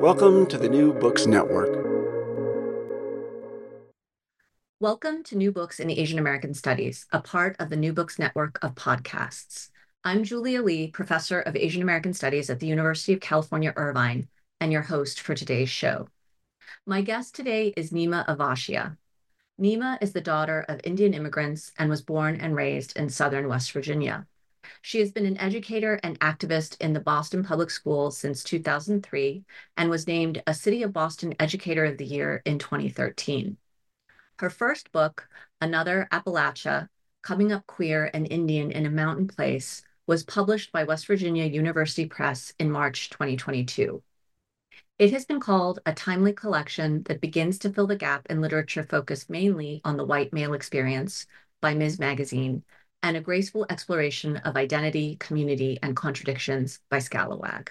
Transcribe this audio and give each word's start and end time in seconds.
Welcome 0.00 0.46
to 0.46 0.58
the 0.58 0.68
New 0.68 0.92
Books 0.92 1.26
Network. 1.26 1.84
Welcome 4.78 5.24
to 5.24 5.36
New 5.36 5.50
Books 5.50 5.80
in 5.80 5.90
Asian 5.90 6.20
American 6.20 6.54
Studies, 6.54 7.04
a 7.10 7.20
part 7.20 7.56
of 7.58 7.68
the 7.68 7.76
New 7.76 7.92
Books 7.92 8.16
Network 8.16 8.60
of 8.62 8.76
podcasts. 8.76 9.70
I'm 10.04 10.22
Julia 10.22 10.62
Lee, 10.62 10.92
professor 10.92 11.40
of 11.40 11.56
Asian 11.56 11.82
American 11.82 12.14
Studies 12.14 12.48
at 12.48 12.60
the 12.60 12.68
University 12.68 13.12
of 13.12 13.18
California, 13.18 13.72
Irvine, 13.74 14.28
and 14.60 14.70
your 14.70 14.82
host 14.82 15.20
for 15.20 15.34
today's 15.34 15.68
show. 15.68 16.06
My 16.86 17.02
guest 17.02 17.34
today 17.34 17.74
is 17.76 17.90
Neema 17.90 18.24
Avashia. 18.28 18.96
Neema 19.60 19.98
is 20.00 20.12
the 20.12 20.20
daughter 20.20 20.64
of 20.68 20.80
Indian 20.84 21.12
immigrants 21.12 21.72
and 21.76 21.90
was 21.90 22.02
born 22.02 22.36
and 22.36 22.54
raised 22.54 22.96
in 22.96 23.08
Southern 23.08 23.48
West 23.48 23.72
Virginia. 23.72 24.28
She 24.82 25.00
has 25.00 25.12
been 25.12 25.26
an 25.26 25.38
educator 25.38 26.00
and 26.02 26.18
activist 26.20 26.80
in 26.80 26.92
the 26.92 27.00
Boston 27.00 27.44
Public 27.44 27.70
Schools 27.70 28.16
since 28.18 28.42
2003 28.44 29.44
and 29.76 29.90
was 29.90 30.06
named 30.06 30.42
a 30.46 30.54
City 30.54 30.82
of 30.82 30.92
Boston 30.92 31.34
Educator 31.40 31.84
of 31.84 31.98
the 31.98 32.04
Year 32.04 32.42
in 32.44 32.58
2013. 32.58 33.56
Her 34.38 34.50
first 34.50 34.92
book, 34.92 35.28
Another 35.60 36.08
Appalachia 36.12 36.88
Coming 37.22 37.52
Up 37.52 37.66
Queer 37.66 38.10
and 38.14 38.30
Indian 38.30 38.70
in 38.70 38.86
a 38.86 38.90
Mountain 38.90 39.28
Place, 39.28 39.82
was 40.06 40.24
published 40.24 40.72
by 40.72 40.84
West 40.84 41.06
Virginia 41.06 41.44
University 41.44 42.06
Press 42.06 42.54
in 42.58 42.70
March 42.70 43.10
2022. 43.10 44.02
It 44.98 45.12
has 45.12 45.24
been 45.24 45.38
called 45.38 45.80
a 45.86 45.92
timely 45.92 46.32
collection 46.32 47.02
that 47.04 47.20
begins 47.20 47.58
to 47.60 47.72
fill 47.72 47.86
the 47.86 47.96
gap 47.96 48.26
in 48.30 48.40
literature 48.40 48.82
focused 48.82 49.30
mainly 49.30 49.80
on 49.84 49.96
the 49.96 50.04
white 50.04 50.32
male 50.32 50.54
experience 50.54 51.26
by 51.60 51.74
Ms. 51.74 51.98
Magazine 51.98 52.64
and 53.02 53.16
a 53.16 53.20
graceful 53.20 53.66
exploration 53.70 54.36
of 54.38 54.56
identity, 54.56 55.16
community, 55.16 55.78
and 55.82 55.96
contradictions 55.96 56.80
by 56.90 56.98
Scalawag. 56.98 57.68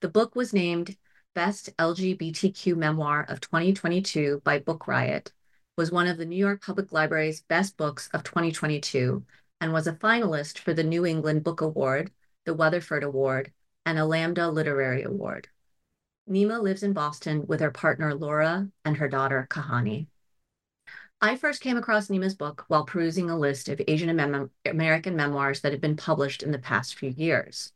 The 0.00 0.08
book 0.08 0.34
was 0.34 0.52
named 0.52 0.96
Best 1.34 1.76
LGBTQ 1.76 2.76
Memoir 2.76 3.26
of 3.28 3.40
2022 3.40 4.42
by 4.44 4.58
Book 4.58 4.88
Riot, 4.88 5.32
was 5.76 5.92
one 5.92 6.06
of 6.06 6.18
the 6.18 6.26
New 6.26 6.36
York 6.36 6.62
Public 6.62 6.92
Library's 6.92 7.42
best 7.42 7.76
books 7.76 8.08
of 8.12 8.24
2022, 8.24 9.24
and 9.60 9.72
was 9.72 9.86
a 9.86 9.92
finalist 9.92 10.58
for 10.58 10.74
the 10.74 10.84
New 10.84 11.06
England 11.06 11.44
Book 11.44 11.60
Award, 11.60 12.10
the 12.44 12.54
Weatherford 12.54 13.04
Award, 13.04 13.52
and 13.86 13.98
a 13.98 14.04
Lambda 14.04 14.48
Literary 14.50 15.02
Award. 15.02 15.48
Neema 16.28 16.60
lives 16.60 16.82
in 16.82 16.92
Boston 16.92 17.46
with 17.46 17.60
her 17.60 17.70
partner 17.70 18.14
Laura 18.14 18.68
and 18.84 18.96
her 18.96 19.08
daughter 19.08 19.46
Kahani. 19.50 20.06
I 21.22 21.36
first 21.36 21.60
came 21.60 21.76
across 21.76 22.08
Neema's 22.08 22.34
book 22.34 22.64
while 22.68 22.86
perusing 22.86 23.28
a 23.28 23.38
list 23.38 23.68
of 23.68 23.82
Asian 23.86 24.08
American 24.64 25.16
memoirs 25.16 25.60
that 25.60 25.72
had 25.72 25.80
been 25.80 25.96
published 25.96 26.42
in 26.42 26.50
the 26.50 26.58
past 26.58 26.94
few 26.94 27.10
years. 27.10 27.74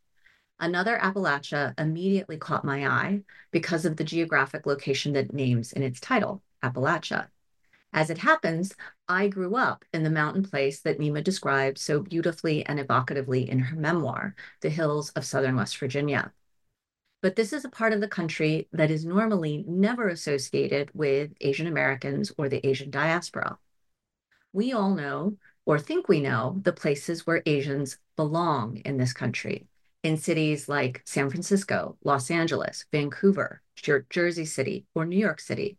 Another 0.59 0.97
Appalachia 0.97 1.79
immediately 1.79 2.39
caught 2.39 2.65
my 2.65 2.89
eye 2.89 3.21
because 3.51 3.85
of 3.85 3.97
the 3.97 4.05
geographic 4.05 4.65
location 4.65 5.13
that 5.13 5.35
names 5.35 5.75
in 5.75 5.83
its 5.83 6.01
title, 6.01 6.43
Appalachia. 6.63 7.29
As 7.93 8.09
it 8.09 8.19
happens, 8.19 8.75
I 9.09 9.29
grew 9.29 9.57
up 9.57 9.85
in 9.93 10.05
the 10.05 10.11
mountain 10.11 10.45
place 10.45 10.81
that 10.81 10.99
Neema 10.99 11.23
described 11.23 11.77
so 11.77 12.01
beautifully 12.01 12.65
and 12.65 12.81
evocatively 12.81 13.47
in 13.47 13.59
her 13.59 13.77
memoir, 13.77 14.35
The 14.63 14.71
Hills 14.71 15.11
of 15.11 15.27
Southern 15.27 15.57
West 15.57 15.77
Virginia 15.77 16.33
but 17.25 17.37
this 17.37 17.55
is 17.55 17.65
a 17.65 17.71
part 17.71 17.95
of 17.95 18.03
the 18.03 18.07
country 18.07 18.69
that 18.71 18.91
is 18.91 19.07
normally 19.07 19.65
never 19.67 20.09
associated 20.09 20.91
with 20.93 21.31
Asian 21.41 21.67
Americans 21.67 22.31
or 22.37 22.51
the 22.51 22.61
Asian 22.67 22.91
diaspora. 22.91 23.57
We 24.53 24.75
all 24.75 24.95
know, 24.95 25.39
or 25.65 25.79
think 25.79 26.07
we 26.07 26.21
know, 26.21 26.61
the 26.65 26.75
places 26.75 27.27
where 27.27 27.43
Asians 27.47 27.97
belong 28.15 28.77
in 28.85 28.99
this 28.99 29.15
country, 29.15 29.67
in 30.03 30.19
cities 30.19 30.69
like 30.69 31.01
San 31.07 31.31
Francisco, 31.31 31.97
Los 32.05 32.31
Angeles, 32.31 32.85
Vancouver, 32.93 33.63
Jersey 34.11 34.45
City, 34.45 34.85
or 34.95 35.07
New 35.07 35.17
York 35.17 35.41
City, 35.41 35.79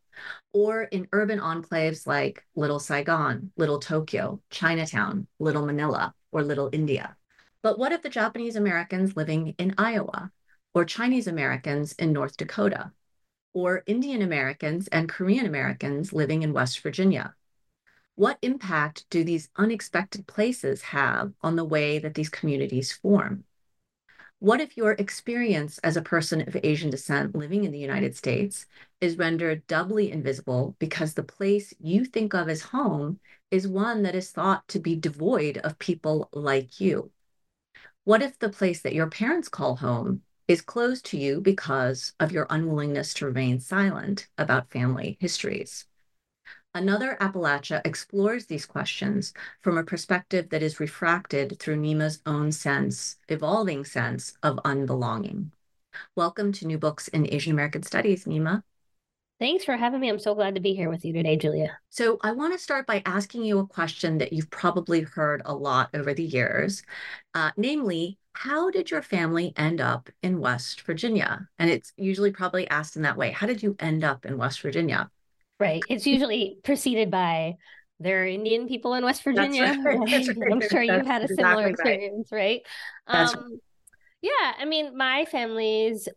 or 0.52 0.86
in 0.86 1.08
urban 1.12 1.38
enclaves 1.40 2.08
like 2.08 2.44
Little 2.56 2.80
Saigon, 2.80 3.52
Little 3.56 3.78
Tokyo, 3.78 4.42
Chinatown, 4.50 5.28
Little 5.38 5.68
Manila, 5.68 6.16
or 6.32 6.42
Little 6.42 6.72
India. 6.74 7.16
But 7.62 7.78
what 7.78 7.94
of 7.94 8.02
the 8.02 8.10
Japanese 8.10 8.56
Americans 8.56 9.16
living 9.16 9.54
in 9.60 9.76
Iowa, 9.78 10.32
or 10.76 10.84
Chinese 10.84 11.26
Americans 11.26 11.94
in 11.94 12.12
North 12.12 12.36
Dakota, 12.36 12.92
or 13.54 13.82
Indian 13.88 14.22
Americans 14.22 14.90
and 14.90 15.08
Korean 15.08 15.46
Americans 15.46 16.12
living 16.12 16.44
in 16.44 16.52
West 16.52 16.82
Virginia? 16.82 17.34
What 18.16 18.38
impact 18.42 19.06
do 19.10 19.24
these 19.24 19.50
unexpected 19.56 20.28
places 20.28 20.82
have 20.82 21.32
on 21.42 21.56
the 21.56 21.64
way 21.64 21.98
that 22.00 22.14
these 22.14 22.30
communities 22.30 22.92
form? 22.92 23.46
What 24.40 24.60
if 24.60 24.76
your 24.76 24.92
experience 24.92 25.78
as 25.78 25.96
a 25.96 26.02
person 26.02 26.42
of 26.42 26.58
Asian 26.62 26.90
descent 26.90 27.36
living 27.36 27.64
in 27.64 27.72
the 27.72 27.80
United 27.80 28.18
States 28.18 28.66
is 29.00 29.18
rendered 29.18 29.66
doubly 29.68 30.12
invisible 30.12 30.76
because 30.78 31.14
the 31.14 31.24
place 31.24 31.74
you 31.80 32.04
think 32.04 32.34
of 32.34 32.50
as 32.50 32.62
home 32.62 33.22
is 33.50 33.66
one 33.66 34.04
that 34.04 34.14
is 34.14 34.32
thought 34.32 34.68
to 34.68 34.80
be 34.80 34.98
devoid 34.98 35.58
of 35.60 35.80
people 35.80 36.28
like 36.34 36.82
you? 36.82 37.12
What 38.04 38.22
if 38.22 38.38
the 38.38 38.50
place 38.50 38.82
that 38.82 38.94
your 38.94 39.10
parents 39.10 39.48
call 39.48 39.78
home 39.78 40.22
is 40.48 40.62
closed 40.62 41.06
to 41.06 41.18
you 41.18 41.42
because 41.42 42.14
of 42.20 42.32
your 42.32 42.46
unwillingness 42.50 43.16
to 43.16 43.26
remain 43.26 43.60
silent 43.60 44.28
about 44.38 44.70
family 44.70 45.18
histories. 45.20 45.86
Another 46.76 47.18
Appalachia 47.20 47.82
explores 47.84 48.46
these 48.46 48.66
questions 48.66 49.34
from 49.62 49.78
a 49.78 49.84
perspective 49.84 50.50
that 50.50 50.62
is 50.62 50.80
refracted 50.80 51.58
through 51.60 51.78
Neema's 51.78 52.22
own 52.28 52.52
sense, 52.52 53.18
evolving 53.28 53.86
sense 53.86 54.38
of 54.44 54.60
unbelonging. 54.64 55.52
Welcome 56.16 56.52
to 56.54 56.68
New 56.68 56.78
Books 56.78 57.08
in 57.08 57.34
Asian 57.34 57.54
American 57.54 57.82
Studies, 57.82 58.26
Neema. 58.26 58.62
Thanks 59.38 59.66
for 59.66 59.76
having 59.76 60.00
me. 60.00 60.10
I'm 60.10 60.20
so 60.20 60.34
glad 60.34 60.56
to 60.56 60.62
be 60.62 60.74
here 60.74 60.90
with 60.90 61.04
you 61.04 61.12
today, 61.12 61.36
Julia. 61.36 61.78
So, 61.90 62.18
I 62.22 62.32
want 62.32 62.54
to 62.54 62.60
start 62.60 62.88
by 62.88 63.02
asking 63.06 63.44
you 63.44 63.60
a 63.60 63.68
question 63.68 64.18
that 64.20 64.32
you've 64.32 64.50
probably 64.50 65.02
heard 65.02 65.42
a 65.44 65.54
lot 65.54 65.90
over 65.94 66.14
the 66.14 66.24
years, 66.24 66.84
uh, 67.34 67.52
namely, 67.58 68.18
how 68.32 68.70
did 68.70 68.92
your 68.92 69.02
family 69.02 69.54
end 69.58 69.82
up 69.82 70.10
in 70.24 70.40
West 70.40 70.82
Virginia? 70.82 71.48
And 71.60 71.70
it's 71.70 71.92
usually 71.98 72.32
probably 72.32 72.68
asked 72.70 72.96
in 72.96 73.02
that 73.02 73.18
way. 73.18 73.32
How 73.32 73.48
did 73.48 73.62
you 73.62 73.76
end 73.80 74.04
up 74.04 74.26
in 74.26 74.38
West 74.38 74.62
Virginia? 74.62 75.10
Right. 75.60 75.84
It's 75.90 76.06
usually 76.06 76.58
preceded 76.64 77.12
by 77.12 77.56
there 78.00 78.24
are 78.24 78.28
Indian 78.28 78.68
people 78.68 78.94
in 78.94 79.04
West 79.04 79.24
Virginia. 79.24 79.78
Right. 79.84 79.98
Right. 79.98 80.52
I'm 80.52 80.62
sure 80.62 80.82
you've 80.82 81.06
had 81.06 81.24
a 81.24 81.28
similar 81.28 81.68
exactly 81.68 81.94
experience, 81.94 82.30
right? 82.32 82.62
right? 83.08 83.28
Um, 83.30 83.36
right. 83.36 83.60
Yeah, 84.22 84.54
I 84.60 84.66
mean, 84.66 84.98
my 84.98 85.26
family's 85.26 86.10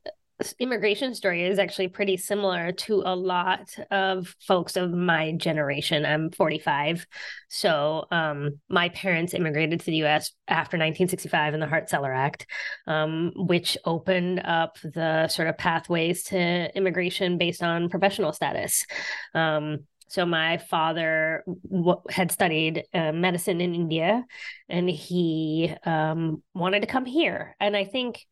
immigration 0.58 1.14
story 1.14 1.44
is 1.44 1.58
actually 1.58 1.88
pretty 1.88 2.16
similar 2.16 2.70
to 2.70 3.02
a 3.04 3.14
lot 3.14 3.74
of 3.90 4.34
folks 4.40 4.76
of 4.76 4.92
my 4.92 5.32
generation. 5.32 6.06
I'm 6.06 6.30
45. 6.30 7.06
So 7.48 8.06
um, 8.10 8.60
my 8.68 8.88
parents 8.90 9.34
immigrated 9.34 9.80
to 9.80 9.86
the 9.86 10.04
US 10.04 10.32
after 10.46 10.76
1965 10.76 11.54
in 11.54 11.60
the 11.60 11.66
Hart 11.66 11.90
Celler 11.90 12.12
Act, 12.12 12.46
um, 12.86 13.32
which 13.34 13.76
opened 13.84 14.40
up 14.44 14.78
the 14.82 15.26
sort 15.28 15.48
of 15.48 15.58
pathways 15.58 16.22
to 16.24 16.76
immigration 16.76 17.36
based 17.36 17.62
on 17.62 17.88
professional 17.88 18.32
status. 18.32 18.86
Um, 19.34 19.80
so 20.08 20.24
my 20.24 20.56
father 20.56 21.44
w- 21.70 22.00
had 22.08 22.32
studied 22.32 22.84
uh, 22.94 23.12
medicine 23.12 23.60
in 23.60 23.74
India, 23.74 24.24
and 24.68 24.88
he 24.88 25.74
um, 25.84 26.42
wanted 26.54 26.80
to 26.80 26.86
come 26.86 27.04
here. 27.04 27.54
And 27.60 27.76
I 27.76 27.84
think 27.84 28.24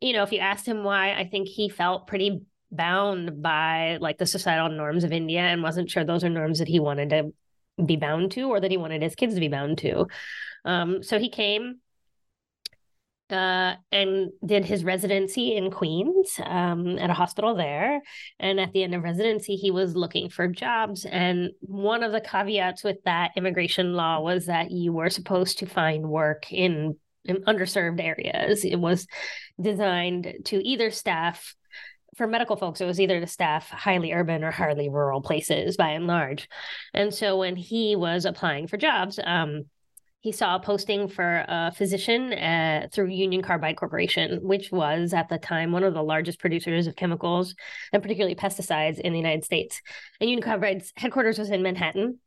you 0.00 0.12
know, 0.12 0.22
if 0.22 0.32
you 0.32 0.38
asked 0.38 0.66
him 0.66 0.84
why, 0.84 1.14
I 1.14 1.28
think 1.28 1.48
he 1.48 1.68
felt 1.68 2.06
pretty 2.06 2.42
bound 2.70 3.42
by 3.42 3.98
like 4.00 4.18
the 4.18 4.26
societal 4.26 4.68
norms 4.68 5.04
of 5.04 5.12
India 5.12 5.40
and 5.40 5.62
wasn't 5.62 5.90
sure 5.90 6.04
those 6.04 6.24
are 6.24 6.28
norms 6.28 6.58
that 6.58 6.68
he 6.68 6.80
wanted 6.80 7.10
to 7.10 7.32
be 7.84 7.96
bound 7.96 8.32
to 8.32 8.42
or 8.42 8.60
that 8.60 8.70
he 8.70 8.76
wanted 8.76 9.02
his 9.02 9.14
kids 9.14 9.34
to 9.34 9.40
be 9.40 9.48
bound 9.48 9.78
to. 9.78 10.06
Um, 10.64 11.02
so 11.02 11.18
he 11.18 11.28
came 11.28 11.80
uh, 13.30 13.74
and 13.90 14.30
did 14.44 14.64
his 14.64 14.84
residency 14.84 15.56
in 15.56 15.70
Queens 15.70 16.38
um, 16.44 16.98
at 16.98 17.10
a 17.10 17.14
hospital 17.14 17.54
there. 17.54 18.00
And 18.38 18.60
at 18.60 18.72
the 18.72 18.84
end 18.84 18.94
of 18.94 19.02
residency, 19.02 19.56
he 19.56 19.70
was 19.70 19.96
looking 19.96 20.28
for 20.28 20.46
jobs. 20.46 21.04
And 21.04 21.50
one 21.60 22.02
of 22.02 22.12
the 22.12 22.20
caveats 22.20 22.84
with 22.84 23.02
that 23.04 23.32
immigration 23.36 23.94
law 23.94 24.20
was 24.20 24.46
that 24.46 24.70
you 24.70 24.92
were 24.92 25.10
supposed 25.10 25.58
to 25.58 25.66
find 25.66 26.08
work 26.08 26.52
in 26.52 26.96
in 27.26 27.44
underserved 27.44 28.00
areas. 28.00 28.64
It 28.64 28.76
was 28.76 29.06
designed 29.60 30.32
to 30.46 30.66
either 30.66 30.90
staff 30.90 31.54
for 32.16 32.26
medical 32.26 32.56
folks, 32.56 32.80
it 32.80 32.86
was 32.86 32.98
either 32.98 33.20
to 33.20 33.26
staff 33.26 33.68
highly 33.68 34.12
urban 34.12 34.42
or 34.42 34.50
highly 34.50 34.88
rural 34.88 35.20
places 35.20 35.76
by 35.76 35.90
and 35.90 36.06
large. 36.06 36.48
And 36.94 37.12
so 37.12 37.36
when 37.36 37.56
he 37.56 37.94
was 37.94 38.24
applying 38.24 38.68
for 38.68 38.78
jobs, 38.78 39.20
um, 39.22 39.66
he 40.20 40.32
saw 40.32 40.56
a 40.56 40.60
posting 40.60 41.08
for 41.08 41.44
a 41.46 41.70
physician 41.70 42.32
uh, 42.32 42.88
through 42.92 43.10
Union 43.10 43.42
Carbide 43.42 43.76
Corporation, 43.76 44.40
which 44.42 44.72
was 44.72 45.12
at 45.12 45.28
the 45.28 45.38
time 45.38 45.70
one 45.70 45.84
of 45.84 45.94
the 45.94 46.02
largest 46.02 46.40
producers 46.40 46.88
of 46.88 46.96
chemicals 46.96 47.54
and 47.92 48.02
particularly 48.02 48.34
pesticides 48.34 48.98
in 48.98 49.12
the 49.12 49.20
United 49.20 49.44
States. 49.44 49.80
And 50.20 50.28
Union 50.28 50.42
Carbide's 50.42 50.92
headquarters 50.96 51.38
was 51.38 51.50
in 51.50 51.62
Manhattan. 51.62 52.18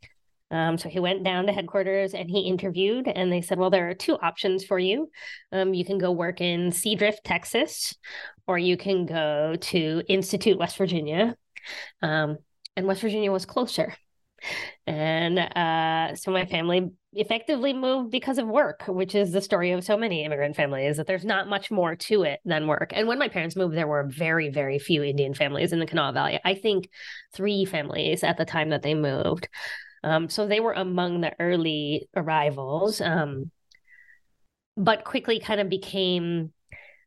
Um, 0.52 0.78
so 0.78 0.90
he 0.90 1.00
went 1.00 1.24
down 1.24 1.46
to 1.46 1.54
headquarters 1.54 2.14
and 2.14 2.30
he 2.30 2.42
interviewed, 2.42 3.08
and 3.08 3.32
they 3.32 3.42
said, 3.42 3.60
Well, 3.60 3.70
there 3.70 3.90
are 3.90 3.94
two 3.94 4.18
options 4.18 4.66
for 4.66 4.80
you. 4.80 5.10
Um, 5.52 5.74
you 5.74 5.86
can 5.86 5.98
go 5.98 6.12
work 6.12 6.42
in 6.42 6.72
Seadrift, 6.72 7.24
Texas, 7.24 7.96
or 8.48 8.58
you 8.58 8.78
can 8.78 9.06
go 9.06 9.56
to 9.60 10.04
Institute, 10.08 10.58
West 10.58 10.78
Virginia. 10.78 11.36
Um, 12.02 12.38
and 12.76 12.88
West 12.88 13.02
Virginia 13.02 13.32
was 13.32 13.46
closer. 13.46 13.94
And 14.88 15.38
uh, 15.38 16.16
so 16.16 16.32
my 16.32 16.46
family 16.46 16.90
effectively 17.14 17.74
moved 17.74 18.12
because 18.12 18.38
of 18.38 18.48
work, 18.48 18.84
which 18.88 19.16
is 19.16 19.32
the 19.32 19.42
story 19.42 19.72
of 19.72 19.84
so 19.84 19.98
many 19.98 20.24
immigrant 20.24 20.56
families, 20.56 20.98
that 20.98 21.08
there's 21.08 21.26
not 21.26 21.50
much 21.50 21.72
more 21.72 21.96
to 21.96 22.24
it 22.24 22.40
than 22.46 22.68
work. 22.68 22.92
And 22.96 23.08
when 23.08 23.20
my 23.20 23.28
parents 23.28 23.56
moved, 23.56 23.76
there 23.76 23.88
were 23.88 24.08
very, 24.08 24.50
very 24.50 24.80
few 24.80 25.04
Indian 25.04 25.34
families 25.34 25.74
in 25.74 25.80
the 25.80 25.86
Kanawha 25.86 26.14
Valley. 26.14 26.40
I 26.44 26.56
think 26.56 26.90
three 27.34 27.66
families 27.66 28.24
at 28.24 28.38
the 28.38 28.46
time 28.46 28.70
that 28.70 28.82
they 28.82 28.94
moved. 28.94 29.50
Um, 30.04 30.30
so 30.30 30.48
they 30.48 30.60
were 30.60 30.74
among 30.74 31.22
the 31.22 31.34
early 31.40 32.10
arrivals, 32.16 33.02
um, 33.02 33.52
but 34.78 35.04
quickly 35.04 35.40
kind 35.40 35.60
of 35.60 35.70
became 35.70 36.54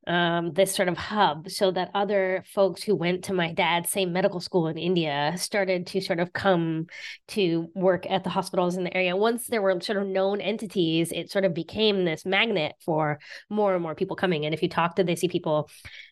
um, 0.07 0.53
this 0.53 0.75
sort 0.75 0.89
of 0.89 0.97
hub 0.97 1.49
so 1.49 1.71
that 1.71 1.91
other 1.95 2.45
folks 2.53 2.83
who 2.83 2.95
went 2.95 3.25
to 3.25 3.33
my 3.33 3.53
dad's 3.53 3.91
same 3.91 4.13
medical 4.13 4.41
school 4.41 4.67
in 4.67 4.77
India 4.77 5.33
started 5.37 5.87
to 5.89 6.01
sort 6.01 6.19
of 6.19 6.33
come 6.33 6.87
to 7.29 7.69
work 7.75 8.11
at 8.11 8.25
the 8.25 8.31
hospitals 8.31 8.77
in 8.77 8.85
the 8.85 8.97
area. 8.97 9.17
Once 9.17 9.47
there 9.47 9.63
were 9.63 9.81
sort 9.81 9.99
of 9.99 10.09
known 10.09 10.41
entities, 10.41 11.13
it 11.13 11.31
sort 11.31 11.45
of 11.45 11.55
became 11.55 12.05
this 12.05 12.27
magnet 12.27 12.75
for 12.85 13.21
more 13.49 13.75
and 13.75 13.83
more 13.83 13.95
people 13.95 14.17
coming. 14.17 14.45
And 14.45 14.55
if 14.55 14.63
you 14.63 14.69
talk 14.69 14.97
to 14.97 15.05
Desi 15.05 15.31
people 15.31 15.71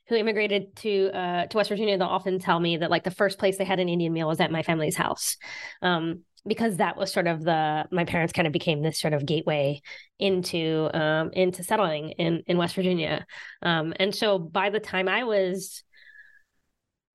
who 0.09 0.15
immigrated 0.15 0.77
to 0.77 1.11
uh, 1.11 1.47
to 1.47 1.57
West 1.57 1.71
Virginia, 1.71 1.99
they'll 1.99 2.07
often 2.07 2.39
tell 2.39 2.61
me 2.61 2.77
that 2.77 2.91
like 2.91 3.05
the 3.05 3.11
first 3.11 3.39
place 3.39 3.59
they 3.59 3.65
had 3.65 3.81
an 3.81 3.89
Indian 3.89 4.13
meal 4.13 4.29
was 4.29 4.41
at 4.41 4.53
my 4.53 4.63
family's 4.63 4.97
house. 4.97 5.37
Um, 5.83 6.21
because 6.47 6.77
that 6.79 6.97
was 6.97 7.13
sort 7.13 7.27
of 7.27 7.43
the 7.43 7.87
my 7.91 8.05
parents 8.05 8.33
kind 8.33 8.47
of 8.47 8.53
became 8.53 8.83
this 8.83 9.01
sort 9.01 9.13
of 9.13 9.27
gateway 9.27 9.81
into 10.19 10.91
um, 10.95 11.31
into 11.33 11.63
settling 11.63 12.11
in 12.13 12.43
in 12.47 12.59
West 12.59 12.75
Virginia, 12.75 13.27
um, 13.63 13.93
and 13.97 14.15
so 14.15 14.39
by 14.39 14.71
the 14.71 14.81
time 14.81 15.09
I 15.09 15.25
was 15.25 15.83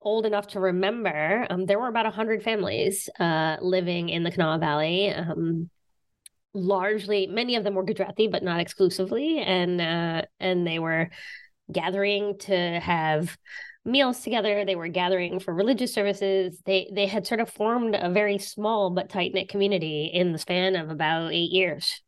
old 0.02 0.24
enough 0.24 0.46
to 0.46 0.60
remember, 0.60 1.46
um, 1.50 1.66
there 1.66 1.78
were 1.78 1.88
about 1.88 2.06
hundred 2.12 2.42
families 2.42 3.08
uh, 3.18 3.56
living 3.60 4.08
in 4.08 4.22
the 4.22 4.30
Kanawha 4.30 4.58
Valley. 4.58 5.12
Um, 5.12 5.68
largely, 6.54 7.26
many 7.26 7.56
of 7.56 7.64
them 7.64 7.74
were 7.74 7.82
Gujarati, 7.82 8.28
but 8.28 8.42
not 8.42 8.60
exclusively, 8.60 9.38
and 9.40 9.80
uh, 9.80 10.22
and 10.40 10.66
they 10.66 10.78
were 10.78 11.10
gathering 11.70 12.38
to 12.38 12.56
have 12.80 13.36
meals 13.86 14.20
together 14.20 14.64
they 14.64 14.76
were 14.76 14.88
gathering 14.88 15.40
for 15.40 15.54
religious 15.54 15.94
services 15.94 16.60
they 16.66 16.90
they 16.94 17.06
had 17.06 17.26
sort 17.26 17.40
of 17.40 17.48
formed 17.50 17.94
a 17.94 18.10
very 18.10 18.38
small 18.38 18.90
but 18.90 19.08
tight 19.08 19.32
knit 19.34 19.48
community 19.48 20.06
in 20.12 20.32
the 20.32 20.38
span 20.38 20.76
of 20.76 20.90
about 20.90 21.32
8 21.32 21.52
years. 21.52 22.02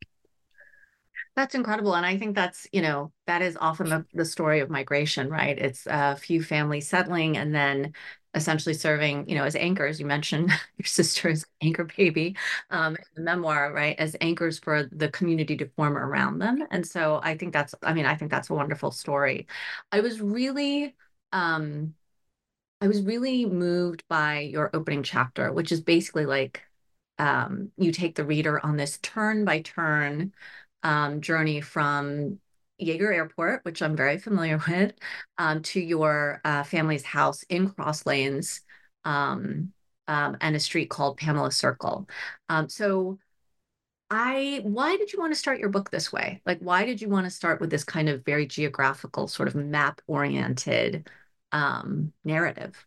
That's 1.35 1.55
incredible 1.55 1.95
and 1.95 2.05
i 2.05 2.17
think 2.17 2.35
that's 2.35 2.67
you 2.73 2.81
know 2.81 3.11
that 3.27 3.41
is 3.41 3.57
often 3.59 3.87
the, 3.89 4.05
the 4.13 4.25
story 4.25 4.59
of 4.59 4.69
migration 4.69 5.29
right? 5.29 5.57
It's 5.57 5.85
a 5.87 6.15
few 6.15 6.43
families 6.43 6.87
settling 6.89 7.37
and 7.37 7.53
then 7.55 7.93
essentially 8.35 8.73
serving 8.73 9.27
you 9.29 9.35
know 9.35 9.43
as 9.45 9.55
anchors. 9.55 9.99
You 9.99 10.05
mentioned 10.05 10.49
your 10.77 10.85
sister's 10.85 11.45
anchor 11.61 11.85
baby 11.85 12.35
um 12.71 12.97
the 13.15 13.21
memoir 13.21 13.71
right 13.73 13.97
as 13.99 14.15
anchors 14.21 14.59
for 14.59 14.83
the 14.83 15.09
community 15.09 15.55
to 15.57 15.69
form 15.69 15.97
around 15.97 16.39
them. 16.39 16.63
And 16.71 16.85
so 16.85 17.19
i 17.23 17.37
think 17.37 17.53
that's 17.53 17.73
i 17.83 17.93
mean 17.93 18.05
i 18.05 18.15
think 18.15 18.31
that's 18.31 18.49
a 18.49 18.53
wonderful 18.55 18.91
story. 18.91 19.47
I 19.91 20.01
was 20.01 20.19
really 20.21 20.95
um 21.31 21.93
I 22.81 22.87
was 22.87 23.01
really 23.01 23.45
moved 23.45 24.03
by 24.07 24.39
your 24.39 24.69
opening 24.73 25.03
chapter, 25.03 25.51
which 25.51 25.71
is 25.71 25.81
basically 25.81 26.25
like 26.25 26.63
um, 27.17 27.71
you 27.77 27.91
take 27.91 28.15
the 28.15 28.23
reader 28.23 28.65
on 28.65 28.77
this 28.77 28.97
turn 28.99 29.43
by 29.43 29.61
turn 29.61 30.33
um, 30.83 31.19
journey 31.21 31.59
from 31.59 32.39
Yeager 32.81 33.13
Airport, 33.13 33.65
which 33.65 33.81
I'm 33.81 33.97
very 33.97 34.17
familiar 34.17 34.59
with, 34.67 34.93
um, 35.37 35.61
to 35.63 35.81
your 35.81 36.39
uh, 36.45 36.63
family's 36.63 37.03
house 37.03 37.43
in 37.49 37.69
Cross 37.69 38.05
Lanes 38.05 38.61
um, 39.03 39.73
um, 40.07 40.37
and 40.39 40.55
a 40.55 40.59
street 40.59 40.89
called 40.89 41.17
Pamela 41.17 41.51
Circle. 41.51 42.07
Um, 42.47 42.69
so 42.69 43.19
I 44.11 44.61
why 44.63 44.97
did 44.97 45.13
you 45.13 45.19
want 45.19 45.33
to 45.33 45.39
start 45.39 45.59
your 45.59 45.69
book 45.69 45.91
this 45.91 46.11
way? 46.11 46.41
Like 46.45 46.59
why 46.59 46.85
did 46.85 47.01
you 47.01 47.09
want 47.09 47.25
to 47.25 47.29
start 47.31 47.61
with 47.61 47.69
this 47.69 47.83
kind 47.83 48.09
of 48.09 48.25
very 48.25 48.47
geographical 48.47 49.27
sort 49.27 49.47
of 49.47 49.55
map 49.55 50.01
oriented 50.07 51.09
um 51.51 52.13
narrative? 52.23 52.85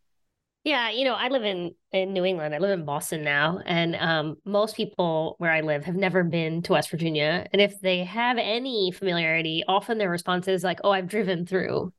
Yeah, 0.64 0.91
you 0.91 1.05
know, 1.05 1.14
I 1.14 1.29
live 1.29 1.43
in 1.45 1.75
in 1.91 2.12
New 2.12 2.25
England. 2.25 2.55
I 2.55 2.59
live 2.59 2.79
in 2.79 2.85
Boston 2.85 3.23
now, 3.25 3.59
and 3.67 3.97
um, 3.97 4.37
most 4.45 4.76
people 4.76 5.35
where 5.38 5.50
I 5.50 5.61
live 5.61 5.85
have 5.85 5.97
never 5.97 6.23
been 6.23 6.62
to 6.62 6.73
West 6.73 6.91
Virginia. 6.91 7.47
And 7.52 7.61
if 7.61 7.81
they 7.81 8.05
have 8.05 8.38
any 8.38 8.93
familiarity, 8.93 9.64
often 9.67 9.99
their 9.99 10.09
response 10.11 10.47
is 10.47 10.62
like, 10.62 10.79
"Oh, 10.85 10.93
I've 10.93 11.09
driven 11.09 11.47
through," 11.47 11.93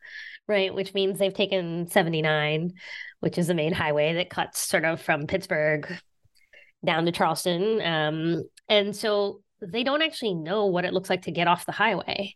right? 0.47 0.73
Which 0.73 0.93
means 0.93 1.19
they've 1.19 1.33
taken 1.33 1.87
79, 1.87 2.73
which 3.19 3.37
is 3.37 3.47
the 3.47 3.53
main 3.53 3.73
highway 3.73 4.13
that 4.13 4.29
cuts 4.29 4.59
sort 4.59 4.85
of 4.85 5.01
from 5.01 5.27
Pittsburgh 5.27 5.85
down 6.85 7.05
to 7.05 7.11
Charleston. 7.11 7.81
Um, 7.81 8.43
and 8.69 8.95
so 8.95 9.41
they 9.61 9.83
don't 9.83 10.01
actually 10.01 10.33
know 10.33 10.65
what 10.65 10.85
it 10.85 10.93
looks 10.93 11.09
like 11.09 11.23
to 11.23 11.31
get 11.31 11.47
off 11.47 11.65
the 11.65 11.71
highway. 11.71 12.35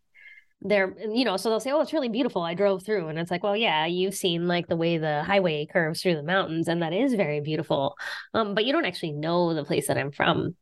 They're, 0.61 0.95
you 1.11 1.23
know, 1.23 1.37
so 1.37 1.49
they'll 1.49 1.59
say, 1.59 1.71
Oh, 1.71 1.81
it's 1.81 1.93
really 1.93 2.09
beautiful. 2.09 2.41
I 2.41 2.55
drove 2.55 2.83
through. 2.83 3.09
And 3.09 3.19
it's 3.19 3.29
like, 3.29 3.43
Well, 3.43 3.55
yeah, 3.55 3.85
you've 3.85 4.15
seen 4.15 4.47
like 4.47 4.67
the 4.67 4.75
way 4.75 4.97
the 4.97 5.23
highway 5.23 5.67
curves 5.71 6.01
through 6.01 6.15
the 6.15 6.23
mountains, 6.23 6.67
and 6.67 6.81
that 6.81 6.93
is 6.93 7.13
very 7.13 7.41
beautiful. 7.41 7.95
Um, 8.33 8.55
but 8.55 8.65
you 8.65 8.73
don't 8.73 8.85
actually 8.85 9.11
know 9.11 9.53
the 9.53 9.65
place 9.65 9.87
that 9.87 9.97
I'm 9.97 10.11
from. 10.11 10.55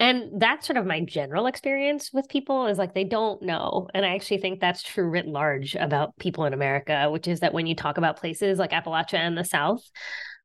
And 0.00 0.40
that's 0.40 0.66
sort 0.66 0.78
of 0.78 0.86
my 0.86 1.00
general 1.00 1.46
experience 1.46 2.10
with 2.12 2.28
people 2.28 2.66
is 2.66 2.76
like 2.76 2.92
they 2.92 3.04
don't 3.04 3.40
know. 3.40 3.86
And 3.94 4.04
I 4.04 4.16
actually 4.16 4.38
think 4.38 4.58
that's 4.58 4.82
true 4.82 5.08
writ 5.08 5.28
large 5.28 5.76
about 5.76 6.18
people 6.18 6.44
in 6.44 6.54
America, 6.54 7.08
which 7.08 7.28
is 7.28 7.40
that 7.40 7.54
when 7.54 7.66
you 7.66 7.76
talk 7.76 7.98
about 7.98 8.18
places 8.18 8.58
like 8.58 8.72
Appalachia 8.72 9.18
and 9.18 9.38
the 9.38 9.44
South, 9.44 9.88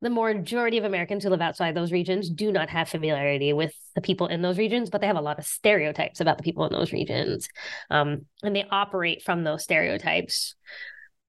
the 0.01 0.09
majority 0.09 0.77
of 0.77 0.83
Americans 0.83 1.23
who 1.23 1.29
live 1.29 1.41
outside 1.41 1.73
those 1.73 1.91
regions 1.91 2.29
do 2.29 2.51
not 2.51 2.69
have 2.69 2.87
familiarity 2.87 3.51
with 3.51 3.73
the 3.95 4.01
people 4.01 4.27
in 4.27 4.41
those 4.41 4.57
regions, 4.57 4.89
but 4.89 5.01
they 5.01 5.07
have 5.07 5.17
a 5.17 5.21
lot 5.21 5.39
of 5.39 5.45
stereotypes 5.45 6.21
about 6.21 6.37
the 6.37 6.43
people 6.43 6.65
in 6.65 6.73
those 6.73 6.93
regions. 6.93 7.49
Um, 7.89 8.25
and 8.43 8.55
they 8.55 8.65
operate 8.69 9.23
from 9.23 9.43
those 9.43 9.63
stereotypes 9.63 10.55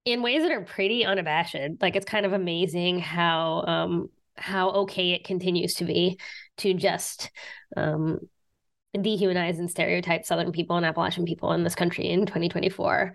in 0.04 0.22
ways 0.22 0.42
that 0.42 0.52
are 0.52 0.64
pretty 0.64 1.04
unabashed. 1.04 1.56
Like 1.80 1.96
it's 1.96 2.04
kind 2.04 2.26
of 2.26 2.34
amazing 2.34 2.98
how 2.98 3.64
um, 3.66 4.10
how 4.37 4.70
okay 4.70 5.12
it 5.12 5.25
continues 5.25 5.75
to 5.75 5.84
be 5.84 6.18
to 6.58 6.75
just 6.75 7.30
um, 7.76 8.18
dehumanize 8.96 9.58
and 9.58 9.70
stereotype 9.70 10.25
Southern 10.25 10.52
people 10.52 10.76
and 10.76 10.87
Appalachian 10.87 11.25
people 11.25 11.52
in 11.52 11.64
this 11.64 11.75
country 11.75 12.08
in 12.08 12.26
2024. 12.26 13.14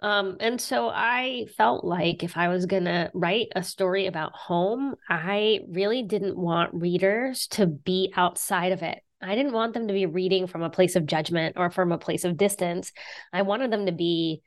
Um, 0.00 0.36
and 0.40 0.60
so 0.60 0.88
I 0.88 1.46
felt 1.56 1.84
like 1.84 2.22
if 2.22 2.36
I 2.36 2.48
was 2.48 2.66
going 2.66 2.84
to 2.84 3.10
write 3.14 3.48
a 3.56 3.62
story 3.62 4.06
about 4.06 4.34
home, 4.34 4.94
I 5.08 5.60
really 5.68 6.02
didn't 6.02 6.36
want 6.36 6.74
readers 6.74 7.46
to 7.48 7.66
be 7.66 8.12
outside 8.14 8.72
of 8.72 8.82
it. 8.82 9.00
I 9.22 9.34
didn't 9.34 9.52
want 9.54 9.72
them 9.72 9.88
to 9.88 9.94
be 9.94 10.06
reading 10.06 10.46
from 10.46 10.62
a 10.62 10.70
place 10.70 10.96
of 10.96 11.06
judgment 11.06 11.56
or 11.56 11.70
from 11.70 11.92
a 11.92 11.98
place 11.98 12.24
of 12.24 12.36
distance. 12.36 12.92
I 13.32 13.42
wanted 13.42 13.70
them 13.70 13.86
to 13.86 13.92
be 13.92 14.42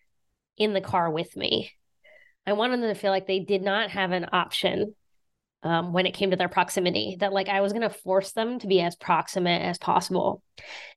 in 0.58 0.74
the 0.74 0.82
car 0.82 1.10
with 1.10 1.36
me. 1.36 1.72
I 2.46 2.54
wanted 2.54 2.82
them 2.82 2.94
to 2.94 3.00
feel 3.00 3.12
like 3.12 3.26
they 3.26 3.40
did 3.40 3.64
not 3.64 3.90
have 3.90 4.12
an 4.12 4.28
option 4.32 4.96
um, 5.64 5.92
when 5.92 6.06
it 6.06 6.14
came 6.14 6.32
to 6.32 6.38
their 6.38 6.48
proximity, 6.48 7.18
that 7.20 7.34
like 7.34 7.50
I 7.50 7.62
was 7.62 7.74
going 7.74 7.82
to 7.82 7.90
force 7.90 8.32
them 8.32 8.60
to 8.60 8.68
be 8.68 8.80
as 8.82 8.96
proximate 8.96 9.62
as 9.62 9.78
possible. 9.78 10.42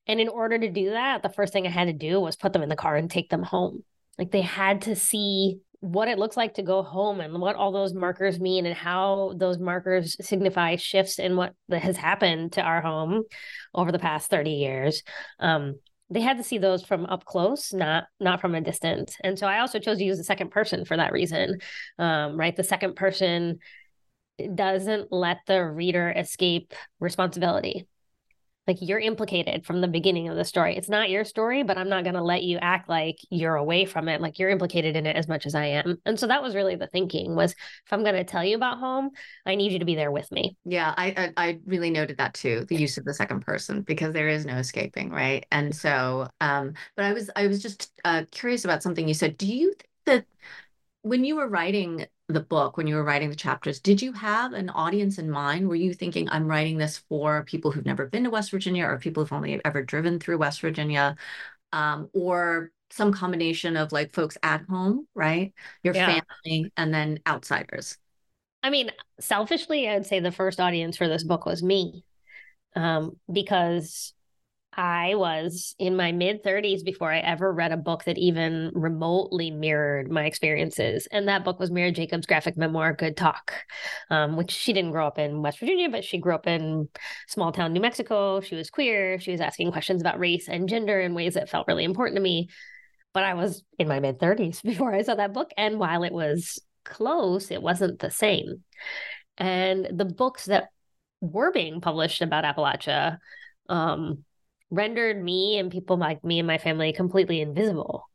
And 0.07 0.21
in 0.21 0.29
order 0.29 0.57
to 0.57 0.69
do 0.69 0.91
that, 0.91 1.21
the 1.21 1.29
first 1.29 1.51
thing 1.51 1.67
I 1.67 1.71
had 1.71 1.87
to 1.87 1.93
do 1.93 2.19
was 2.19 2.35
put 2.35 2.53
them 2.53 2.63
in 2.63 2.69
the 2.69 2.75
car 2.75 2.95
and 2.95 3.09
take 3.09 3.29
them 3.29 3.43
home. 3.43 3.83
Like 4.17 4.31
they 4.31 4.41
had 4.41 4.81
to 4.83 4.95
see 4.95 5.59
what 5.79 6.07
it 6.07 6.17
looks 6.17 6.37
like 6.37 6.53
to 6.53 6.63
go 6.63 6.81
home 6.81 7.19
and 7.19 7.41
what 7.41 7.57
all 7.57 7.73
those 7.73 7.93
markers 7.93 8.39
mean 8.39 8.65
and 8.65 8.75
how 8.75 9.33
those 9.35 9.59
markers 9.59 10.15
signify 10.25 10.77
shifts 10.77 11.19
in 11.19 11.35
what 11.35 11.53
has 11.69 11.97
happened 11.97 12.53
to 12.53 12.61
our 12.61 12.81
home 12.81 13.23
over 13.75 13.91
the 13.91 13.99
past 13.99 14.29
30 14.29 14.51
years. 14.51 15.03
Um, 15.39 15.79
they 16.09 16.21
had 16.21 16.37
to 16.37 16.43
see 16.43 16.57
those 16.57 16.85
from 16.85 17.05
up 17.07 17.25
close, 17.25 17.73
not 17.73 18.05
not 18.19 18.39
from 18.39 18.55
a 18.55 18.61
distance. 18.61 19.17
And 19.23 19.37
so 19.37 19.47
I 19.47 19.59
also 19.59 19.79
chose 19.79 19.97
to 19.97 20.05
use 20.05 20.17
the 20.17 20.23
second 20.23 20.51
person 20.51 20.85
for 20.85 20.95
that 20.95 21.11
reason. 21.11 21.59
Um, 21.99 22.37
right, 22.37 22.55
the 22.55 22.63
second 22.63 22.95
person 22.95 23.59
doesn't 24.55 25.11
let 25.11 25.39
the 25.47 25.63
reader 25.65 26.09
escape 26.15 26.73
responsibility. 26.99 27.87
Like 28.67 28.77
you're 28.79 28.99
implicated 28.99 29.65
from 29.65 29.81
the 29.81 29.87
beginning 29.87 30.29
of 30.29 30.35
the 30.35 30.45
story. 30.45 30.77
It's 30.77 30.89
not 30.89 31.09
your 31.09 31.25
story, 31.25 31.63
but 31.63 31.77
I'm 31.77 31.89
not 31.89 32.03
going 32.03 32.15
to 32.15 32.23
let 32.23 32.43
you 32.43 32.57
act 32.61 32.87
like 32.87 33.17
you're 33.29 33.55
away 33.55 33.85
from 33.85 34.07
it. 34.07 34.21
Like 34.21 34.39
you're 34.39 34.49
implicated 34.49 34.95
in 34.95 35.05
it 35.05 35.15
as 35.15 35.27
much 35.27 35.45
as 35.45 35.55
I 35.55 35.65
am. 35.65 35.97
And 36.05 36.19
so 36.19 36.27
that 36.27 36.41
was 36.41 36.55
really 36.55 36.75
the 36.75 36.87
thinking 36.87 37.35
was 37.35 37.51
if 37.51 37.91
I'm 37.91 38.03
going 38.03 38.15
to 38.15 38.23
tell 38.23 38.43
you 38.43 38.55
about 38.55 38.79
home, 38.79 39.11
I 39.45 39.55
need 39.55 39.73
you 39.73 39.79
to 39.79 39.85
be 39.85 39.95
there 39.95 40.11
with 40.11 40.31
me. 40.31 40.55
Yeah, 40.63 40.93
I, 40.95 41.31
I, 41.37 41.47
I 41.49 41.59
really 41.65 41.89
noted 41.89 42.17
that 42.17 42.33
too, 42.33 42.65
the 42.69 42.75
use 42.75 42.97
of 42.97 43.05
the 43.05 43.13
second 43.13 43.41
person 43.41 43.81
because 43.81 44.13
there 44.13 44.29
is 44.29 44.45
no 44.45 44.57
escaping, 44.57 45.09
right? 45.09 45.45
And 45.51 45.75
so, 45.75 46.29
um, 46.39 46.73
but 46.95 47.05
I 47.05 47.13
was 47.13 47.29
I 47.35 47.47
was 47.47 47.61
just 47.61 47.91
uh, 48.05 48.23
curious 48.31 48.63
about 48.65 48.83
something 48.83 49.07
you 49.07 49.13
said. 49.13 49.37
Do 49.37 49.47
you 49.47 49.73
think 49.73 49.89
that 50.05 50.25
when 51.01 51.23
you 51.23 51.35
were 51.35 51.47
writing 51.47 52.05
the 52.33 52.41
book, 52.41 52.77
when 52.77 52.87
you 52.87 52.95
were 52.95 53.03
writing 53.03 53.29
the 53.29 53.35
chapters, 53.35 53.79
did 53.79 54.01
you 54.01 54.11
have 54.13 54.53
an 54.53 54.69
audience 54.69 55.17
in 55.17 55.29
mind? 55.29 55.67
Were 55.67 55.75
you 55.75 55.93
thinking, 55.93 56.29
I'm 56.29 56.47
writing 56.47 56.77
this 56.77 56.97
for 57.09 57.43
people 57.43 57.71
who've 57.71 57.85
never 57.85 58.07
been 58.07 58.23
to 58.25 58.29
West 58.29 58.51
Virginia 58.51 58.85
or 58.85 58.97
people 58.97 59.23
who've 59.23 59.33
only 59.33 59.63
ever 59.63 59.83
driven 59.83 60.19
through 60.19 60.37
West 60.37 60.61
Virginia? 60.61 61.15
Um, 61.71 62.09
or 62.13 62.71
some 62.91 63.11
combination 63.11 63.75
of 63.75 63.91
like 63.91 64.13
folks 64.13 64.37
at 64.43 64.63
home, 64.69 65.07
right? 65.15 65.53
Your 65.83 65.95
yeah. 65.95 66.21
family 66.21 66.71
and 66.77 66.93
then 66.93 67.19
outsiders. 67.25 67.97
I 68.61 68.69
mean, 68.69 68.91
selfishly, 69.19 69.89
I'd 69.89 70.05
say 70.05 70.19
the 70.19 70.31
first 70.31 70.59
audience 70.59 70.95
for 70.97 71.07
this 71.07 71.23
book 71.23 71.45
was 71.45 71.63
me. 71.63 72.05
Um, 72.75 73.17
because 73.31 74.13
I 74.75 75.13
was 75.15 75.75
in 75.77 75.95
my 75.95 76.11
mid 76.11 76.43
30s 76.43 76.83
before 76.83 77.11
I 77.11 77.19
ever 77.19 77.51
read 77.53 77.71
a 77.71 77.77
book 77.77 78.05
that 78.05 78.17
even 78.17 78.71
remotely 78.73 79.51
mirrored 79.51 80.09
my 80.09 80.25
experiences. 80.25 81.07
And 81.11 81.27
that 81.27 81.43
book 81.43 81.59
was 81.59 81.69
Mira 81.69 81.91
Jacob's 81.91 82.25
graphic 82.25 82.57
memoir, 82.57 82.93
Good 82.93 83.15
Talk, 83.15 83.53
um, 84.09 84.35
which 84.35 84.51
she 84.51 84.73
didn't 84.73 84.91
grow 84.91 85.05
up 85.05 85.19
in 85.19 85.41
West 85.43 85.59
Virginia, 85.59 85.89
but 85.89 86.03
she 86.03 86.17
grew 86.17 86.33
up 86.33 86.47
in 86.47 86.89
small 87.27 87.51
town 87.51 87.73
New 87.73 87.81
Mexico. 87.81 88.41
She 88.41 88.55
was 88.55 88.71
queer. 88.71 89.19
She 89.19 89.31
was 89.31 89.41
asking 89.41 89.71
questions 89.71 90.01
about 90.01 90.19
race 90.19 90.47
and 90.47 90.67
gender 90.67 90.99
in 90.99 91.13
ways 91.13 91.35
that 91.35 91.49
felt 91.49 91.67
really 91.67 91.83
important 91.83 92.15
to 92.17 92.21
me. 92.21 92.49
But 93.13 93.23
I 93.23 93.35
was 93.35 93.63
in 93.77 93.87
my 93.87 93.99
mid 93.99 94.19
30s 94.19 94.63
before 94.63 94.93
I 94.93 95.03
saw 95.03 95.15
that 95.15 95.33
book. 95.33 95.51
And 95.55 95.79
while 95.79 96.03
it 96.03 96.13
was 96.13 96.59
close, 96.83 97.51
it 97.51 97.61
wasn't 97.61 97.99
the 97.99 98.11
same. 98.11 98.63
And 99.37 99.87
the 99.91 100.05
books 100.05 100.45
that 100.45 100.69
were 101.21 101.51
being 101.51 101.79
published 101.79 102.21
about 102.21 102.43
Appalachia, 102.43 103.19
um, 103.69 104.25
rendered 104.73 105.21
me 105.23 105.57
and 105.57 105.71
people 105.71 105.97
like 105.97 106.23
me 106.23 106.39
and 106.39 106.47
my 106.47 106.57
family 106.57 106.93
completely 106.93 107.41
invisible 107.41 108.09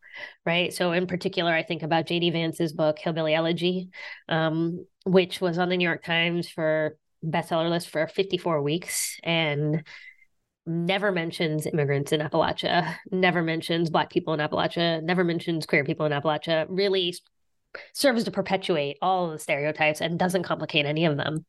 right? 0.44 0.72
So 0.72 0.90
in 0.92 1.06
particular 1.06 1.52
i 1.52 1.62
think 1.62 1.82
about 1.82 2.06
jd 2.06 2.32
vance's 2.32 2.72
book 2.72 2.98
hillbilly 2.98 3.34
elegy 3.34 3.90
um, 4.28 4.84
which 5.04 5.40
was 5.40 5.58
on 5.58 5.68
the 5.68 5.76
new 5.76 5.86
york 5.86 6.02
times 6.02 6.48
for 6.48 6.96
bestseller 7.24 7.70
list 7.70 7.88
for 7.88 8.06
54 8.06 8.62
weeks 8.62 9.18
and 9.22 9.84
never 10.66 11.12
mentions 11.12 11.66
immigrants 11.66 12.12
in 12.12 12.20
appalachia 12.20 12.96
never 13.10 13.42
mentions 13.42 13.90
black 13.90 14.10
people 14.10 14.34
in 14.34 14.40
appalachia 14.40 15.02
never 15.02 15.24
mentions 15.24 15.66
queer 15.66 15.84
people 15.84 16.04
in 16.04 16.12
appalachia 16.12 16.66
really 16.68 17.14
serves 17.92 18.24
to 18.24 18.30
perpetuate 18.30 18.96
all 19.02 19.30
the 19.30 19.38
stereotypes 19.38 20.00
and 20.00 20.18
doesn't 20.18 20.42
complicate 20.42 20.86
any 20.86 21.04
of 21.04 21.16
them. 21.16 21.44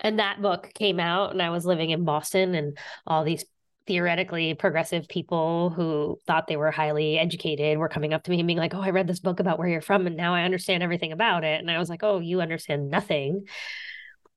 And 0.00 0.18
that 0.18 0.42
book 0.42 0.70
came 0.74 0.98
out 0.98 1.30
and 1.30 1.40
i 1.40 1.50
was 1.50 1.64
living 1.64 1.90
in 1.90 2.04
boston 2.04 2.54
and 2.54 2.76
all 3.06 3.24
these 3.24 3.44
theoretically 3.86 4.54
progressive 4.54 5.08
people 5.08 5.70
who 5.70 6.18
thought 6.26 6.46
they 6.46 6.56
were 6.56 6.70
highly 6.70 7.18
educated 7.18 7.78
were 7.78 7.88
coming 7.88 8.12
up 8.14 8.22
to 8.24 8.30
me 8.30 8.38
and 8.38 8.46
being 8.46 8.58
like, 8.58 8.74
Oh, 8.74 8.80
I 8.80 8.90
read 8.90 9.06
this 9.06 9.20
book 9.20 9.40
about 9.40 9.58
where 9.58 9.68
you're 9.68 9.80
from 9.80 10.06
and 10.06 10.16
now 10.16 10.34
I 10.34 10.44
understand 10.44 10.82
everything 10.82 11.12
about 11.12 11.44
it. 11.44 11.60
And 11.60 11.70
I 11.70 11.78
was 11.78 11.88
like, 11.88 12.02
Oh, 12.02 12.18
you 12.20 12.40
understand 12.40 12.90
nothing. 12.90 13.46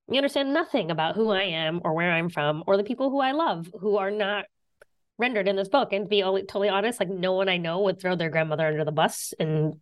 You 0.09 0.17
understand 0.17 0.53
nothing 0.53 0.91
about 0.91 1.15
who 1.15 1.31
I 1.31 1.43
am 1.43 1.81
or 1.83 1.93
where 1.93 2.11
I'm 2.11 2.29
from 2.29 2.63
or 2.67 2.77
the 2.77 2.83
people 2.83 3.09
who 3.09 3.19
I 3.19 3.31
love 3.31 3.69
who 3.79 3.97
are 3.97 4.11
not 4.11 4.45
rendered 5.17 5.47
in 5.47 5.55
this 5.55 5.69
book. 5.69 5.93
And 5.93 6.05
to 6.05 6.09
be 6.09 6.21
totally 6.21 6.69
honest, 6.69 6.99
like 6.99 7.09
no 7.09 7.33
one 7.33 7.49
I 7.49 7.57
know 7.57 7.81
would 7.81 7.99
throw 7.99 8.15
their 8.15 8.29
grandmother 8.29 8.67
under 8.67 8.83
the 8.83 8.91
bus. 8.91 9.33
And 9.39 9.75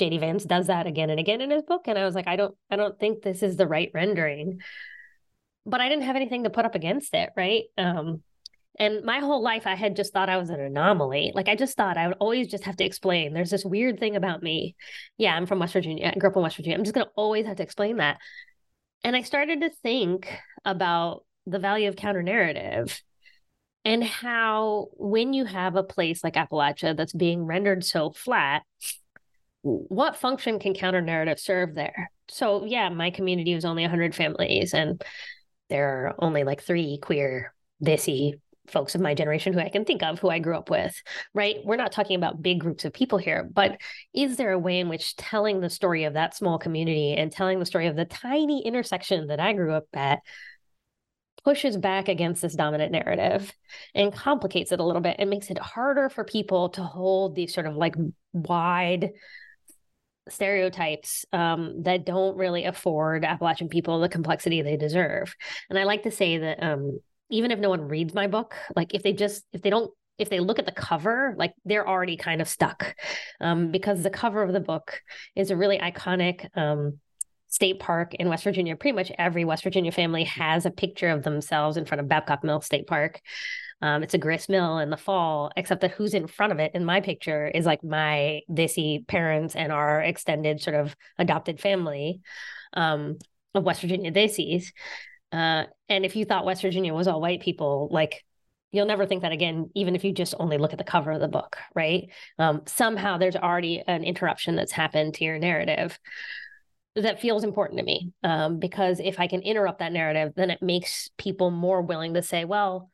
JD 0.00 0.20
Vance 0.20 0.44
does 0.44 0.68
that 0.68 0.86
again 0.86 1.10
and 1.10 1.20
again 1.20 1.40
in 1.40 1.50
his 1.50 1.62
book. 1.62 1.82
And 1.86 1.98
I 1.98 2.04
was 2.04 2.14
like, 2.14 2.28
I 2.28 2.36
don't, 2.36 2.54
I 2.70 2.76
don't 2.76 2.98
think 2.98 3.22
this 3.22 3.42
is 3.42 3.56
the 3.56 3.66
right 3.66 3.90
rendering. 3.92 4.60
But 5.66 5.80
I 5.80 5.88
didn't 5.88 6.04
have 6.04 6.16
anything 6.16 6.44
to 6.44 6.50
put 6.50 6.64
up 6.64 6.74
against 6.74 7.12
it, 7.14 7.30
right? 7.36 7.64
Um, 7.76 8.22
and 8.78 9.04
my 9.04 9.18
whole 9.18 9.42
life, 9.42 9.66
I 9.66 9.74
had 9.74 9.96
just 9.96 10.12
thought 10.12 10.28
I 10.28 10.36
was 10.36 10.50
an 10.50 10.60
anomaly. 10.60 11.32
Like 11.34 11.48
I 11.48 11.56
just 11.56 11.76
thought 11.76 11.96
I 11.96 12.06
would 12.08 12.16
always 12.20 12.48
just 12.48 12.64
have 12.64 12.76
to 12.76 12.84
explain. 12.84 13.34
There's 13.34 13.50
this 13.50 13.64
weird 13.64 13.98
thing 13.98 14.14
about 14.14 14.42
me. 14.42 14.76
Yeah, 15.16 15.34
I'm 15.34 15.46
from 15.46 15.58
West 15.58 15.72
Virginia. 15.72 16.12
I 16.14 16.18
grew 16.18 16.30
up 16.30 16.36
in 16.36 16.42
West 16.42 16.56
Virginia. 16.56 16.78
I'm 16.78 16.84
just 16.84 16.94
going 16.94 17.06
to 17.06 17.12
always 17.16 17.46
have 17.46 17.56
to 17.56 17.62
explain 17.62 17.96
that. 17.96 18.18
And 19.02 19.16
I 19.16 19.22
started 19.22 19.62
to 19.62 19.70
think 19.82 20.28
about 20.64 21.24
the 21.46 21.58
value 21.58 21.88
of 21.88 21.96
counter 21.96 22.22
narrative 22.22 23.00
and 23.84 24.04
how 24.04 24.88
when 24.92 25.32
you 25.32 25.44
have 25.44 25.74
a 25.74 25.82
place 25.82 26.22
like 26.22 26.34
Appalachia 26.34 26.96
that's 26.96 27.12
being 27.12 27.44
rendered 27.44 27.84
so 27.84 28.10
flat, 28.10 28.62
what 29.62 30.16
function 30.16 30.58
can 30.58 30.74
counter 30.74 31.00
narrative 31.00 31.40
serve 31.40 31.74
there? 31.74 32.10
So, 32.28 32.64
yeah, 32.64 32.90
my 32.90 33.10
community 33.10 33.54
was 33.54 33.64
only 33.64 33.82
100 33.82 34.14
families, 34.14 34.74
and 34.74 35.02
there 35.70 35.88
are 35.88 36.14
only 36.18 36.44
like 36.44 36.62
three 36.62 36.98
queer, 37.00 37.54
Desi 37.82 38.34
folks 38.70 38.94
of 38.94 39.00
my 39.00 39.14
generation 39.14 39.52
who 39.52 39.60
I 39.60 39.68
can 39.68 39.84
think 39.84 40.02
of 40.02 40.18
who 40.18 40.28
I 40.28 40.38
grew 40.38 40.56
up 40.56 40.70
with, 40.70 40.94
right? 41.34 41.56
We're 41.64 41.76
not 41.76 41.92
talking 41.92 42.16
about 42.16 42.42
big 42.42 42.60
groups 42.60 42.84
of 42.84 42.92
people 42.92 43.18
here, 43.18 43.48
but 43.52 43.80
is 44.14 44.36
there 44.36 44.52
a 44.52 44.58
way 44.58 44.80
in 44.80 44.88
which 44.88 45.16
telling 45.16 45.60
the 45.60 45.70
story 45.70 46.04
of 46.04 46.14
that 46.14 46.36
small 46.36 46.58
community 46.58 47.14
and 47.14 47.30
telling 47.30 47.58
the 47.58 47.66
story 47.66 47.86
of 47.86 47.96
the 47.96 48.04
tiny 48.04 48.64
intersection 48.64 49.28
that 49.28 49.40
I 49.40 49.52
grew 49.52 49.72
up 49.74 49.86
at 49.94 50.20
pushes 51.44 51.76
back 51.76 52.08
against 52.08 52.42
this 52.42 52.54
dominant 52.54 52.92
narrative 52.92 53.52
and 53.94 54.12
complicates 54.12 54.72
it 54.72 54.80
a 54.80 54.84
little 54.84 55.00
bit 55.00 55.16
and 55.18 55.30
makes 55.30 55.50
it 55.50 55.58
harder 55.58 56.08
for 56.08 56.24
people 56.24 56.68
to 56.70 56.82
hold 56.82 57.34
these 57.34 57.54
sort 57.54 57.66
of 57.66 57.76
like 57.76 57.94
wide 58.32 59.12
stereotypes 60.28 61.24
um, 61.32 61.82
that 61.84 62.04
don't 62.04 62.36
really 62.36 62.64
afford 62.64 63.24
Appalachian 63.24 63.68
people 63.68 64.00
the 64.00 64.08
complexity 64.08 64.62
they 64.62 64.76
deserve. 64.76 65.34
And 65.70 65.78
I 65.78 65.84
like 65.84 66.02
to 66.02 66.10
say 66.10 66.38
that 66.38 66.62
um, 66.62 66.98
even 67.30 67.50
if 67.50 67.58
no 67.58 67.70
one 67.70 67.88
reads 67.88 68.14
my 68.14 68.26
book, 68.26 68.54
like 68.76 68.94
if 68.94 69.02
they 69.02 69.12
just 69.12 69.44
if 69.52 69.62
they 69.62 69.70
don't 69.70 69.90
if 70.18 70.30
they 70.30 70.40
look 70.40 70.58
at 70.58 70.66
the 70.66 70.72
cover, 70.72 71.34
like 71.38 71.54
they're 71.64 71.88
already 71.88 72.16
kind 72.16 72.40
of 72.40 72.48
stuck, 72.48 72.94
um, 73.40 73.70
because 73.70 74.02
the 74.02 74.10
cover 74.10 74.42
of 74.42 74.52
the 74.52 74.60
book 74.60 75.00
is 75.36 75.50
a 75.50 75.56
really 75.56 75.78
iconic 75.78 76.48
um, 76.56 76.98
state 77.48 77.78
park 77.78 78.14
in 78.14 78.28
West 78.28 78.44
Virginia. 78.44 78.76
Pretty 78.76 78.94
much 78.94 79.12
every 79.18 79.44
West 79.44 79.62
Virginia 79.62 79.92
family 79.92 80.24
has 80.24 80.66
a 80.66 80.70
picture 80.70 81.08
of 81.08 81.22
themselves 81.22 81.76
in 81.76 81.84
front 81.84 82.00
of 82.00 82.08
Babcock 82.08 82.44
Mill 82.44 82.60
State 82.60 82.86
Park. 82.86 83.20
Um, 83.80 84.02
it's 84.02 84.14
a 84.14 84.18
grist 84.18 84.48
mill 84.48 84.78
in 84.78 84.90
the 84.90 84.96
fall, 84.96 85.52
except 85.56 85.82
that 85.82 85.92
who's 85.92 86.14
in 86.14 86.26
front 86.26 86.52
of 86.52 86.58
it 86.58 86.72
in 86.74 86.84
my 86.84 87.00
picture 87.00 87.46
is 87.46 87.64
like 87.64 87.84
my 87.84 88.40
Desi 88.50 89.06
parents 89.06 89.54
and 89.54 89.70
our 89.70 90.02
extended 90.02 90.60
sort 90.60 90.74
of 90.74 90.96
adopted 91.16 91.60
family 91.60 92.20
um, 92.72 93.18
of 93.54 93.64
West 93.64 93.80
Virginia 93.80 94.10
Desis. 94.10 94.72
Uh, 95.32 95.64
and 95.88 96.04
if 96.04 96.16
you 96.16 96.24
thought 96.24 96.44
West 96.44 96.62
Virginia 96.62 96.94
was 96.94 97.08
all 97.08 97.20
white 97.20 97.40
people, 97.40 97.88
like 97.90 98.24
you'll 98.72 98.86
never 98.86 99.06
think 99.06 99.22
that 99.22 99.32
again, 99.32 99.70
even 99.74 99.94
if 99.94 100.04
you 100.04 100.12
just 100.12 100.34
only 100.38 100.58
look 100.58 100.72
at 100.72 100.78
the 100.78 100.84
cover 100.84 101.12
of 101.12 101.20
the 101.20 101.28
book, 101.28 101.56
right? 101.74 102.08
Um, 102.38 102.62
somehow 102.66 103.18
there's 103.18 103.36
already 103.36 103.82
an 103.86 104.04
interruption 104.04 104.56
that's 104.56 104.72
happened 104.72 105.14
to 105.14 105.24
your 105.24 105.38
narrative 105.38 105.98
that 106.94 107.20
feels 107.20 107.44
important 107.44 107.78
to 107.78 107.84
me. 107.84 108.12
Um, 108.22 108.58
because 108.58 109.00
if 109.00 109.20
I 109.20 109.26
can 109.26 109.42
interrupt 109.42 109.78
that 109.78 109.92
narrative, 109.92 110.32
then 110.36 110.50
it 110.50 110.62
makes 110.62 111.10
people 111.16 111.50
more 111.50 111.80
willing 111.80 112.14
to 112.14 112.22
say, 112.22 112.44
well, 112.44 112.90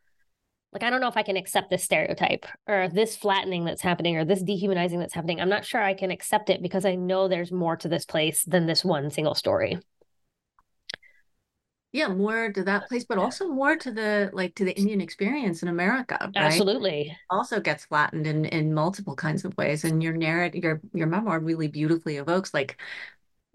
like 0.72 0.82
I 0.82 0.90
don't 0.90 1.00
know 1.00 1.08
if 1.08 1.16
I 1.16 1.22
can 1.22 1.36
accept 1.36 1.70
this 1.70 1.84
stereotype 1.84 2.46
or 2.66 2.88
this 2.92 3.16
flattening 3.16 3.64
that's 3.64 3.80
happening 3.80 4.16
or 4.16 4.24
this 4.24 4.42
dehumanizing 4.42 4.98
that's 4.98 5.14
happening. 5.14 5.40
I'm 5.40 5.48
not 5.48 5.64
sure 5.64 5.80
I 5.80 5.94
can 5.94 6.10
accept 6.10 6.50
it 6.50 6.62
because 6.62 6.84
I 6.84 6.96
know 6.96 7.28
there's 7.28 7.52
more 7.52 7.76
to 7.76 7.88
this 7.88 8.04
place 8.04 8.44
than 8.44 8.66
this 8.66 8.84
one 8.84 9.10
single 9.10 9.36
story. 9.36 9.78
Yeah, 11.94 12.08
more 12.08 12.52
to 12.52 12.64
that 12.64 12.88
place, 12.88 13.04
but 13.04 13.18
also 13.18 13.48
more 13.48 13.76
to 13.76 13.92
the 13.92 14.30
like 14.32 14.56
to 14.56 14.64
the 14.64 14.76
Indian 14.76 15.00
experience 15.00 15.62
in 15.62 15.68
America, 15.68 16.34
right? 16.36 16.66
Absolutely. 16.66 17.16
Also 17.30 17.60
gets 17.60 17.86
flattened 17.86 18.26
in 18.26 18.44
in 18.46 18.74
multiple 18.74 19.16
kinds 19.16 19.44
of 19.44 19.56
ways. 19.56 19.84
And 19.84 20.02
your 20.02 20.14
narrative, 20.14 20.64
your 20.64 20.80
your 20.94 21.06
memoir 21.08 21.40
really 21.40 21.68
beautifully 21.68 22.16
evokes 22.16 22.54
like 22.54 22.78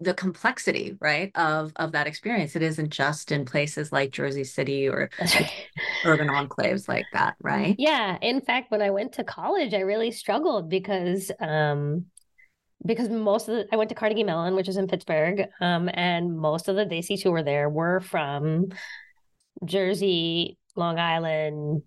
the 0.00 0.14
complexity, 0.14 0.96
right, 1.00 1.32
of 1.36 1.72
of 1.76 1.92
that 1.92 2.06
experience. 2.08 2.56
It 2.56 2.62
isn't 2.62 2.90
just 2.90 3.32
in 3.32 3.44
places 3.46 3.92
like 3.92 4.12
Jersey 4.12 4.44
City 4.44 4.88
or 4.88 5.10
right. 5.18 5.70
urban 6.04 6.28
enclaves 6.28 6.88
like 6.88 7.10
that, 7.12 7.36
right? 7.42 7.78
Yeah. 7.78 8.18
In 8.20 8.40
fact, 8.40 8.70
when 8.70 8.82
I 8.82 8.90
went 8.90 9.14
to 9.14 9.24
college, 9.24 9.74
I 9.74 9.80
really 9.80 10.10
struggled 10.10 10.68
because 10.68 11.30
um 11.40 12.06
because 12.84 13.08
most 13.08 13.48
of 13.48 13.56
the 13.56 13.68
I 13.72 13.76
went 13.76 13.88
to 13.90 13.94
Carnegie 13.94 14.24
Mellon, 14.24 14.54
which 14.54 14.68
is 14.68 14.76
in 14.76 14.86
Pittsburgh, 14.86 15.46
um, 15.60 15.90
and 15.92 16.36
most 16.36 16.68
of 16.68 16.76
the 16.76 16.86
Desis 16.86 17.22
who 17.22 17.30
were 17.30 17.42
there 17.42 17.68
were 17.68 18.00
from 18.00 18.68
Jersey, 19.64 20.58
Long 20.76 20.98
Island, 20.98 21.82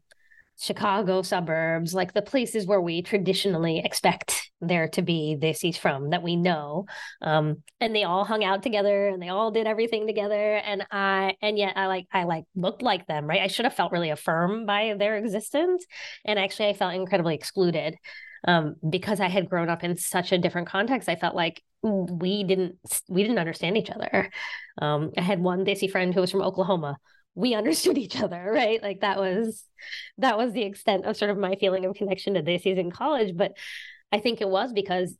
Chicago 0.59 1.21
suburbs, 1.23 1.93
like 1.93 2.13
the 2.13 2.21
places 2.21 2.65
where 2.65 2.81
we 2.81 3.01
traditionally 3.01 3.81
expect 3.83 4.51
there 4.61 4.87
to 4.87 5.01
be 5.01 5.37
he's 5.59 5.77
from 5.77 6.11
that 6.11 6.23
we 6.23 6.35
know. 6.35 6.85
Um, 7.21 7.63
and 7.79 7.95
they 7.95 8.03
all 8.03 8.23
hung 8.23 8.43
out 8.43 8.63
together 8.63 9.09
and 9.09 9.21
they 9.21 9.29
all 9.29 9.51
did 9.51 9.67
everything 9.67 10.07
together. 10.07 10.55
And 10.55 10.85
I 10.91 11.35
and 11.41 11.57
yet 11.57 11.75
I 11.75 11.87
like 11.87 12.07
I 12.13 12.23
like 12.23 12.45
looked 12.55 12.81
like 12.81 13.07
them, 13.07 13.27
right? 13.27 13.41
I 13.41 13.47
should 13.47 13.65
have 13.65 13.73
felt 13.73 13.91
really 13.91 14.09
affirmed 14.09 14.67
by 14.67 14.95
their 14.97 15.17
existence. 15.17 15.85
And 16.23 16.39
actually 16.39 16.69
I 16.69 16.73
felt 16.73 16.93
incredibly 16.93 17.35
excluded. 17.35 17.95
Um, 18.45 18.75
because 18.87 19.19
I 19.19 19.29
had 19.29 19.49
grown 19.49 19.69
up 19.69 19.83
in 19.83 19.95
such 19.95 20.31
a 20.31 20.37
different 20.37 20.67
context, 20.67 21.07
I 21.07 21.15
felt 21.15 21.35
like 21.35 21.63
we 21.81 22.43
didn't 22.43 22.77
we 23.07 23.23
didn't 23.23 23.39
understand 23.39 23.77
each 23.77 23.89
other. 23.89 24.29
Um, 24.81 25.11
I 25.17 25.21
had 25.21 25.41
one 25.41 25.65
Desi 25.65 25.89
friend 25.89 26.13
who 26.13 26.21
was 26.21 26.31
from 26.31 26.41
Oklahoma 26.41 26.97
we 27.35 27.53
understood 27.55 27.97
each 27.97 28.21
other 28.21 28.51
right 28.51 28.81
like 28.81 29.01
that 29.01 29.17
was 29.17 29.63
that 30.17 30.37
was 30.37 30.53
the 30.53 30.63
extent 30.63 31.05
of 31.05 31.17
sort 31.17 31.31
of 31.31 31.37
my 31.37 31.55
feeling 31.55 31.85
of 31.85 31.95
connection 31.95 32.35
to 32.35 32.41
this 32.41 32.63
in 32.65 32.91
college 32.91 33.35
but 33.35 33.53
i 34.11 34.19
think 34.19 34.41
it 34.41 34.49
was 34.49 34.71
because 34.73 35.17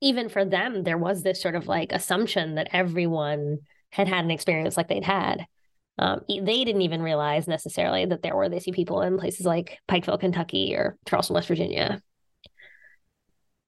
even 0.00 0.28
for 0.28 0.44
them 0.44 0.82
there 0.82 0.98
was 0.98 1.22
this 1.22 1.40
sort 1.40 1.54
of 1.54 1.66
like 1.66 1.92
assumption 1.92 2.56
that 2.56 2.68
everyone 2.72 3.58
had 3.90 4.08
had 4.08 4.24
an 4.24 4.30
experience 4.30 4.76
like 4.76 4.88
they'd 4.88 5.04
had 5.04 5.46
um, 5.96 6.22
they 6.28 6.64
didn't 6.64 6.82
even 6.82 7.02
realize 7.02 7.46
necessarily 7.46 8.04
that 8.04 8.20
there 8.22 8.34
were 8.34 8.48
Desi 8.48 8.74
people 8.74 9.02
in 9.02 9.16
places 9.16 9.46
like 9.46 9.78
Pikeville, 9.88 10.18
Kentucky, 10.18 10.74
or 10.74 10.98
Charleston, 11.06 11.34
West 11.34 11.46
Virginia. 11.46 12.02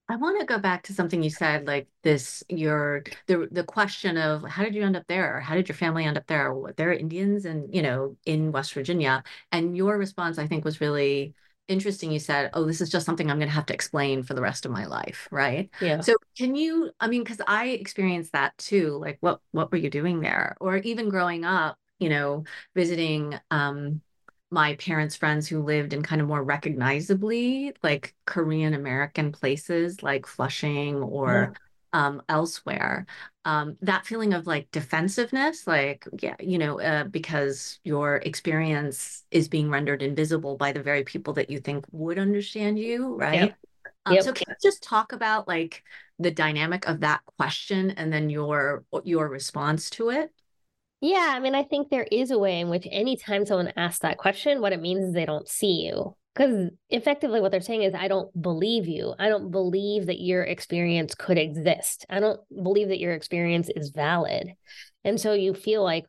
I 0.08 0.16
want 0.16 0.38
to 0.38 0.46
go 0.46 0.58
back 0.58 0.84
to 0.84 0.92
something 0.92 1.20
you 1.22 1.30
said, 1.30 1.66
like 1.66 1.88
this, 2.02 2.44
your 2.48 3.02
the 3.26 3.48
the 3.50 3.64
question 3.64 4.16
of 4.16 4.44
how 4.44 4.62
did 4.62 4.74
you 4.74 4.82
end 4.84 4.96
up 4.96 5.06
there? 5.08 5.40
How 5.40 5.54
did 5.56 5.68
your 5.68 5.74
family 5.76 6.04
end 6.04 6.16
up 6.16 6.26
there? 6.28 6.54
There 6.76 6.90
are 6.90 6.92
Indians 6.92 7.44
and 7.44 7.74
you 7.74 7.82
know 7.82 8.16
in 8.24 8.52
West 8.52 8.72
Virginia, 8.72 9.24
and 9.50 9.76
your 9.76 9.98
response 9.98 10.38
I 10.38 10.46
think 10.46 10.64
was 10.64 10.80
really 10.80 11.34
interesting. 11.66 12.12
You 12.12 12.20
said, 12.20 12.50
"Oh, 12.54 12.64
this 12.64 12.80
is 12.80 12.88
just 12.88 13.04
something 13.04 13.28
I'm 13.28 13.38
going 13.38 13.48
to 13.48 13.54
have 13.54 13.66
to 13.66 13.74
explain 13.74 14.22
for 14.22 14.34
the 14.34 14.42
rest 14.42 14.64
of 14.64 14.70
my 14.70 14.86
life," 14.86 15.26
right? 15.32 15.70
Yeah. 15.80 16.00
So 16.00 16.14
can 16.36 16.54
you? 16.54 16.92
I 17.00 17.08
mean, 17.08 17.24
because 17.24 17.40
I 17.46 17.68
experienced 17.70 18.32
that 18.32 18.56
too. 18.58 18.98
Like, 18.98 19.18
what 19.20 19.40
what 19.50 19.72
were 19.72 19.78
you 19.78 19.90
doing 19.90 20.20
there? 20.20 20.56
Or 20.60 20.76
even 20.76 21.08
growing 21.08 21.44
up, 21.44 21.78
you 21.98 22.10
know, 22.10 22.44
visiting 22.76 23.38
um 23.50 24.02
my 24.50 24.76
parents' 24.76 25.16
friends 25.16 25.48
who 25.48 25.62
lived 25.62 25.92
in 25.92 26.02
kind 26.02 26.20
of 26.20 26.28
more 26.28 26.42
recognizably 26.42 27.72
like 27.82 28.14
Korean 28.26 28.74
American 28.74 29.32
places 29.32 30.02
like 30.02 30.26
Flushing 30.26 30.96
or 30.96 31.54
yeah. 31.92 32.06
um, 32.06 32.22
elsewhere. 32.28 33.06
Um, 33.44 33.76
that 33.82 34.06
feeling 34.06 34.34
of 34.34 34.46
like 34.46 34.70
defensiveness, 34.70 35.66
like, 35.66 36.06
yeah, 36.20 36.36
you 36.38 36.58
know, 36.58 36.80
uh, 36.80 37.04
because 37.04 37.80
your 37.82 38.16
experience 38.16 39.24
is 39.30 39.48
being 39.48 39.68
rendered 39.68 40.02
invisible 40.02 40.56
by 40.56 40.72
the 40.72 40.82
very 40.82 41.02
people 41.02 41.34
that 41.34 41.50
you 41.50 41.58
think 41.58 41.84
would 41.90 42.18
understand 42.18 42.78
you, 42.78 43.16
right? 43.16 43.40
Yep. 43.40 43.56
Um, 44.06 44.14
yep. 44.14 44.24
So 44.24 44.32
can 44.32 44.46
you 44.48 44.56
just 44.62 44.82
talk 44.82 45.12
about 45.12 45.48
like 45.48 45.82
the 46.18 46.30
dynamic 46.30 46.88
of 46.88 47.00
that 47.00 47.20
question 47.36 47.90
and 47.90 48.12
then 48.12 48.30
your 48.30 48.84
your 49.04 49.28
response 49.28 49.90
to 49.90 50.10
it? 50.10 50.32
Yeah, 51.06 51.34
I 51.36 51.38
mean, 51.38 51.54
I 51.54 51.62
think 51.62 51.88
there 51.88 52.08
is 52.10 52.32
a 52.32 52.38
way 52.38 52.58
in 52.58 52.68
which 52.68 52.88
anytime 52.90 53.46
someone 53.46 53.72
asks 53.76 54.00
that 54.00 54.18
question, 54.18 54.60
what 54.60 54.72
it 54.72 54.80
means 54.80 55.04
is 55.04 55.12
they 55.12 55.24
don't 55.24 55.48
see 55.48 55.86
you. 55.86 56.16
Because 56.34 56.70
effectively, 56.90 57.40
what 57.40 57.52
they're 57.52 57.60
saying 57.60 57.84
is, 57.84 57.94
I 57.94 58.08
don't 58.08 58.28
believe 58.42 58.88
you. 58.88 59.14
I 59.16 59.28
don't 59.28 59.52
believe 59.52 60.06
that 60.06 60.18
your 60.18 60.42
experience 60.42 61.14
could 61.14 61.38
exist. 61.38 62.06
I 62.10 62.18
don't 62.18 62.40
believe 62.50 62.88
that 62.88 62.98
your 62.98 63.12
experience 63.12 63.70
is 63.76 63.90
valid. 63.90 64.54
And 65.04 65.20
so 65.20 65.32
you 65.32 65.54
feel 65.54 65.84
like 65.84 66.06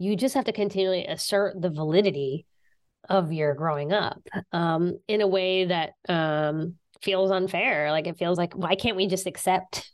you 0.00 0.16
just 0.16 0.34
have 0.34 0.46
to 0.46 0.52
continually 0.52 1.06
assert 1.06 1.62
the 1.62 1.70
validity 1.70 2.46
of 3.08 3.32
your 3.32 3.54
growing 3.54 3.92
up 3.92 4.18
um, 4.50 4.98
in 5.06 5.20
a 5.20 5.28
way 5.28 5.66
that 5.66 5.92
um, 6.08 6.74
feels 7.00 7.30
unfair. 7.30 7.92
Like 7.92 8.08
it 8.08 8.18
feels 8.18 8.38
like, 8.38 8.54
why 8.54 8.74
can't 8.74 8.96
we 8.96 9.06
just 9.06 9.28
accept 9.28 9.88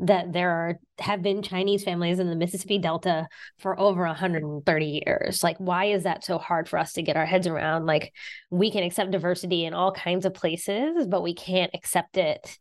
that 0.00 0.32
there 0.32 0.50
are 0.50 0.78
have 0.98 1.22
been 1.22 1.42
Chinese 1.42 1.84
families 1.84 2.18
in 2.18 2.28
the 2.28 2.36
Mississippi 2.36 2.78
Delta 2.78 3.26
for 3.58 3.78
over 3.78 4.04
130 4.04 5.02
years. 5.06 5.42
Like, 5.42 5.56
why 5.58 5.86
is 5.86 6.04
that 6.04 6.24
so 6.24 6.38
hard 6.38 6.68
for 6.68 6.78
us 6.78 6.94
to 6.94 7.02
get 7.02 7.16
our 7.16 7.26
heads 7.26 7.46
around? 7.46 7.86
Like, 7.86 8.12
we 8.50 8.70
can 8.70 8.82
accept 8.82 9.10
diversity 9.10 9.64
in 9.64 9.74
all 9.74 9.92
kinds 9.92 10.24
of 10.24 10.34
places, 10.34 11.06
but 11.06 11.22
we 11.22 11.34
can't 11.34 11.70
accept 11.74 12.16
it 12.16 12.58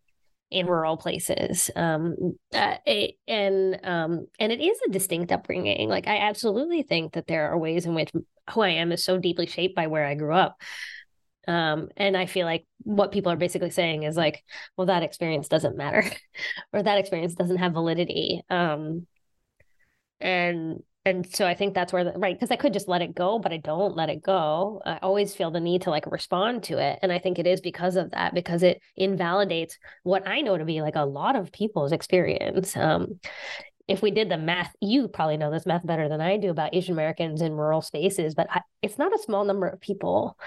in 0.51 0.65
rural 0.65 0.97
places. 0.97 1.69
Um, 1.75 2.37
uh, 2.53 2.75
and 3.27 3.79
um, 3.83 4.27
and 4.39 4.51
it 4.51 4.61
is 4.61 4.79
a 4.87 4.91
distinct 4.91 5.31
upbringing. 5.31 5.89
Like, 5.89 6.07
I 6.07 6.17
absolutely 6.17 6.83
think 6.83 7.13
that 7.13 7.27
there 7.27 7.49
are 7.51 7.57
ways 7.57 7.85
in 7.85 7.93
which 7.93 8.11
who 8.51 8.61
I 8.61 8.69
am 8.69 8.91
is 8.91 9.03
so 9.03 9.17
deeply 9.17 9.45
shaped 9.45 9.75
by 9.75 9.87
where 9.87 10.05
I 10.05 10.15
grew 10.15 10.33
up. 10.33 10.57
Um, 11.49 11.89
and 11.97 12.15
I 12.15 12.27
feel 12.27 12.45
like 12.45 12.67
what 12.83 13.11
people 13.11 13.31
are 13.31 13.35
basically 13.35 13.71
saying 13.71 14.03
is 14.03 14.15
like, 14.15 14.43
well, 14.77 14.85
that 14.85 15.01
experience 15.01 15.47
doesn't 15.47 15.75
matter, 15.75 16.03
or 16.73 16.83
that 16.83 16.99
experience 16.99 17.33
doesn't 17.33 17.57
have 17.57 17.73
validity. 17.73 18.43
Um, 18.51 19.07
and 20.21 20.83
and 21.05 21.25
so 21.33 21.47
I 21.47 21.55
think 21.55 21.73
that's 21.73 21.91
where 21.91 22.03
the, 22.03 22.11
right 22.11 22.35
because 22.35 22.51
I 22.51 22.55
could 22.55 22.71
just 22.71 22.87
let 22.87 23.01
it 23.01 23.15
go, 23.15 23.39
but 23.39 23.51
I 23.51 23.57
don't 23.57 23.95
let 23.95 24.09
it 24.09 24.21
go. 24.21 24.79
I 24.85 24.99
always 25.01 25.33
feel 25.33 25.49
the 25.49 25.59
need 25.59 25.81
to 25.83 25.89
like 25.89 26.05
respond 26.11 26.61
to 26.65 26.77
it, 26.77 26.99
and 27.01 27.11
I 27.11 27.17
think 27.17 27.39
it 27.39 27.47
is 27.47 27.61
because 27.61 27.95
of 27.95 28.11
that 28.11 28.35
because 28.35 28.61
it 28.61 28.79
invalidates 28.95 29.79
what 30.03 30.27
I 30.27 30.41
know 30.41 30.55
to 30.55 30.65
be 30.65 30.83
like 30.83 30.97
a 30.97 31.05
lot 31.05 31.35
of 31.35 31.51
people's 31.51 31.93
experience. 31.93 32.77
Um, 32.77 33.19
if 33.87 34.03
we 34.03 34.11
did 34.11 34.29
the 34.29 34.37
math, 34.37 34.75
you 34.81 35.07
probably 35.07 35.37
know 35.37 35.49
this 35.49 35.65
math 35.65 35.83
better 35.83 36.09
than 36.09 36.21
I 36.21 36.37
do 36.37 36.51
about 36.51 36.75
Asian 36.75 36.93
Americans 36.93 37.41
in 37.41 37.53
rural 37.53 37.81
spaces, 37.81 38.35
but 38.35 38.45
I, 38.51 38.61
it's 38.83 38.99
not 38.99 39.15
a 39.15 39.23
small 39.23 39.45
number 39.45 39.67
of 39.67 39.81
people. 39.81 40.37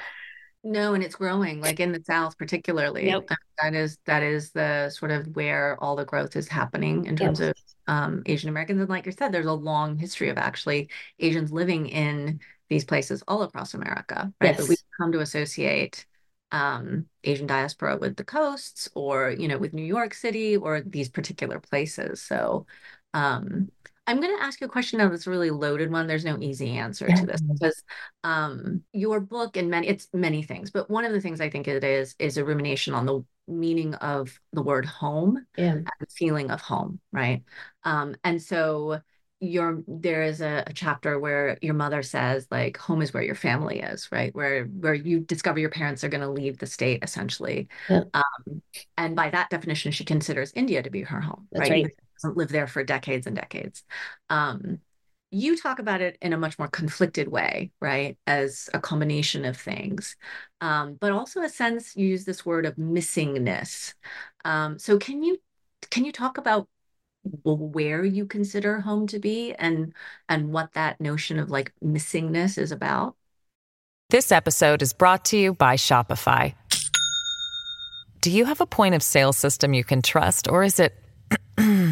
No, 0.65 0.95
and 0.95 1.03
it's 1.03 1.17
growing, 1.17 1.61
like 1.61 1.81
in 1.81 1.91
the 1.91 2.03
South, 2.05 2.39
particularly. 2.39 3.07
Yep. 3.07 3.31
That 3.61 3.75
is 3.75 3.99
that 4.07 4.23
is 4.23 4.53
the 4.53 4.91
sort 4.91 5.11
of 5.11 5.35
where 5.35 5.77
all 5.83 5.97
the 5.97 6.05
growth 6.05 6.37
is 6.37 6.47
happening 6.47 7.07
in 7.07 7.17
terms 7.17 7.41
yep. 7.41 7.51
of 7.51 7.93
um, 7.93 8.23
Asian 8.27 8.49
Americans. 8.49 8.81
And 8.81 8.89
like 8.89 9.07
you 9.07 9.13
said, 9.13 9.33
there's 9.33 9.47
a 9.47 9.53
long 9.53 9.99
history 9.99 10.29
of 10.29 10.39
actually 10.39 10.89
Asians 11.19 11.53
living 11.53 11.89
in 11.89 12.41
these 12.69 12.85
places 12.85 13.25
all 13.27 13.43
across 13.43 13.75
America, 13.75 14.33
right? 14.41 14.51
Yes. 14.51 14.61
But 14.61 14.69
we 14.69 14.77
come 14.99 15.13
to 15.13 15.21
associate 15.21 16.07
um, 16.53 17.07
Asian 17.25 17.47
diaspora 17.47 17.97
with 17.97 18.17
the 18.17 18.25
coasts, 18.25 18.89
or 18.95 19.31
you 19.31 19.49
know, 19.49 19.59
with 19.59 19.75
New 19.75 19.85
York 19.85 20.15
City, 20.15 20.57
or 20.57 20.81
these 20.81 21.09
particular 21.09 21.59
places. 21.59 22.23
So, 22.23 22.67
um, 23.15 23.73
I'm 24.07 24.21
going 24.21 24.37
to 24.37 24.43
ask 24.43 24.61
you 24.61 24.67
a 24.67 24.71
question 24.71 24.99
now 24.99 25.09
that's 25.09 25.27
a 25.27 25.31
really 25.31 25.51
loaded 25.51 25.91
one. 25.91 26.07
There's 26.07 26.25
no 26.25 26.39
easy 26.41 26.71
answer 26.71 27.07
to 27.07 27.27
this 27.27 27.41
because 27.41 27.83
um, 28.25 28.83
your 28.93 29.21
book 29.21 29.57
and 29.57 29.71
many 29.71 29.89
it's 29.89 30.09
many 30.13 30.43
things, 30.43 30.71
but 30.71 30.91
one 30.91 31.05
of 31.05 31.13
the 31.13 31.21
things 31.21 31.41
I 31.41 31.51
think 31.51 31.69
it 31.69 31.85
is 31.85 32.15
is 32.19 32.37
a 32.37 32.45
rumination 32.45 32.95
on 32.95 33.07
the 33.07 33.25
meaning 33.47 33.95
of 33.95 34.39
the 34.53 34.63
word 34.63 34.87
home 34.87 35.47
yeah. 35.57 35.73
and 35.73 35.87
the 36.01 36.07
feeling 36.07 36.51
of 36.51 36.61
home, 36.61 37.01
right? 37.13 37.43
Um, 37.85 38.17
and 38.25 38.43
so 38.43 39.01
your 39.43 39.83
there 39.89 40.23
is 40.23 40.41
a, 40.41 40.63
a, 40.69 40.73
chapter 40.73 41.19
where 41.19 41.59
your 41.63 41.75
mother 41.75 42.01
says 42.01 42.47
like 42.53 42.77
home 42.77 43.03
is 43.03 43.13
where 43.13 43.25
your 43.25 43.35
family 43.35 43.81
is 43.81 44.09
right 44.13 44.33
where 44.37 44.67
where 44.67 44.95
you 44.95 45.19
discover 45.19 45.59
your 45.59 45.69
parents 45.69 46.05
are 46.05 46.09
going 46.09 46.21
to 46.21 46.31
leave 46.31 46.59
the 46.59 46.67
state 46.67 47.03
essentially 47.03 47.67
yeah. 47.91 48.03
um, 48.15 48.63
and 48.97 49.17
by 49.17 49.29
that 49.31 49.51
definition 49.51 49.91
she 49.91 50.05
considers 50.05 50.53
india 50.55 50.81
to 50.81 50.91
be 50.91 51.03
her 51.03 51.21
home 51.21 51.49
That's 51.51 51.69
right, 51.69 51.85
right 51.87 51.93
doesn't 52.23 52.37
live 52.37 52.49
there 52.49 52.67
for 52.67 52.85
decades 52.85 53.27
and 53.27 53.37
decades. 53.37 53.83
Um, 54.31 54.81
you 55.31 55.57
talk 55.57 55.79
about 55.79 56.03
it 56.03 56.19
in 56.21 56.35
a 56.35 56.39
much 56.39 56.59
more 56.59 56.69
conflicted 56.69 57.27
way, 57.29 57.73
right? 57.81 58.19
As 58.27 58.69
a 58.75 58.81
combination 58.81 59.47
of 59.47 59.57
things, 59.57 60.17
um, 60.61 60.95
but 61.01 61.11
also 61.11 61.41
a 61.41 61.49
sense 61.49 61.97
you 61.97 62.07
use 62.07 62.25
this 62.25 62.45
word 62.45 62.67
of 62.67 62.77
missingness. 62.77 63.95
Um, 64.45 64.79
so 64.79 64.99
can 64.99 65.23
you 65.23 65.39
can 65.91 66.05
you 66.05 66.13
talk 66.13 66.37
about 66.37 66.69
where 67.45 68.05
you 68.05 68.27
consider 68.27 68.81
home 68.81 69.07
to 69.07 69.19
be 69.19 69.55
and 69.55 69.95
and 70.29 70.53
what 70.53 70.73
that 70.75 71.01
notion 71.01 71.39
of 71.39 71.51
like 71.51 71.73
missingness 71.83 72.59
is 72.59 72.71
about? 72.71 73.17
This 74.11 74.31
episode 74.31 74.83
is 74.83 74.93
brought 74.93 75.25
to 75.27 75.39
you 75.39 75.55
by 75.55 75.77
Shopify. 75.77 76.55
Do 78.21 78.31
you 78.31 78.45
have 78.45 78.61
a 78.61 78.67
point 78.67 78.95
of 78.95 79.03
sale 79.03 79.33
system 79.33 79.73
you 79.73 79.83
can 79.83 80.03
trust, 80.03 80.47
or 80.47 80.63
is 80.63 80.79
it 80.79 80.95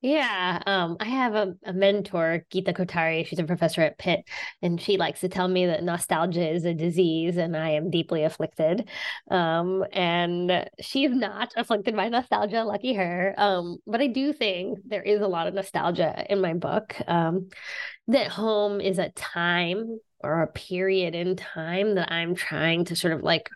Yeah, 0.00 0.62
um, 0.64 0.96
I 1.00 1.06
have 1.06 1.34
a, 1.34 1.54
a 1.64 1.72
mentor, 1.72 2.44
Geeta 2.52 2.72
Kothari. 2.72 3.26
She's 3.26 3.40
a 3.40 3.44
professor 3.44 3.80
at 3.82 3.98
Pitt, 3.98 4.20
and 4.62 4.80
she 4.80 4.96
likes 4.96 5.18
to 5.20 5.28
tell 5.28 5.48
me 5.48 5.66
that 5.66 5.82
nostalgia 5.82 6.48
is 6.48 6.64
a 6.64 6.72
disease, 6.72 7.36
and 7.36 7.56
I 7.56 7.70
am 7.70 7.90
deeply 7.90 8.22
afflicted. 8.22 8.88
Um, 9.28 9.84
and 9.92 10.68
she's 10.80 11.10
not 11.10 11.52
afflicted 11.56 11.96
by 11.96 12.10
nostalgia, 12.10 12.62
lucky 12.62 12.94
her. 12.94 13.34
Um, 13.36 13.78
but 13.88 14.00
I 14.00 14.06
do 14.06 14.32
think 14.32 14.78
there 14.86 15.02
is 15.02 15.20
a 15.20 15.26
lot 15.26 15.48
of 15.48 15.54
nostalgia 15.54 16.24
in 16.30 16.40
my 16.40 16.54
book. 16.54 16.94
Um, 17.08 17.48
that 18.08 18.28
home 18.28 18.80
is 18.80 18.98
a 18.98 19.10
time 19.10 19.98
or 20.20 20.42
a 20.42 20.48
period 20.48 21.14
in 21.14 21.36
time 21.36 21.94
that 21.96 22.12
I'm 22.12 22.34
trying 22.34 22.84
to 22.86 22.96
sort 22.96 23.12
of 23.14 23.22
like 23.22 23.48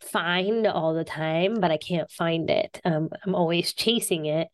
find 0.00 0.66
all 0.66 0.94
the 0.94 1.04
time, 1.04 1.60
but 1.60 1.70
I 1.70 1.76
can't 1.76 2.10
find 2.10 2.50
it. 2.50 2.80
Um, 2.84 3.10
I'm 3.24 3.34
always 3.34 3.72
chasing 3.74 4.26
it 4.26 4.48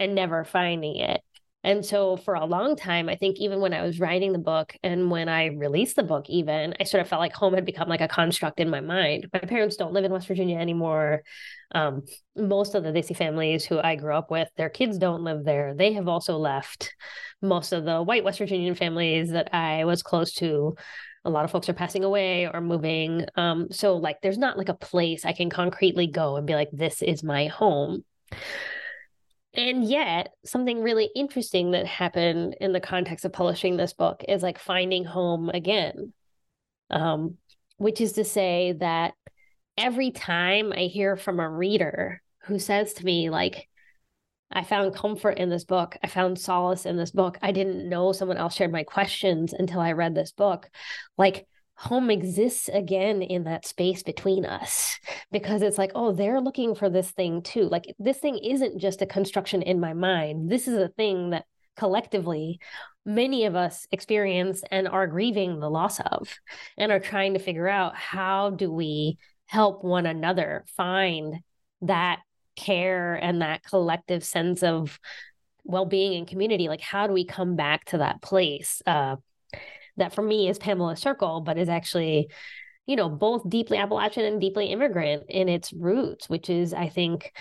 and 0.00 0.14
never 0.14 0.44
finding 0.44 0.96
it. 0.96 1.20
And 1.62 1.84
so 1.84 2.16
for 2.16 2.34
a 2.34 2.46
long 2.46 2.74
time, 2.74 3.10
I 3.10 3.16
think 3.16 3.38
even 3.38 3.60
when 3.60 3.74
I 3.74 3.82
was 3.82 4.00
writing 4.00 4.32
the 4.32 4.38
book 4.38 4.74
and 4.82 5.10
when 5.10 5.28
I 5.28 5.46
released 5.48 5.94
the 5.94 6.02
book, 6.02 6.24
even 6.30 6.74
I 6.80 6.84
sort 6.84 7.02
of 7.02 7.08
felt 7.08 7.20
like 7.20 7.34
home 7.34 7.52
had 7.52 7.66
become 7.66 7.86
like 7.86 8.00
a 8.00 8.08
construct 8.08 8.60
in 8.60 8.70
my 8.70 8.80
mind. 8.80 9.28
My 9.32 9.40
parents 9.40 9.76
don't 9.76 9.92
live 9.92 10.06
in 10.06 10.12
West 10.12 10.26
Virginia 10.26 10.58
anymore. 10.58 11.22
Um, 11.72 12.06
most 12.34 12.74
of 12.74 12.82
the 12.82 12.92
Desi 12.92 13.14
families 13.14 13.66
who 13.66 13.78
I 13.78 13.96
grew 13.96 14.14
up 14.14 14.30
with, 14.30 14.48
their 14.56 14.70
kids 14.70 14.96
don't 14.96 15.22
live 15.22 15.44
there. 15.44 15.74
They 15.74 15.92
have 15.92 16.08
also 16.08 16.38
left. 16.38 16.94
Most 17.42 17.72
of 17.72 17.84
the 17.84 18.02
white 18.02 18.24
West 18.24 18.38
Virginian 18.38 18.74
families 18.74 19.30
that 19.32 19.54
I 19.54 19.84
was 19.84 20.02
close 20.02 20.32
to, 20.34 20.76
a 21.26 21.30
lot 21.30 21.44
of 21.44 21.50
folks 21.50 21.68
are 21.68 21.74
passing 21.74 22.04
away 22.04 22.48
or 22.48 22.62
moving. 22.62 23.26
Um, 23.36 23.68
so 23.70 23.96
like 23.96 24.22
there's 24.22 24.38
not 24.38 24.56
like 24.56 24.70
a 24.70 24.74
place 24.74 25.26
I 25.26 25.32
can 25.34 25.50
concretely 25.50 26.06
go 26.06 26.36
and 26.36 26.46
be 26.46 26.54
like, 26.54 26.70
this 26.72 27.02
is 27.02 27.22
my 27.22 27.48
home. 27.48 28.02
And 29.54 29.84
yet, 29.84 30.32
something 30.44 30.82
really 30.82 31.10
interesting 31.14 31.72
that 31.72 31.86
happened 31.86 32.56
in 32.60 32.72
the 32.72 32.80
context 32.80 33.24
of 33.24 33.32
publishing 33.32 33.76
this 33.76 33.92
book 33.92 34.22
is 34.28 34.42
like 34.42 34.58
finding 34.58 35.04
home 35.04 35.50
again. 35.50 36.12
Um, 36.90 37.36
which 37.76 38.00
is 38.00 38.12
to 38.12 38.24
say 38.24 38.72
that 38.72 39.14
every 39.78 40.10
time 40.10 40.72
I 40.72 40.82
hear 40.82 41.16
from 41.16 41.40
a 41.40 41.48
reader 41.48 42.20
who 42.44 42.58
says 42.58 42.92
to 42.94 43.04
me, 43.04 43.30
like, 43.30 43.68
I 44.52 44.64
found 44.64 44.94
comfort 44.94 45.38
in 45.38 45.48
this 45.48 45.64
book. 45.64 45.96
I 46.02 46.08
found 46.08 46.38
solace 46.38 46.84
in 46.84 46.96
this 46.96 47.12
book. 47.12 47.38
I 47.40 47.52
didn't 47.52 47.88
know 47.88 48.12
someone 48.12 48.36
else 48.36 48.54
shared 48.54 48.72
my 48.72 48.82
questions 48.82 49.52
until 49.52 49.80
I 49.80 49.92
read 49.92 50.14
this 50.14 50.32
book. 50.32 50.68
Like, 51.16 51.46
home 51.80 52.10
exists 52.10 52.68
again 52.68 53.22
in 53.22 53.44
that 53.44 53.66
space 53.66 54.02
between 54.02 54.44
us 54.44 54.98
because 55.32 55.62
it's 55.62 55.78
like 55.78 55.90
oh 55.94 56.12
they're 56.12 56.40
looking 56.40 56.74
for 56.74 56.90
this 56.90 57.10
thing 57.10 57.40
too. 57.40 57.62
Like 57.70 57.86
this 57.98 58.18
thing 58.18 58.36
isn't 58.36 58.78
just 58.78 59.00
a 59.00 59.06
construction 59.06 59.62
in 59.62 59.80
my 59.80 59.94
mind. 59.94 60.50
This 60.50 60.68
is 60.68 60.76
a 60.76 60.88
thing 60.88 61.30
that 61.30 61.46
collectively 61.76 62.60
many 63.06 63.46
of 63.46 63.56
us 63.56 63.86
experience 63.92 64.62
and 64.70 64.86
are 64.86 65.06
grieving 65.06 65.58
the 65.58 65.70
loss 65.70 66.00
of 66.00 66.28
and 66.76 66.92
are 66.92 67.00
trying 67.00 67.32
to 67.32 67.40
figure 67.40 67.66
out 67.66 67.96
how 67.96 68.50
do 68.50 68.70
we 68.70 69.16
help 69.46 69.82
one 69.82 70.04
another 70.04 70.66
find 70.76 71.36
that 71.80 72.20
care 72.56 73.14
and 73.14 73.40
that 73.40 73.64
collective 73.64 74.22
sense 74.22 74.62
of 74.62 75.00
well-being 75.64 76.14
and 76.18 76.28
community. 76.28 76.68
Like 76.68 76.82
how 76.82 77.06
do 77.06 77.14
we 77.14 77.24
come 77.24 77.56
back 77.56 77.86
to 77.86 77.98
that 77.98 78.20
place 78.20 78.82
uh, 78.86 79.16
that 79.96 80.14
for 80.14 80.22
me 80.22 80.48
is 80.48 80.58
Pamela 80.58 80.96
Circle, 80.96 81.40
but 81.40 81.58
is 81.58 81.68
actually, 81.68 82.28
you 82.86 82.96
know, 82.96 83.08
both 83.08 83.48
deeply 83.48 83.78
Appalachian 83.78 84.24
and 84.24 84.40
deeply 84.40 84.66
immigrant 84.66 85.24
in 85.28 85.48
its 85.48 85.72
roots, 85.72 86.28
which 86.28 86.50
is, 86.50 86.74
I 86.74 86.88
think, 86.88 87.32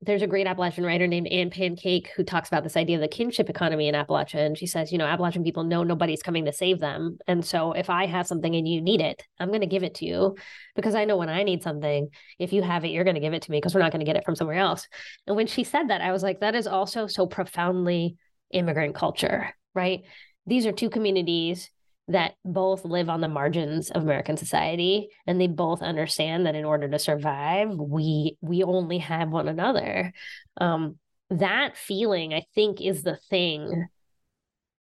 there's 0.00 0.22
a 0.22 0.28
great 0.28 0.46
Appalachian 0.46 0.84
writer 0.84 1.06
named 1.06 1.26
Ann 1.26 1.50
Pancake 1.50 2.12
who 2.14 2.22
talks 2.22 2.48
about 2.48 2.62
this 2.62 2.76
idea 2.76 2.96
of 2.96 3.02
the 3.02 3.08
kinship 3.08 3.50
economy 3.50 3.88
in 3.88 3.94
Appalachia. 3.94 4.46
And 4.46 4.56
she 4.56 4.66
says, 4.66 4.92
you 4.92 4.98
know, 4.98 5.06
Appalachian 5.06 5.42
people 5.42 5.64
know 5.64 5.82
nobody's 5.82 6.22
coming 6.22 6.44
to 6.44 6.52
save 6.52 6.78
them. 6.78 7.18
And 7.26 7.44
so 7.44 7.72
if 7.72 7.90
I 7.90 8.06
have 8.06 8.26
something 8.26 8.54
and 8.54 8.68
you 8.68 8.80
need 8.80 9.00
it, 9.00 9.24
I'm 9.40 9.48
going 9.48 9.62
to 9.62 9.66
give 9.66 9.82
it 9.82 9.96
to 9.96 10.04
you 10.04 10.36
because 10.76 10.94
I 10.94 11.04
know 11.04 11.16
when 11.16 11.28
I 11.28 11.42
need 11.42 11.62
something, 11.62 12.08
if 12.38 12.52
you 12.52 12.62
have 12.62 12.84
it, 12.84 12.90
you're 12.90 13.04
going 13.04 13.16
to 13.16 13.20
give 13.20 13.34
it 13.34 13.42
to 13.42 13.50
me 13.50 13.58
because 13.58 13.74
we're 13.74 13.80
not 13.80 13.90
going 13.90 14.00
to 14.00 14.06
get 14.06 14.16
it 14.16 14.24
from 14.24 14.36
somewhere 14.36 14.58
else. 14.58 14.86
And 15.26 15.34
when 15.34 15.48
she 15.48 15.64
said 15.64 15.88
that, 15.88 16.00
I 16.00 16.12
was 16.12 16.22
like, 16.22 16.40
that 16.40 16.54
is 16.54 16.68
also 16.68 17.08
so 17.08 17.26
profoundly 17.26 18.16
immigrant 18.52 18.94
culture, 18.94 19.52
right? 19.74 20.02
These 20.46 20.66
are 20.66 20.72
two 20.72 20.90
communities 20.90 21.70
that 22.08 22.34
both 22.44 22.84
live 22.84 23.10
on 23.10 23.20
the 23.20 23.28
margins 23.28 23.90
of 23.90 24.02
American 24.02 24.36
society 24.36 25.08
and 25.26 25.40
they 25.40 25.46
both 25.46 25.82
understand 25.82 26.46
that 26.46 26.54
in 26.54 26.64
order 26.64 26.88
to 26.88 26.98
survive, 26.98 27.70
we 27.70 28.36
we 28.40 28.62
only 28.62 28.98
have 28.98 29.30
one 29.30 29.48
another. 29.48 30.12
Um, 30.58 30.98
that 31.30 31.76
feeling, 31.76 32.32
I 32.32 32.44
think, 32.54 32.80
is 32.80 33.02
the 33.02 33.18
thing 33.28 33.86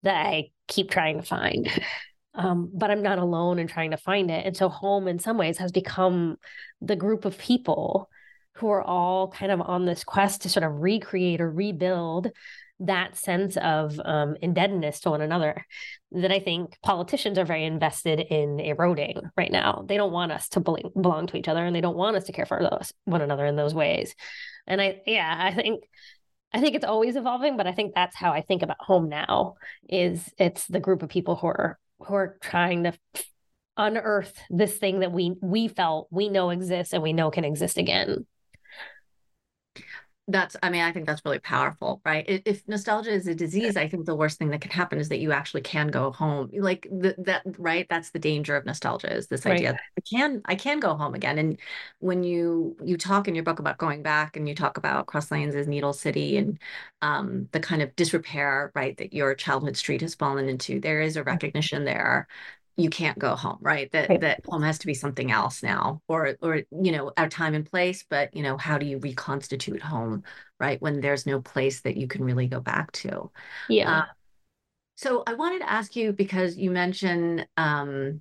that 0.02 0.26
I 0.26 0.50
keep 0.68 0.90
trying 0.90 1.20
to 1.20 1.26
find. 1.26 1.68
Um, 2.34 2.70
but 2.72 2.90
I'm 2.90 3.02
not 3.02 3.18
alone 3.18 3.58
in 3.58 3.66
trying 3.66 3.90
to 3.90 3.98
find 3.98 4.30
it. 4.30 4.46
And 4.46 4.56
so 4.56 4.70
home 4.70 5.06
in 5.06 5.18
some 5.18 5.36
ways 5.36 5.58
has 5.58 5.70
become 5.70 6.38
the 6.80 6.96
group 6.96 7.26
of 7.26 7.36
people 7.36 8.08
who 8.54 8.70
are 8.70 8.82
all 8.82 9.28
kind 9.28 9.52
of 9.52 9.60
on 9.60 9.84
this 9.84 10.02
quest 10.02 10.40
to 10.40 10.48
sort 10.48 10.64
of 10.64 10.80
recreate 10.80 11.42
or 11.42 11.50
rebuild 11.50 12.30
that 12.86 13.16
sense 13.16 13.56
of 13.56 14.00
um, 14.04 14.36
indebtedness 14.42 15.00
to 15.00 15.10
one 15.10 15.20
another 15.20 15.66
that 16.10 16.32
I 16.32 16.40
think 16.40 16.76
politicians 16.82 17.38
are 17.38 17.44
very 17.44 17.64
invested 17.64 18.20
in 18.20 18.60
eroding 18.60 19.20
right 19.36 19.50
now. 19.50 19.84
They 19.86 19.96
don't 19.96 20.12
want 20.12 20.32
us 20.32 20.48
to 20.50 20.60
belong 20.60 21.26
to 21.28 21.36
each 21.36 21.48
other 21.48 21.64
and 21.64 21.74
they 21.74 21.80
don't 21.80 21.96
want 21.96 22.16
us 22.16 22.24
to 22.24 22.32
care 22.32 22.46
for 22.46 22.60
those, 22.60 22.92
one 23.04 23.22
another 23.22 23.46
in 23.46 23.56
those 23.56 23.74
ways. 23.74 24.14
And 24.66 24.80
I, 24.80 25.00
yeah, 25.06 25.34
I 25.38 25.54
think, 25.54 25.84
I 26.52 26.60
think 26.60 26.74
it's 26.74 26.84
always 26.84 27.16
evolving, 27.16 27.56
but 27.56 27.66
I 27.66 27.72
think 27.72 27.94
that's 27.94 28.16
how 28.16 28.32
I 28.32 28.42
think 28.42 28.62
about 28.62 28.76
home 28.80 29.08
now 29.08 29.54
is 29.88 30.28
it's 30.38 30.66
the 30.66 30.80
group 30.80 31.02
of 31.02 31.08
people 31.08 31.36
who 31.36 31.46
are, 31.46 31.78
who 32.00 32.14
are 32.14 32.36
trying 32.42 32.84
to 32.84 32.92
unearth 33.76 34.36
this 34.50 34.76
thing 34.76 35.00
that 35.00 35.12
we, 35.12 35.34
we 35.40 35.68
felt 35.68 36.08
we 36.10 36.28
know 36.28 36.50
exists 36.50 36.92
and 36.92 37.02
we 37.02 37.12
know 37.12 37.30
can 37.30 37.44
exist 37.44 37.78
again 37.78 38.26
that's 40.28 40.56
i 40.62 40.70
mean 40.70 40.82
i 40.82 40.92
think 40.92 41.04
that's 41.04 41.24
really 41.24 41.40
powerful 41.40 42.00
right? 42.04 42.24
If 42.28 42.66
nostalgia 42.68 43.10
is 43.10 43.26
a 43.26 43.34
disease 43.34 43.76
i 43.76 43.88
think 43.88 44.06
the 44.06 44.14
worst 44.14 44.38
thing 44.38 44.50
that 44.50 44.60
can 44.60 44.70
happen 44.70 45.00
is 45.00 45.08
that 45.08 45.18
you 45.18 45.32
actually 45.32 45.62
can 45.62 45.88
go 45.88 46.12
home 46.12 46.48
like 46.52 46.86
the, 46.90 47.14
that 47.18 47.42
right? 47.58 47.86
That's 47.90 48.10
the 48.10 48.20
danger 48.20 48.54
of 48.54 48.64
nostalgia 48.64 49.12
is 49.12 49.26
this 49.26 49.44
right. 49.44 49.54
idea 49.54 49.78
i 49.98 50.00
can 50.00 50.40
i 50.44 50.54
can 50.54 50.78
go 50.78 50.94
home 50.94 51.14
again. 51.14 51.38
And 51.38 51.58
when 51.98 52.22
you 52.22 52.76
you 52.84 52.96
talk 52.96 53.26
in 53.26 53.34
your 53.34 53.44
book 53.44 53.58
about 53.58 53.78
going 53.78 54.02
back 54.02 54.36
and 54.36 54.48
you 54.48 54.54
talk 54.54 54.76
about 54.76 55.06
cross 55.06 55.30
lanes 55.30 55.56
as 55.56 55.66
needle 55.66 55.92
city 55.92 56.36
and 56.36 56.58
um, 57.02 57.48
the 57.50 57.60
kind 57.60 57.82
of 57.82 57.94
disrepair 57.96 58.70
right 58.76 58.96
that 58.98 59.12
your 59.12 59.34
childhood 59.34 59.76
street 59.76 60.02
has 60.02 60.14
fallen 60.14 60.48
into 60.48 60.78
there 60.80 61.00
is 61.00 61.16
a 61.16 61.20
mm-hmm. 61.20 61.30
recognition 61.30 61.84
there 61.84 62.28
you 62.76 62.90
can't 62.90 63.18
go 63.18 63.34
home 63.34 63.58
right? 63.60 63.90
That 63.92 64.08
right. 64.08 64.20
that 64.20 64.44
home 64.46 64.62
has 64.62 64.78
to 64.78 64.86
be 64.86 64.94
something 64.94 65.30
else 65.30 65.62
now 65.62 66.02
or 66.08 66.36
or 66.40 66.62
you 66.70 66.92
know 66.92 67.12
our 67.16 67.28
time 67.28 67.54
and 67.54 67.66
place 67.66 68.04
but 68.08 68.34
you 68.34 68.42
know 68.42 68.56
how 68.56 68.78
do 68.78 68.86
you 68.86 68.98
reconstitute 68.98 69.82
home 69.82 70.22
right 70.58 70.80
when 70.80 71.00
there's 71.00 71.26
no 71.26 71.40
place 71.40 71.80
that 71.82 71.96
you 71.96 72.06
can 72.06 72.24
really 72.24 72.46
go 72.46 72.60
back 72.60 72.92
to? 72.92 73.30
Yeah. 73.68 74.00
Uh, 74.00 74.04
so 74.94 75.22
i 75.26 75.34
wanted 75.34 75.60
to 75.60 75.70
ask 75.70 75.96
you 75.96 76.12
because 76.12 76.56
you 76.56 76.70
mentioned 76.70 77.46
um 77.56 78.20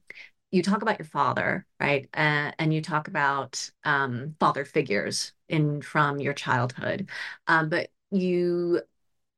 you 0.51 0.61
talk 0.61 0.81
about 0.81 0.99
your 0.99 1.05
father 1.05 1.65
right 1.79 2.09
uh, 2.13 2.51
and 2.59 2.73
you 2.73 2.81
talk 2.81 3.07
about 3.07 3.69
um 3.83 4.35
father 4.39 4.65
figures 4.65 5.33
in 5.49 5.81
from 5.81 6.19
your 6.19 6.33
childhood. 6.33 7.09
Um 7.47 7.69
but 7.69 7.89
you 8.11 8.81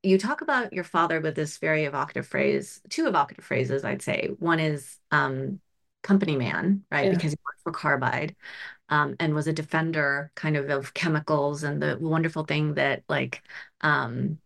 you 0.04 0.18
talk 0.18 0.42
about 0.42 0.74
your 0.74 0.84
father 0.84 1.22
with 1.22 1.36
this 1.36 1.58
very 1.58 1.86
evocative 1.86 2.28
phrase, 2.28 2.82
two 2.90 3.08
evocative 3.08 3.46
phrases, 3.46 3.84
I'd 3.86 4.02
say. 4.02 4.32
One 4.38 4.60
is 4.60 4.98
um, 5.12 5.62
company 6.04 6.36
man, 6.36 6.84
right? 6.92 7.06
Yeah. 7.06 7.12
Because 7.12 7.32
he 7.32 7.38
worked 7.46 7.62
for 7.64 7.72
Carbide 7.72 8.36
um, 8.90 9.16
and 9.20 9.34
was 9.34 9.48
a 9.48 9.54
defender 9.54 10.32
kind 10.36 10.58
of 10.58 10.70
of 10.70 10.94
chemicals 10.94 11.64
and 11.64 11.82
the 11.82 11.98
wonderful 12.00 12.44
thing 12.44 12.74
that 12.76 13.04
like 13.08 13.42
um, 13.82 14.40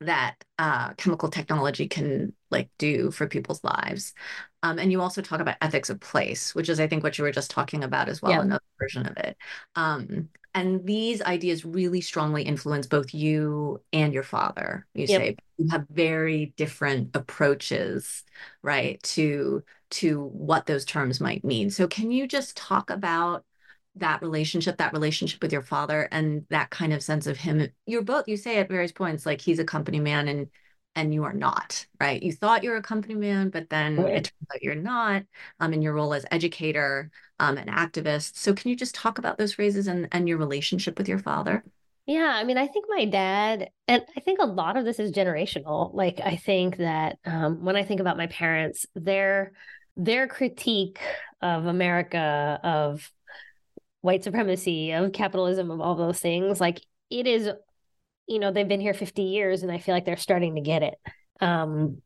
that 0.00 0.36
uh, 0.58 0.94
chemical 0.94 1.28
technology 1.28 1.88
can 1.88 2.32
like 2.50 2.70
do 2.78 3.10
for 3.10 3.26
people's 3.26 3.64
lives. 3.64 4.14
Um, 4.62 4.78
and 4.78 4.92
you 4.92 5.00
also 5.00 5.22
talk 5.22 5.40
about 5.40 5.56
ethics 5.60 5.90
of 5.90 6.00
place, 6.00 6.54
which 6.54 6.68
is 6.68 6.78
I 6.78 6.86
think 6.86 7.02
what 7.02 7.18
you 7.18 7.24
were 7.24 7.32
just 7.32 7.50
talking 7.50 7.82
about 7.82 8.08
as 8.08 8.22
well, 8.22 8.32
yeah. 8.32 8.42
another 8.42 8.62
version 8.78 9.06
of 9.06 9.16
it. 9.16 9.36
And 10.58 10.84
these 10.84 11.22
ideas 11.22 11.64
really 11.64 12.00
strongly 12.00 12.42
influence 12.42 12.88
both 12.88 13.14
you 13.14 13.80
and 13.92 14.12
your 14.12 14.24
father 14.24 14.86
you 14.92 15.06
yep. 15.08 15.20
say. 15.20 15.36
You 15.56 15.68
have 15.70 15.86
very 15.88 16.52
different 16.56 17.14
approaches 17.14 18.24
right 18.62 19.00
to 19.04 19.62
to 19.90 20.24
what 20.24 20.66
those 20.66 20.84
terms 20.84 21.20
might 21.20 21.44
mean. 21.44 21.70
So 21.70 21.86
can 21.86 22.10
you 22.10 22.26
just 22.26 22.56
talk 22.56 22.90
about 22.90 23.44
that 23.96 24.20
relationship 24.20 24.78
that 24.78 24.92
relationship 24.92 25.40
with 25.42 25.52
your 25.52 25.62
father 25.62 26.08
and 26.10 26.44
that 26.50 26.70
kind 26.70 26.92
of 26.92 27.04
sense 27.04 27.28
of 27.28 27.36
him? 27.36 27.68
You're 27.86 28.02
both 28.02 28.26
you 28.26 28.36
say 28.36 28.58
at 28.58 28.68
various 28.68 28.92
points 28.92 29.24
like 29.24 29.40
he's 29.40 29.60
a 29.60 29.64
company 29.64 30.00
man 30.00 30.26
and 30.26 30.48
and 30.94 31.14
you 31.14 31.24
are 31.24 31.32
not 31.32 31.86
right 32.00 32.22
you 32.22 32.32
thought 32.32 32.64
you 32.64 32.70
were 32.70 32.76
a 32.76 32.82
company 32.82 33.14
man 33.14 33.50
but 33.50 33.68
then 33.70 33.96
right. 33.96 34.14
it 34.14 34.24
turns 34.24 34.48
out 34.54 34.62
you're 34.62 34.74
not 34.74 35.22
um, 35.60 35.72
in 35.72 35.82
your 35.82 35.94
role 35.94 36.14
as 36.14 36.26
educator 36.30 37.10
um, 37.38 37.56
and 37.56 37.70
activist 37.70 38.36
so 38.36 38.52
can 38.52 38.70
you 38.70 38.76
just 38.76 38.94
talk 38.94 39.18
about 39.18 39.38
those 39.38 39.54
phrases 39.54 39.86
and 39.86 40.08
and 40.12 40.28
your 40.28 40.38
relationship 40.38 40.98
with 40.98 41.08
your 41.08 41.18
father 41.18 41.62
yeah, 42.08 42.32
I 42.34 42.44
mean, 42.44 42.56
I 42.56 42.66
think 42.66 42.86
my 42.88 43.04
dad, 43.04 43.68
and 43.86 44.02
I 44.16 44.20
think 44.20 44.40
a 44.40 44.46
lot 44.46 44.78
of 44.78 44.86
this 44.86 44.98
is 44.98 45.12
generational. 45.12 45.92
Like, 45.92 46.22
I 46.24 46.36
think 46.36 46.78
that 46.78 47.18
um, 47.26 47.62
when 47.62 47.76
I 47.76 47.82
think 47.82 48.00
about 48.00 48.16
my 48.16 48.28
parents, 48.28 48.86
their 48.94 49.52
their 49.94 50.26
critique 50.26 51.00
of 51.42 51.66
America, 51.66 52.58
of 52.62 53.12
white 54.00 54.24
supremacy, 54.24 54.92
of 54.92 55.12
capitalism, 55.12 55.70
of 55.70 55.82
all 55.82 55.96
those 55.96 56.18
things, 56.18 56.62
like 56.62 56.80
it 57.10 57.26
is, 57.26 57.50
you 58.28 58.38
know, 58.38 58.52
they've 58.52 58.68
been 58.68 58.80
here 58.80 58.94
50 58.94 59.22
years 59.22 59.62
and 59.62 59.72
I 59.72 59.78
feel 59.78 59.94
like 59.94 60.04
they're 60.04 60.16
starting 60.16 60.54
to 60.56 60.60
get 60.60 60.82
it. 60.82 60.94
Um, 61.40 62.02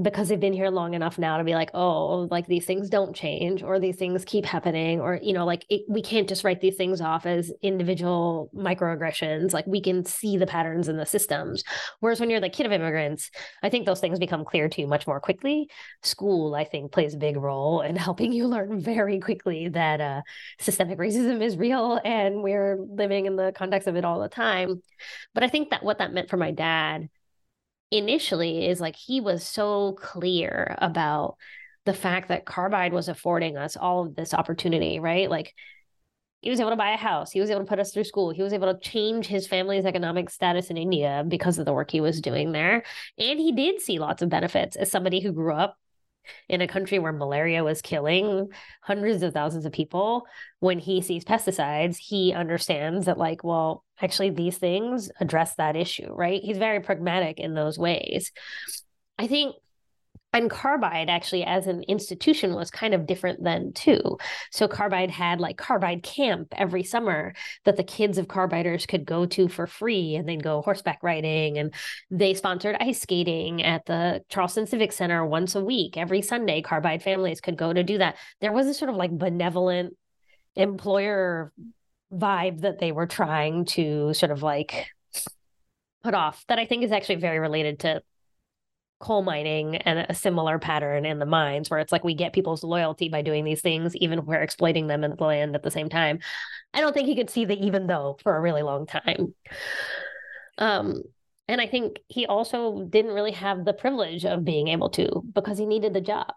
because 0.00 0.28
they've 0.28 0.38
been 0.38 0.52
here 0.52 0.70
long 0.70 0.94
enough 0.94 1.18
now 1.18 1.36
to 1.36 1.42
be 1.42 1.54
like, 1.54 1.70
oh, 1.74 2.28
like 2.30 2.46
these 2.46 2.64
things 2.64 2.88
don't 2.88 3.14
change 3.14 3.62
or 3.62 3.80
these 3.80 3.96
things 3.96 4.24
keep 4.24 4.44
happening 4.44 5.00
or, 5.00 5.18
you 5.20 5.32
know, 5.32 5.44
like 5.44 5.66
it, 5.68 5.82
we 5.88 6.00
can't 6.00 6.28
just 6.28 6.44
write 6.44 6.60
these 6.60 6.76
things 6.76 7.00
off 7.00 7.26
as 7.26 7.52
individual 7.60 8.50
microaggressions. 8.54 9.52
Like 9.52 9.66
we 9.66 9.80
can 9.80 10.04
see 10.04 10.36
the 10.36 10.46
patterns 10.46 10.86
in 10.86 10.96
the 10.96 11.06
systems. 11.06 11.64
Whereas 11.98 12.20
when 12.20 12.30
you're 12.30 12.40
the 12.40 12.48
kid 12.48 12.66
of 12.66 12.72
immigrants, 12.72 13.32
I 13.64 13.68
think 13.68 13.84
those 13.84 13.98
things 13.98 14.20
become 14.20 14.44
clear 14.44 14.68
to 14.68 14.80
you 14.80 14.86
much 14.86 15.08
more 15.08 15.18
quickly. 15.18 15.68
School, 16.04 16.54
I 16.54 16.64
think, 16.64 16.92
plays 16.92 17.14
a 17.14 17.18
big 17.18 17.36
role 17.36 17.80
in 17.80 17.96
helping 18.10 18.32
you 18.32 18.46
learn 18.46 18.80
very 18.80 19.18
quickly 19.18 19.70
that 19.70 20.00
uh, 20.00 20.22
systemic 20.60 20.98
racism 20.98 21.42
is 21.42 21.56
real 21.56 22.00
and 22.04 22.44
we're 22.44 22.78
living 22.78 23.26
in 23.26 23.34
the 23.34 23.52
context 23.56 23.88
of 23.88 23.96
it 23.96 24.04
all 24.04 24.20
the 24.20 24.28
time. 24.28 24.82
But 25.34 25.42
I 25.42 25.48
think 25.48 25.70
that 25.70 25.82
what 25.82 25.98
that 25.98 26.12
meant 26.12 26.30
for 26.30 26.36
my 26.36 26.52
dad 26.52 27.08
initially 27.90 28.66
is 28.68 28.80
like 28.80 28.96
he 28.96 29.20
was 29.20 29.44
so 29.44 29.92
clear 30.00 30.74
about 30.78 31.36
the 31.86 31.94
fact 31.94 32.28
that 32.28 32.44
carbide 32.44 32.92
was 32.92 33.08
affording 33.08 33.56
us 33.56 33.76
all 33.76 34.06
of 34.06 34.14
this 34.14 34.34
opportunity, 34.34 35.00
right? 35.00 35.30
Like 35.30 35.54
he 36.40 36.50
was 36.50 36.60
able 36.60 36.70
to 36.70 36.76
buy 36.76 36.92
a 36.92 36.96
house, 36.96 37.32
he 37.32 37.40
was 37.40 37.50
able 37.50 37.60
to 37.60 37.66
put 37.66 37.80
us 37.80 37.92
through 37.92 38.04
school, 38.04 38.30
he 38.30 38.42
was 38.42 38.52
able 38.52 38.72
to 38.72 38.80
change 38.80 39.26
his 39.26 39.46
family's 39.46 39.84
economic 39.84 40.30
status 40.30 40.70
in 40.70 40.76
India 40.76 41.24
because 41.26 41.58
of 41.58 41.66
the 41.66 41.72
work 41.72 41.90
he 41.90 42.00
was 42.00 42.20
doing 42.20 42.52
there. 42.52 42.82
And 43.18 43.38
he 43.38 43.52
did 43.52 43.80
see 43.80 43.98
lots 43.98 44.22
of 44.22 44.28
benefits 44.28 44.76
as 44.76 44.90
somebody 44.90 45.20
who 45.20 45.32
grew 45.32 45.54
up 45.54 45.76
in 46.48 46.60
a 46.60 46.68
country 46.68 46.98
where 46.98 47.12
malaria 47.12 47.64
was 47.64 47.82
killing 47.82 48.48
hundreds 48.82 49.22
of 49.22 49.32
thousands 49.32 49.66
of 49.66 49.72
people, 49.72 50.26
when 50.58 50.78
he 50.78 51.00
sees 51.00 51.24
pesticides, 51.24 51.96
he 51.96 52.32
understands 52.32 53.06
that, 53.06 53.18
like, 53.18 53.44
well, 53.44 53.84
actually, 54.00 54.30
these 54.30 54.58
things 54.58 55.10
address 55.20 55.54
that 55.56 55.76
issue, 55.76 56.12
right? 56.12 56.42
He's 56.42 56.58
very 56.58 56.80
pragmatic 56.80 57.38
in 57.38 57.54
those 57.54 57.78
ways. 57.78 58.32
I 59.18 59.26
think 59.26 59.56
and 60.32 60.48
carbide 60.48 61.10
actually 61.10 61.44
as 61.44 61.66
an 61.66 61.82
institution 61.84 62.54
was 62.54 62.70
kind 62.70 62.94
of 62.94 63.06
different 63.06 63.42
then 63.42 63.72
too. 63.72 64.18
So 64.52 64.68
carbide 64.68 65.10
had 65.10 65.40
like 65.40 65.56
carbide 65.56 66.02
camp 66.02 66.48
every 66.52 66.84
summer 66.84 67.34
that 67.64 67.76
the 67.76 67.82
kids 67.82 68.16
of 68.16 68.28
carbiders 68.28 68.86
could 68.86 69.04
go 69.04 69.26
to 69.26 69.48
for 69.48 69.66
free 69.66 70.14
and 70.14 70.28
they'd 70.28 70.42
go 70.42 70.62
horseback 70.62 71.02
riding. 71.02 71.58
And 71.58 71.74
they 72.10 72.34
sponsored 72.34 72.76
ice 72.80 73.00
skating 73.00 73.64
at 73.64 73.86
the 73.86 74.22
charleston 74.28 74.66
civic 74.66 74.92
center 74.92 75.24
once 75.26 75.54
a 75.54 75.64
week. 75.64 75.96
Every 75.96 76.22
sunday 76.22 76.62
carbide 76.62 77.02
families 77.02 77.40
could 77.40 77.56
go 77.56 77.72
to 77.72 77.82
do 77.82 77.98
that. 77.98 78.16
There 78.40 78.52
was 78.52 78.68
a 78.68 78.74
sort 78.74 78.90
of 78.90 78.96
like 78.96 79.10
benevolent 79.10 79.96
employer 80.54 81.52
vibe 82.12 82.60
that 82.60 82.78
they 82.78 82.92
were 82.92 83.06
trying 83.06 83.64
to 83.64 84.12
sort 84.14 84.32
of 84.32 84.42
like 84.42 84.88
put 86.02 86.14
off 86.14 86.44
that 86.48 86.58
i 86.58 86.66
think 86.66 86.82
is 86.82 86.92
actually 86.92 87.16
very 87.16 87.38
related 87.38 87.78
to 87.80 88.02
coal 89.00 89.22
mining 89.22 89.76
and 89.76 90.06
a 90.08 90.14
similar 90.14 90.58
pattern 90.58 91.06
in 91.06 91.18
the 91.18 91.26
mines 91.26 91.70
where 91.70 91.80
it's 91.80 91.90
like 91.90 92.04
we 92.04 92.14
get 92.14 92.34
people's 92.34 92.62
loyalty 92.62 93.08
by 93.08 93.22
doing 93.22 93.44
these 93.44 93.62
things 93.62 93.96
even 93.96 94.18
if 94.18 94.26
we're 94.26 94.42
exploiting 94.42 94.86
them 94.86 95.02
in 95.02 95.16
the 95.16 95.24
land 95.24 95.54
at 95.54 95.62
the 95.62 95.70
same 95.70 95.88
time. 95.88 96.20
I 96.74 96.80
don't 96.80 96.92
think 96.92 97.08
he 97.08 97.16
could 97.16 97.30
see 97.30 97.46
the 97.46 97.58
even 97.58 97.86
though 97.86 98.18
for 98.22 98.36
a 98.36 98.40
really 98.40 98.62
long 98.62 98.86
time. 98.86 99.34
Um 100.58 101.02
and 101.48 101.60
i 101.60 101.66
think 101.66 101.98
he 102.06 102.26
also 102.26 102.84
didn't 102.84 103.14
really 103.14 103.32
have 103.32 103.64
the 103.64 103.72
privilege 103.72 104.24
of 104.24 104.44
being 104.44 104.68
able 104.68 104.90
to 104.90 105.24
because 105.34 105.58
he 105.58 105.66
needed 105.66 105.94
the 105.94 106.00
job. 106.00 106.32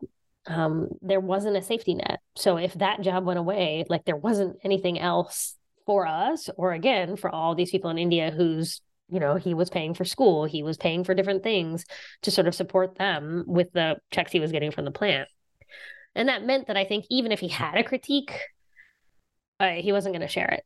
Um 0.47 0.87
there 1.01 1.19
wasn't 1.19 1.57
a 1.57 1.61
safety 1.61 1.95
net. 1.95 2.21
So 2.35 2.57
if 2.57 2.73
that 2.75 3.01
job 3.01 3.25
went 3.25 3.39
away 3.39 3.85
like 3.89 4.05
there 4.05 4.15
wasn't 4.15 4.57
anything 4.63 4.97
else 4.99 5.55
for 5.85 6.07
us 6.07 6.49
or 6.55 6.71
again 6.71 7.17
for 7.17 7.29
all 7.29 7.55
these 7.55 7.71
people 7.71 7.89
in 7.89 7.97
india 7.97 8.31
whose 8.31 8.79
you 9.09 9.19
know 9.19 9.35
he 9.35 9.53
was 9.53 9.69
paying 9.69 9.93
for 9.93 10.05
school 10.05 10.45
he 10.45 10.63
was 10.63 10.77
paying 10.77 11.03
for 11.03 11.13
different 11.13 11.43
things 11.43 11.85
to 12.21 12.31
sort 12.31 12.47
of 12.47 12.55
support 12.55 12.95
them 12.97 13.43
with 13.47 13.71
the 13.73 13.97
checks 14.11 14.31
he 14.31 14.39
was 14.39 14.51
getting 14.51 14.71
from 14.71 14.85
the 14.85 14.91
plant. 14.91 15.27
And 16.15 16.29
that 16.29 16.45
meant 16.45 16.67
that 16.67 16.77
i 16.77 16.85
think 16.85 17.05
even 17.09 17.31
if 17.31 17.39
he 17.39 17.47
had 17.47 17.77
a 17.77 17.83
critique 17.83 18.33
uh, 19.59 19.69
he 19.69 19.91
wasn't 19.91 20.13
going 20.13 20.27
to 20.27 20.27
share 20.27 20.49
it. 20.49 20.63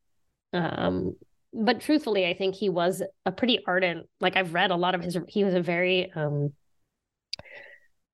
Um, 0.57 1.15
but 1.53 1.81
truthfully 1.81 2.27
i 2.27 2.33
think 2.33 2.55
he 2.55 2.69
was 2.69 3.01
a 3.25 3.31
pretty 3.31 3.59
ardent 3.65 4.07
like 4.19 4.35
i've 4.35 4.53
read 4.53 4.71
a 4.71 4.75
lot 4.75 4.95
of 4.95 5.01
his 5.01 5.17
he 5.27 5.43
was 5.43 5.53
a 5.53 5.61
very 5.61 6.11
um, 6.13 6.53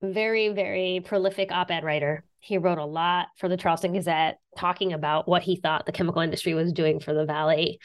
very 0.03 0.49
very 0.49 1.01
prolific 1.03 1.51
op-ed 1.51 1.83
writer. 1.83 2.23
He 2.39 2.57
wrote 2.57 2.77
a 2.77 2.86
lot 2.86 3.27
for 3.38 3.47
the 3.47 3.57
charleston 3.57 3.93
gazette 3.93 4.38
talking 4.57 4.93
about 4.93 5.27
what 5.27 5.43
he 5.43 5.55
thought 5.55 5.86
the 5.86 5.91
chemical 5.91 6.21
industry 6.21 6.53
was 6.53 6.73
doing 6.73 6.99
for 6.99 7.13
the 7.13 7.25
valley. 7.25 7.79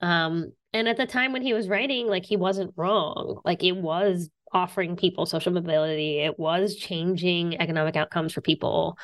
Um, 0.00 0.52
and 0.76 0.88
at 0.88 0.98
the 0.98 1.06
time 1.06 1.32
when 1.32 1.40
he 1.40 1.54
was 1.54 1.68
writing, 1.68 2.06
like 2.06 2.26
he 2.26 2.36
wasn't 2.36 2.74
wrong. 2.76 3.40
Like 3.46 3.64
it 3.64 3.72
was 3.72 4.28
offering 4.52 4.94
people 4.94 5.24
social 5.24 5.50
mobility, 5.50 6.18
it 6.18 6.38
was 6.38 6.76
changing 6.76 7.58
economic 7.58 7.96
outcomes 7.96 8.34
for 8.34 8.42
people. 8.42 8.98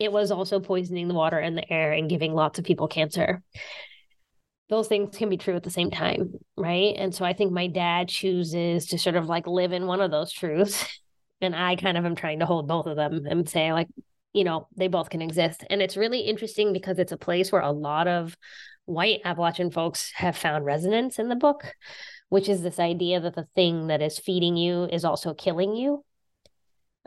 It 0.00 0.10
was 0.10 0.32
also 0.32 0.58
poisoning 0.58 1.06
the 1.06 1.14
water 1.14 1.38
and 1.38 1.56
the 1.56 1.72
air 1.72 1.92
and 1.92 2.10
giving 2.10 2.34
lots 2.34 2.58
of 2.58 2.64
people 2.64 2.88
cancer. 2.88 3.40
Those 4.68 4.88
things 4.88 5.16
can 5.16 5.28
be 5.28 5.36
true 5.36 5.54
at 5.54 5.62
the 5.62 5.70
same 5.70 5.92
time, 5.92 6.32
right? 6.56 6.96
And 6.96 7.14
so 7.14 7.24
I 7.24 7.34
think 7.34 7.52
my 7.52 7.68
dad 7.68 8.08
chooses 8.08 8.86
to 8.86 8.98
sort 8.98 9.14
of 9.14 9.28
like 9.28 9.46
live 9.46 9.72
in 9.72 9.86
one 9.86 10.00
of 10.00 10.10
those 10.10 10.32
truths. 10.32 10.84
And 11.42 11.56
I 11.56 11.74
kind 11.74 11.96
of 11.96 12.04
am 12.04 12.16
trying 12.16 12.40
to 12.40 12.44
hold 12.44 12.68
both 12.68 12.84
of 12.84 12.96
them 12.96 13.24
and 13.24 13.48
say, 13.48 13.72
like, 13.72 13.88
you 14.34 14.44
know, 14.44 14.68
they 14.76 14.88
both 14.88 15.08
can 15.08 15.22
exist. 15.22 15.64
And 15.70 15.80
it's 15.80 15.96
really 15.96 16.20
interesting 16.20 16.74
because 16.74 16.98
it's 16.98 17.12
a 17.12 17.16
place 17.16 17.50
where 17.50 17.62
a 17.62 17.72
lot 17.72 18.06
of 18.08 18.36
white 18.90 19.20
Appalachian 19.24 19.70
folks 19.70 20.12
have 20.16 20.36
found 20.36 20.64
resonance 20.64 21.18
in 21.18 21.28
the 21.28 21.36
book, 21.36 21.74
which 22.28 22.48
is 22.48 22.62
this 22.62 22.78
idea 22.78 23.20
that 23.20 23.34
the 23.34 23.48
thing 23.54 23.86
that 23.86 24.02
is 24.02 24.18
feeding 24.18 24.56
you 24.56 24.84
is 24.84 25.04
also 25.04 25.34
killing 25.34 25.74
you. 25.76 26.04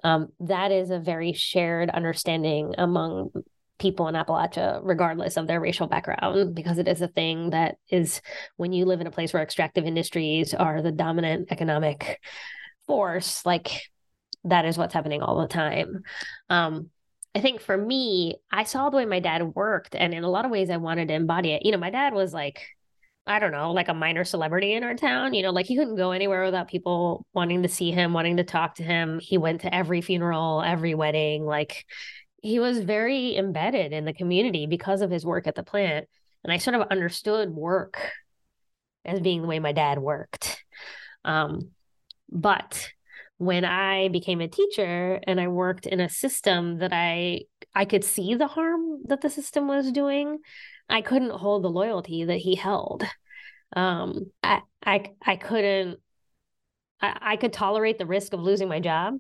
Um, 0.04 0.30
that 0.40 0.72
is 0.72 0.90
a 0.90 1.00
very 1.00 1.34
shared 1.34 1.90
understanding 1.90 2.76
among 2.78 3.32
people 3.80 4.08
in 4.08 4.16
Appalachia, 4.16 4.80
regardless 4.84 5.38
of 5.38 5.48
their 5.48 5.60
racial 5.60 5.88
background, 5.88 6.56
because 6.56 6.78
it 6.78 6.88
is 6.88 7.02
a 7.02 7.08
thing 7.08 7.50
that 7.52 7.76
is 7.90 8.22
when 8.58 8.74
you 8.74 8.86
live 8.86 9.02
in 9.02 9.08
a 9.08 9.12
place 9.12 9.34
where 9.34 9.44
extractive 9.44 9.86
industries 9.86 10.54
are 10.54 10.82
the 10.82 10.92
dominant 10.92 11.52
economic 11.52 12.22
force, 12.88 13.46
like 13.46 13.82
that 14.46 14.66
is 14.66 14.78
what's 14.78 14.94
happening 14.94 15.22
all 15.22 15.42
the 15.42 15.48
time. 15.48 16.04
Um, 16.50 16.90
I 17.36 17.42
think 17.42 17.62
for 17.62 17.76
me, 17.76 18.36
I 18.52 18.64
saw 18.64 18.90
the 18.90 18.98
way 18.98 19.06
my 19.06 19.20
dad 19.20 19.56
worked, 19.56 19.96
and 19.96 20.14
in 20.14 20.24
a 20.24 20.30
lot 20.30 20.46
of 20.46 20.52
ways, 20.52 20.70
I 20.70 20.78
wanted 20.78 21.08
to 21.08 21.16
embody 21.16 21.52
it. 21.54 21.66
You 21.66 21.72
know, 21.72 21.80
my 21.80 21.90
dad 21.90 22.14
was 22.14 22.34
like, 22.34 22.68
I 23.26 23.40
don't 23.40 23.52
know, 23.52 23.72
like 23.72 23.88
a 23.88 23.94
minor 23.94 24.24
celebrity 24.24 24.74
in 24.74 24.84
our 24.84 24.96
town. 24.96 25.34
You 25.34 25.44
know, 25.44 25.52
like 25.52 25.66
he 25.66 25.76
couldn't 25.76 25.96
go 25.96 26.12
anywhere 26.12 26.44
without 26.44 26.68
people 26.68 27.26
wanting 27.34 27.64
to 27.64 27.70
see 27.70 27.92
him, 27.92 28.14
wanting 28.14 28.38
to 28.38 28.44
talk 28.44 28.76
to 28.76 28.84
him. 28.84 29.20
He 29.20 29.38
went 29.38 29.62
to 29.62 29.74
every 29.74 30.02
funeral, 30.02 30.62
every 30.62 30.94
wedding. 30.94 31.46
Like 31.46 31.86
he 32.42 32.60
was 32.60 32.80
very 32.80 33.38
embedded 33.38 33.94
in 33.94 34.04
the 34.06 34.14
community 34.14 34.68
because 34.68 35.02
of 35.02 35.10
his 35.10 35.26
work 35.26 35.48
at 35.48 35.56
the 35.56 35.64
plant. 35.64 36.08
And 36.44 36.52
I 36.52 36.58
sort 36.58 36.76
of 36.76 36.90
understood 36.90 37.50
work 37.50 38.12
as 39.06 39.22
being 39.22 39.42
the 39.42 39.48
way 39.48 39.60
my 39.60 39.72
dad 39.72 40.00
worked. 40.00 40.62
Um, 41.24 41.72
but 42.30 42.92
when 43.38 43.66
I 43.66 44.10
became 44.10 44.42
a 44.42 44.48
teacher 44.48 45.20
and 45.26 45.40
I 45.40 45.48
worked 45.48 45.86
in 45.86 46.00
a 46.00 46.10
system 46.10 46.80
that 46.80 46.94
I 46.94 47.42
I 47.76 47.86
could 47.86 48.04
see 48.04 48.36
the 48.36 48.48
harm 48.48 49.04
that 49.06 49.22
the 49.22 49.30
system 49.30 49.68
was 49.68 49.92
doing, 49.92 50.40
I 50.90 51.02
couldn't 51.02 51.32
hold 51.32 51.64
the 51.64 51.70
loyalty 51.70 52.26
that 52.26 52.38
he 52.38 52.56
held. 52.56 53.04
Um, 53.76 54.32
I 54.44 54.62
I 54.86 55.12
I 55.26 55.36
couldn't. 55.36 56.00
I, 57.02 57.18
I 57.22 57.36
could 57.38 57.54
tolerate 57.54 57.98
the 57.98 58.06
risk 58.06 58.34
of 58.34 58.40
losing 58.40 58.70
my 58.70 58.80
job, 58.80 59.16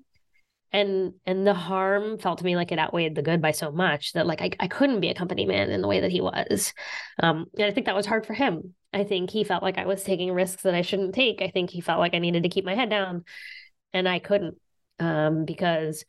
and 0.73 1.13
and 1.25 1.45
the 1.45 1.53
harm 1.53 2.17
felt 2.17 2.39
to 2.39 2.45
me 2.45 2.55
like 2.55 2.71
it 2.71 2.79
outweighed 2.79 3.15
the 3.15 3.21
good 3.21 3.41
by 3.41 3.51
so 3.51 3.71
much 3.71 4.13
that 4.13 4.25
like 4.25 4.41
I, 4.41 4.51
I 4.59 4.67
couldn't 4.67 5.01
be 5.01 5.09
a 5.09 5.15
company 5.15 5.45
man 5.45 5.69
in 5.69 5.81
the 5.81 5.87
way 5.87 6.01
that 6.01 6.11
he 6.11 6.19
was 6.19 6.73
um 7.21 7.45
and 7.57 7.65
i 7.65 7.71
think 7.71 7.85
that 7.85 7.95
was 7.95 8.07
hard 8.07 8.25
for 8.25 8.33
him 8.33 8.73
i 8.91 9.03
think 9.03 9.29
he 9.29 9.43
felt 9.43 9.61
like 9.61 9.77
i 9.77 9.85
was 9.85 10.03
taking 10.03 10.31
risks 10.31 10.63
that 10.63 10.73
i 10.73 10.81
shouldn't 10.81 11.13
take 11.13 11.41
i 11.41 11.49
think 11.49 11.69
he 11.69 11.79
felt 11.79 11.99
like 11.99 12.15
i 12.15 12.19
needed 12.19 12.43
to 12.43 12.49
keep 12.49 12.65
my 12.65 12.75
head 12.75 12.89
down 12.89 13.23
and 13.93 14.07
i 14.07 14.19
couldn't 14.19 14.57
um 14.99 15.45
because 15.45 16.05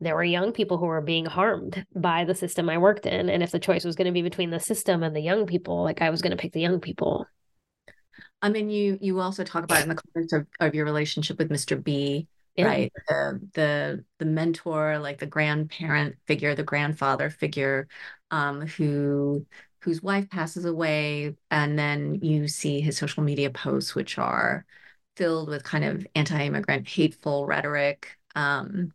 there 0.00 0.14
were 0.14 0.24
young 0.24 0.52
people 0.52 0.78
who 0.78 0.86
were 0.86 1.00
being 1.00 1.26
harmed 1.26 1.84
by 1.94 2.24
the 2.24 2.34
system 2.34 2.68
i 2.68 2.78
worked 2.78 3.06
in 3.06 3.28
and 3.28 3.42
if 3.42 3.50
the 3.50 3.58
choice 3.58 3.84
was 3.84 3.96
going 3.96 4.06
to 4.06 4.12
be 4.12 4.22
between 4.22 4.50
the 4.50 4.60
system 4.60 5.02
and 5.02 5.14
the 5.16 5.20
young 5.20 5.46
people 5.46 5.82
like 5.84 6.02
i 6.02 6.10
was 6.10 6.22
going 6.22 6.30
to 6.30 6.36
pick 6.40 6.52
the 6.52 6.60
young 6.60 6.80
people 6.80 7.26
I 8.42 8.48
mean, 8.50 8.70
you 8.70 8.98
you 9.00 9.20
also 9.20 9.44
talk 9.44 9.64
about 9.64 9.82
in 9.82 9.88
the 9.88 9.94
context 9.96 10.32
of, 10.32 10.46
of 10.60 10.74
your 10.74 10.84
relationship 10.84 11.38
with 11.38 11.50
Mr. 11.50 11.76
B, 11.76 12.28
Yeah. 12.56 12.66
right? 12.66 12.92
The 13.08 13.40
the 13.54 14.04
the 14.18 14.24
mentor, 14.24 14.98
like 14.98 15.18
the 15.18 15.26
grandparent 15.26 16.16
figure, 16.26 16.54
the 16.54 16.62
grandfather 16.62 17.30
figure, 17.30 17.88
um, 18.30 18.62
who 18.66 19.46
whose 19.80 20.02
wife 20.02 20.28
passes 20.30 20.64
away, 20.64 21.36
and 21.50 21.78
then 21.78 22.16
you 22.22 22.48
see 22.48 22.80
his 22.80 22.96
social 22.98 23.22
media 23.22 23.50
posts, 23.50 23.94
which 23.94 24.18
are 24.18 24.64
filled 25.18 25.50
with 25.50 25.64
kind 25.64 25.84
of 25.84 26.06
anti-immigrant, 26.14 26.88
hateful 26.88 27.46
rhetoric. 27.46 28.16
Um, 28.34 28.92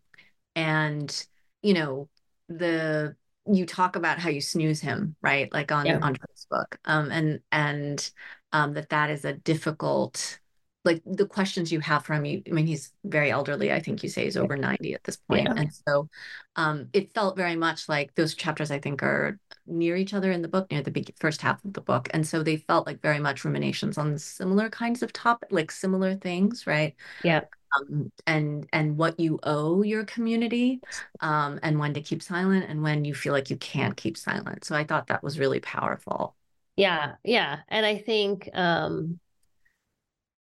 and 0.56 1.28
you 1.62 1.74
know, 1.76 2.10
the 2.50 3.16
you 3.46 3.66
talk 3.66 3.96
about 3.96 4.20
how 4.20 4.30
you 4.30 4.42
snooze 4.42 4.82
him, 4.82 5.16
right? 5.22 5.52
Like 5.54 5.72
on 5.72 5.86
Yeah. 5.88 6.00
on 6.02 6.16
Facebook. 6.16 6.78
Um, 6.86 7.12
and 7.12 7.42
and 7.52 8.12
um, 8.54 8.74
that 8.74 8.90
that 8.90 9.10
is 9.10 9.26
a 9.26 9.34
difficult, 9.34 10.40
like 10.86 11.02
the 11.06 11.26
questions 11.26 11.72
you 11.72 11.80
have 11.80 12.06
from 12.06 12.26
you. 12.26 12.42
I 12.48 12.52
mean, 12.52 12.68
he's 12.68 12.92
very 13.06 13.32
elderly. 13.32 13.72
I 13.72 13.80
think 13.80 14.04
you 14.04 14.10
say 14.10 14.26
he's 14.26 14.38
over 14.38 14.58
90 14.58 14.94
at 14.94 15.04
this 15.04 15.18
point. 15.18 15.48
Yeah. 15.48 15.54
And 15.56 15.74
so 15.74 16.10
um, 16.56 16.90
it 16.94 17.14
felt 17.14 17.38
very 17.38 17.56
much 17.56 17.88
like 17.90 18.16
those 18.16 18.36
chapters, 18.36 18.72
I 18.72 18.80
think, 18.80 19.02
are 19.04 19.40
near 19.66 19.96
each 19.96 20.14
other 20.14 20.32
in 20.32 20.42
the 20.42 20.48
book, 20.48 20.70
near 20.72 20.82
the 20.82 20.92
big, 20.92 21.14
first 21.20 21.42
half 21.42 21.64
of 21.66 21.74
the 21.74 21.82
book. 21.82 22.10
And 22.14 22.28
so 22.28 22.44
they 22.44 22.58
felt 22.58 22.86
like 22.88 23.02
very 23.02 23.20
much 23.20 23.46
ruminations 23.46 23.98
on 23.98 24.18
similar 24.18 24.70
kinds 24.70 25.02
of 25.04 25.14
topic, 25.14 25.50
like 25.52 25.72
similar 25.72 26.16
things, 26.16 26.68
right? 26.68 26.96
yeah 27.24 27.42
um, 27.76 28.12
and 28.28 28.68
and 28.72 28.98
what 28.98 29.20
you 29.20 29.40
owe 29.44 29.82
your 29.84 30.06
community 30.06 30.82
um, 31.22 31.60
and 31.64 31.80
when 31.80 31.94
to 31.96 32.02
keep 32.02 32.22
silent 32.22 32.66
and 32.70 32.84
when 32.84 33.04
you 33.06 33.16
feel 33.16 33.34
like 33.34 33.50
you 33.50 33.58
can't 33.58 33.98
keep 33.98 34.18
silent 34.18 34.64
so 34.64 34.76
i 34.76 34.84
thought 34.84 35.08
that 35.08 35.24
was 35.24 35.40
really 35.40 35.60
powerful 35.60 36.36
Yeah, 36.76 37.16
yeah. 37.24 37.62
And 37.68 37.86
I 37.86 37.98
think 38.00 38.50
um 38.54 39.20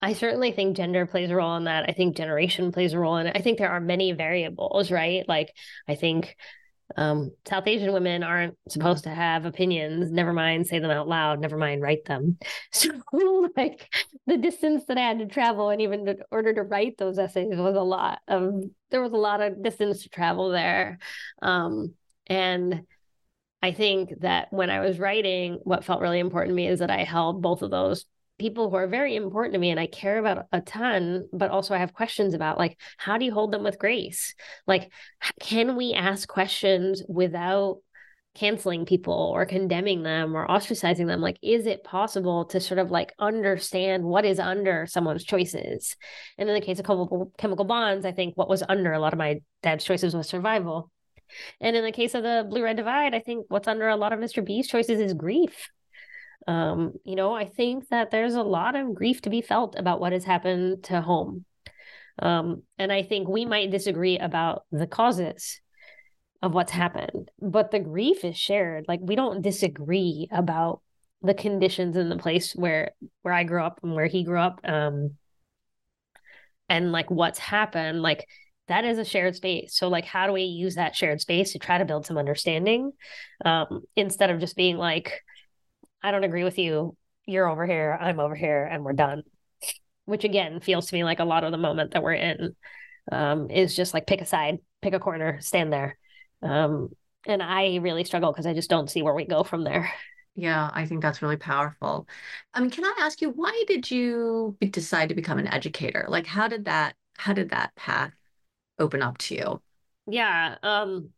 I 0.02 0.14
certainly 0.14 0.52
think 0.52 0.78
gender 0.78 1.06
plays 1.06 1.32
a 1.32 1.36
role 1.36 1.56
in 1.58 1.64
that. 1.64 1.90
I 1.90 1.94
think 1.94 2.16
generation 2.16 2.72
plays 2.72 2.94
a 2.94 3.00
role 3.00 3.18
in 3.18 3.28
it. 3.28 3.36
I 3.36 3.42
think 3.42 3.58
there 3.58 3.72
are 3.72 3.80
many 3.80 4.12
variables, 4.12 4.92
right? 4.92 5.28
Like 5.28 5.54
I 5.88 5.96
think 5.96 6.36
um 6.96 7.32
South 7.46 7.68
Asian 7.68 7.92
women 7.92 8.24
aren't 8.24 8.56
supposed 8.70 9.04
to 9.04 9.10
have 9.10 9.46
opinions, 9.46 10.10
never 10.12 10.32
mind 10.32 10.68
say 10.68 10.80
them 10.80 10.92
out 10.92 11.08
loud, 11.08 11.42
never 11.42 11.58
mind 11.58 11.82
write 11.82 12.06
them. 12.06 12.38
So 12.72 12.90
like 13.58 13.90
the 14.28 14.38
distance 14.38 14.84
that 14.88 14.98
I 14.98 15.02
had 15.02 15.20
to 15.20 15.26
travel 15.26 15.70
and 15.70 15.82
even 15.82 16.08
in 16.08 16.18
order 16.32 16.54
to 16.54 16.62
write 16.64 16.98
those 16.98 17.18
essays 17.18 17.58
was 17.58 17.76
a 17.76 17.82
lot 17.82 18.20
of 18.28 18.64
there 18.92 19.02
was 19.02 19.12
a 19.14 19.18
lot 19.18 19.42
of 19.42 19.64
distance 19.64 20.04
to 20.04 20.10
travel 20.10 20.50
there. 20.50 21.00
Um 21.42 21.96
and 22.28 22.84
I 23.64 23.72
think 23.72 24.12
that 24.22 24.54
when 24.54 24.70
I 24.70 24.82
was 24.82 25.00
writing, 25.00 25.60
what 25.64 25.84
felt 25.84 26.02
really 26.02 26.20
important 26.20 26.52
to 26.52 26.56
me 26.56 26.68
is 26.68 26.80
that 26.80 26.92
I 26.92 27.04
held 27.04 27.42
both 27.42 27.64
of 27.64 27.72
those 27.72 28.06
people 28.38 28.70
who 28.70 28.76
are 28.76 28.88
very 28.88 29.16
important 29.16 29.54
to 29.54 29.60
me 29.60 29.72
and 29.72 29.80
I 29.80 29.88
care 29.88 30.20
about 30.20 30.46
a 30.52 30.62
ton, 30.62 31.28
but 31.34 31.52
also 31.52 31.74
I 31.74 31.80
have 31.80 31.94
questions 31.94 32.34
about 32.34 32.58
like, 32.58 32.80
how 32.98 33.18
do 33.18 33.26
you 33.26 33.34
hold 33.34 33.52
them 33.52 33.64
with 33.64 33.80
grace? 33.80 34.36
Like, 34.66 34.92
can 35.40 35.76
we 35.76 35.94
ask 35.94 36.28
questions 36.28 37.04
without 37.08 37.78
canceling 38.36 38.86
people 38.86 39.32
or 39.34 39.46
condemning 39.46 40.04
them 40.04 40.38
or 40.38 40.48
ostracizing 40.48 41.08
them? 41.08 41.22
Like, 41.22 41.38
is 41.42 41.66
it 41.66 41.84
possible 41.84 42.46
to 42.46 42.60
sort 42.60 42.78
of 42.78 42.92
like 42.92 43.14
understand 43.18 44.04
what 44.04 44.26
is 44.26 44.40
under 44.40 44.86
someone's 44.86 45.24
choices? 45.24 45.96
And 46.38 46.48
in 46.48 46.54
the 46.54 46.62
case 46.62 46.80
of 46.80 46.86
chemical, 46.86 47.32
chemical 47.38 47.66
bonds, 47.66 48.06
I 48.06 48.12
think 48.12 48.38
what 48.38 48.50
was 48.50 48.64
under 48.70 48.94
a 48.94 49.00
lot 49.00 49.14
of 49.14 49.20
my 49.20 49.42
dad's 49.64 49.84
choices 49.84 50.16
was 50.16 50.28
survival. 50.28 50.92
And 51.60 51.76
in 51.76 51.84
the 51.84 51.92
case 51.92 52.14
of 52.14 52.24
the 52.24 52.46
blue 52.48 52.64
red 52.64 52.78
divide, 52.78 53.14
I 53.14 53.20
think 53.20 53.48
what's 53.50 53.68
under 53.68 53.88
a 53.88 53.98
lot 53.98 54.14
of 54.14 54.20
Mr. 54.20 54.46
B's 54.46 54.68
choices 54.68 55.00
is 55.00 55.14
grief. 55.14 55.70
Um, 56.48 56.94
you 57.04 57.16
know, 57.16 57.34
I 57.34 57.46
think 57.46 57.90
that 57.90 58.10
there's 58.10 58.36
a 58.36 58.44
lot 58.44 58.76
of 58.76 58.96
grief 58.96 59.22
to 59.24 59.30
be 59.30 59.42
felt 59.42 59.76
about 59.78 60.00
what 60.00 60.14
has 60.14 60.24
happened 60.24 60.84
to 60.86 61.02
home. 61.02 61.46
Um, 62.20 62.64
and 62.78 62.92
I 62.92 63.04
think 63.04 63.28
we 63.28 63.46
might 63.46 63.70
disagree 63.70 64.18
about 64.18 64.64
the 64.72 64.88
causes 64.88 65.60
of 66.42 66.54
what's 66.54 66.72
happened, 66.72 67.30
but 67.42 67.72
the 67.72 67.80
grief 67.80 68.24
is 68.24 68.38
shared. 68.38 68.86
Like 68.88 69.00
we 69.04 69.16
don't 69.16 69.42
disagree 69.42 70.28
about 70.32 70.82
the 71.22 71.34
conditions 71.34 71.98
in 71.98 72.10
the 72.10 72.18
place 72.18 72.54
where 72.56 72.92
where 73.24 73.34
I 73.34 73.44
grew 73.44 73.64
up 73.64 73.80
and 73.84 73.94
where 73.94 74.08
he 74.08 74.24
grew 74.24 74.40
up. 74.40 74.62
Um, 74.64 75.16
and 76.70 76.92
like 76.92 77.10
what's 77.10 77.40
happened, 77.40 78.02
like 78.02 78.28
that 78.68 78.86
is 78.86 78.98
a 78.98 79.06
shared 79.06 79.36
space. 79.36 79.76
So 79.78 79.88
like 79.88 80.06
how 80.06 80.28
do 80.28 80.34
we 80.34 80.44
use 80.44 80.76
that 80.76 80.96
shared 80.96 81.22
space 81.22 81.54
to 81.54 81.60
try 81.60 81.78
to 81.78 81.86
build 81.86 82.06
some 82.06 82.18
understanding 82.18 82.92
um, 83.46 83.82
instead 83.96 84.30
of 84.30 84.40
just 84.40 84.56
being 84.56 84.78
like, 84.78 85.22
I 86.04 86.12
don't 86.12 86.24
agree 86.24 86.44
with 86.44 86.58
you. 86.58 86.96
You're 87.26 87.50
over 87.50 87.66
here, 87.66 87.98
I'm 88.00 88.20
over 88.20 88.36
here, 88.36 88.66
and 88.66 88.84
we're 88.84 88.94
done. 88.94 89.24
Which 90.06 90.24
again 90.24 90.62
feels 90.62 90.88
to 90.88 90.96
me 90.96 91.04
like 91.04 91.20
a 91.20 91.26
lot 91.26 91.44
of 91.44 91.52
the 91.52 91.58
moment 91.58 91.92
that 91.92 92.04
we're 92.04 92.14
in 92.14 92.56
um, 93.12 93.50
is 93.50 93.76
just 93.76 93.94
like 93.94 94.08
pick 94.08 94.22
a 94.22 94.26
side, 94.26 94.60
pick 94.82 94.94
a 94.94 95.00
corner, 95.00 95.42
stand 95.42 95.74
there. 95.74 95.98
Um, 96.42 96.90
and 97.26 97.44
I 97.44 97.78
really 97.82 98.06
struggle 98.06 98.32
because 98.32 98.46
I 98.46 98.54
just 98.54 98.70
don't 98.70 98.90
see 98.90 99.02
where 99.02 99.14
we 99.14 99.26
go 99.26 99.44
from 99.44 99.64
there. 99.64 99.92
Yeah, 100.36 100.70
I 100.72 100.86
think 100.86 101.02
that's 101.02 101.22
really 101.22 101.36
powerful. 101.36 102.08
I 102.54 102.62
mean, 102.62 102.70
can 102.70 102.86
I 102.86 102.94
ask 103.00 103.22
you, 103.22 103.32
why 103.32 103.64
did 103.68 103.90
you 103.90 104.56
decide 104.62 105.10
to 105.10 105.16
become 105.16 105.40
an 105.40 105.48
educator? 105.48 106.06
Like, 106.08 106.28
how 106.28 106.48
did 106.48 106.66
that, 106.66 106.96
how 107.18 107.34
did 107.34 107.50
that 107.50 107.76
path 107.76 108.14
open 108.78 109.02
up 109.02 109.18
to 109.18 109.36
you? 109.36 109.62
Yeah. 110.06 110.56
Um, 110.62 111.10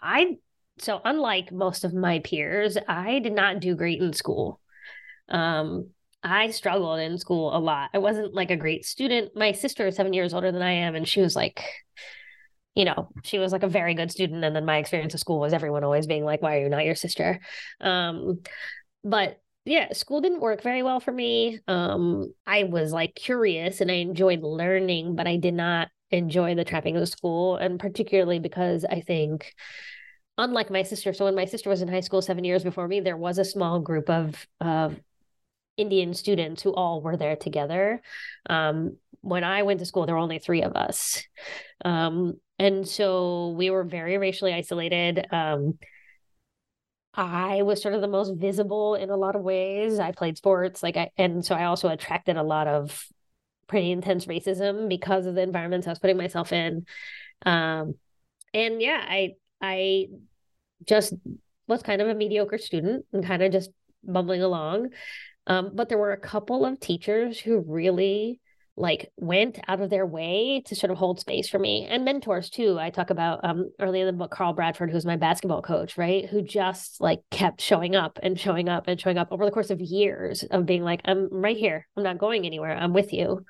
I 0.00 0.36
so 0.78 1.00
unlike 1.04 1.52
most 1.52 1.84
of 1.84 1.94
my 1.94 2.18
peers, 2.20 2.76
I 2.88 3.18
did 3.18 3.32
not 3.32 3.60
do 3.60 3.74
great 3.74 4.00
in 4.00 4.12
school. 4.12 4.60
Um, 5.28 5.90
I 6.22 6.50
struggled 6.50 6.98
in 7.00 7.18
school 7.18 7.56
a 7.56 7.58
lot. 7.58 7.90
I 7.94 7.98
wasn't 7.98 8.34
like 8.34 8.50
a 8.50 8.56
great 8.56 8.84
student. 8.84 9.36
My 9.36 9.52
sister 9.52 9.86
is 9.86 9.96
seven 9.96 10.12
years 10.12 10.34
older 10.34 10.52
than 10.52 10.62
I 10.62 10.72
am, 10.72 10.94
and 10.94 11.06
she 11.06 11.20
was 11.20 11.36
like, 11.36 11.62
you 12.74 12.84
know, 12.84 13.08
she 13.24 13.38
was 13.38 13.52
like 13.52 13.62
a 13.62 13.68
very 13.68 13.94
good 13.94 14.10
student. 14.10 14.44
And 14.44 14.54
then 14.54 14.64
my 14.64 14.76
experience 14.78 15.14
of 15.14 15.20
school 15.20 15.40
was 15.40 15.52
everyone 15.52 15.84
always 15.84 16.06
being 16.06 16.24
like, 16.24 16.42
why 16.42 16.56
are 16.56 16.62
you 16.62 16.68
not 16.68 16.84
your 16.84 16.94
sister? 16.94 17.40
Um, 17.80 18.40
but 19.02 19.40
yeah, 19.64 19.92
school 19.92 20.20
didn't 20.20 20.40
work 20.40 20.62
very 20.62 20.82
well 20.82 21.00
for 21.00 21.12
me. 21.12 21.58
Um, 21.66 22.32
I 22.46 22.64
was 22.64 22.92
like 22.92 23.14
curious 23.14 23.80
and 23.80 23.90
I 23.90 23.94
enjoyed 23.94 24.42
learning, 24.42 25.16
but 25.16 25.26
I 25.26 25.38
did 25.38 25.54
not 25.54 25.88
enjoy 26.10 26.54
the 26.54 26.64
trappings 26.64 27.00
of 27.00 27.08
school. 27.08 27.56
And 27.56 27.80
particularly 27.80 28.40
because 28.40 28.84
I 28.84 29.00
think, 29.00 29.54
unlike 30.38 30.70
my 30.70 30.82
sister, 30.82 31.12
so 31.12 31.24
when 31.24 31.34
my 31.34 31.44
sister 31.44 31.70
was 31.70 31.82
in 31.82 31.88
high 31.88 32.00
school 32.00 32.22
seven 32.22 32.44
years 32.44 32.62
before 32.62 32.88
me, 32.88 33.00
there 33.00 33.16
was 33.16 33.38
a 33.38 33.44
small 33.44 33.80
group 33.80 34.10
of 34.10 34.46
of 34.60 34.98
Indian 35.76 36.14
students 36.14 36.62
who 36.62 36.74
all 36.74 37.00
were 37.02 37.16
there 37.16 37.36
together. 37.36 38.02
Um, 38.48 38.96
when 39.20 39.44
I 39.44 39.62
went 39.62 39.80
to 39.80 39.86
school, 39.86 40.06
there 40.06 40.14
were 40.14 40.20
only 40.20 40.38
three 40.38 40.62
of 40.62 40.76
us. 40.76 41.22
Um, 41.84 42.40
and 42.58 42.88
so 42.88 43.50
we 43.50 43.70
were 43.70 43.84
very 43.84 44.18
racially 44.18 44.54
isolated. 44.54 45.26
Um, 45.30 45.78
I 47.12 47.62
was 47.62 47.82
sort 47.82 47.94
of 47.94 48.02
the 48.02 48.08
most 48.08 48.34
visible 48.36 48.94
in 48.94 49.10
a 49.10 49.16
lot 49.16 49.36
of 49.36 49.42
ways. 49.42 49.98
I 49.98 50.12
played 50.12 50.36
sports, 50.36 50.82
like 50.82 50.96
I, 50.96 51.10
and 51.16 51.44
so 51.44 51.54
I 51.54 51.64
also 51.64 51.88
attracted 51.88 52.36
a 52.36 52.42
lot 52.42 52.66
of 52.68 53.06
pretty 53.66 53.90
intense 53.90 54.26
racism 54.26 54.88
because 54.88 55.26
of 55.26 55.34
the 55.34 55.42
environments 55.42 55.86
I 55.86 55.90
was 55.90 55.98
putting 55.98 56.18
myself 56.18 56.52
in. 56.52 56.86
Um, 57.44 57.94
and 58.54 58.80
yeah, 58.80 59.02
I, 59.02 59.34
I 59.60 60.06
just 60.86 61.14
was 61.66 61.82
kind 61.82 62.00
of 62.00 62.08
a 62.08 62.14
mediocre 62.14 62.58
student 62.58 63.06
and 63.12 63.24
kind 63.24 63.42
of 63.42 63.52
just 63.52 63.70
bumbling 64.04 64.42
along. 64.42 64.90
Um, 65.46 65.72
but 65.74 65.88
there 65.88 65.98
were 65.98 66.12
a 66.12 66.20
couple 66.20 66.64
of 66.64 66.80
teachers 66.80 67.38
who 67.38 67.64
really 67.66 68.40
like 68.78 69.10
went 69.16 69.58
out 69.68 69.80
of 69.80 69.88
their 69.88 70.04
way 70.04 70.62
to 70.66 70.74
sort 70.74 70.90
of 70.90 70.98
hold 70.98 71.18
space 71.18 71.48
for 71.48 71.58
me 71.58 71.86
and 71.88 72.04
mentors 72.04 72.50
too. 72.50 72.78
I 72.78 72.90
talk 72.90 73.08
about 73.08 73.42
um 73.42 73.70
early 73.80 74.00
in 74.00 74.06
the 74.06 74.12
book 74.12 74.30
Carl 74.30 74.52
Bradford, 74.52 74.90
who's 74.90 75.06
my 75.06 75.16
basketball 75.16 75.62
coach, 75.62 75.96
right? 75.96 76.26
Who 76.28 76.42
just 76.42 77.00
like 77.00 77.20
kept 77.30 77.60
showing 77.62 77.96
up 77.96 78.18
and 78.22 78.38
showing 78.38 78.68
up 78.68 78.84
and 78.86 79.00
showing 79.00 79.16
up 79.16 79.28
over 79.30 79.46
the 79.46 79.50
course 79.50 79.70
of 79.70 79.80
years 79.80 80.42
of 80.44 80.66
being 80.66 80.82
like, 80.82 81.00
I'm 81.06 81.28
right 81.30 81.56
here. 81.56 81.86
I'm 81.96 82.02
not 82.02 82.18
going 82.18 82.44
anywhere. 82.44 82.76
I'm 82.76 82.92
with 82.92 83.14
you. 83.14 83.46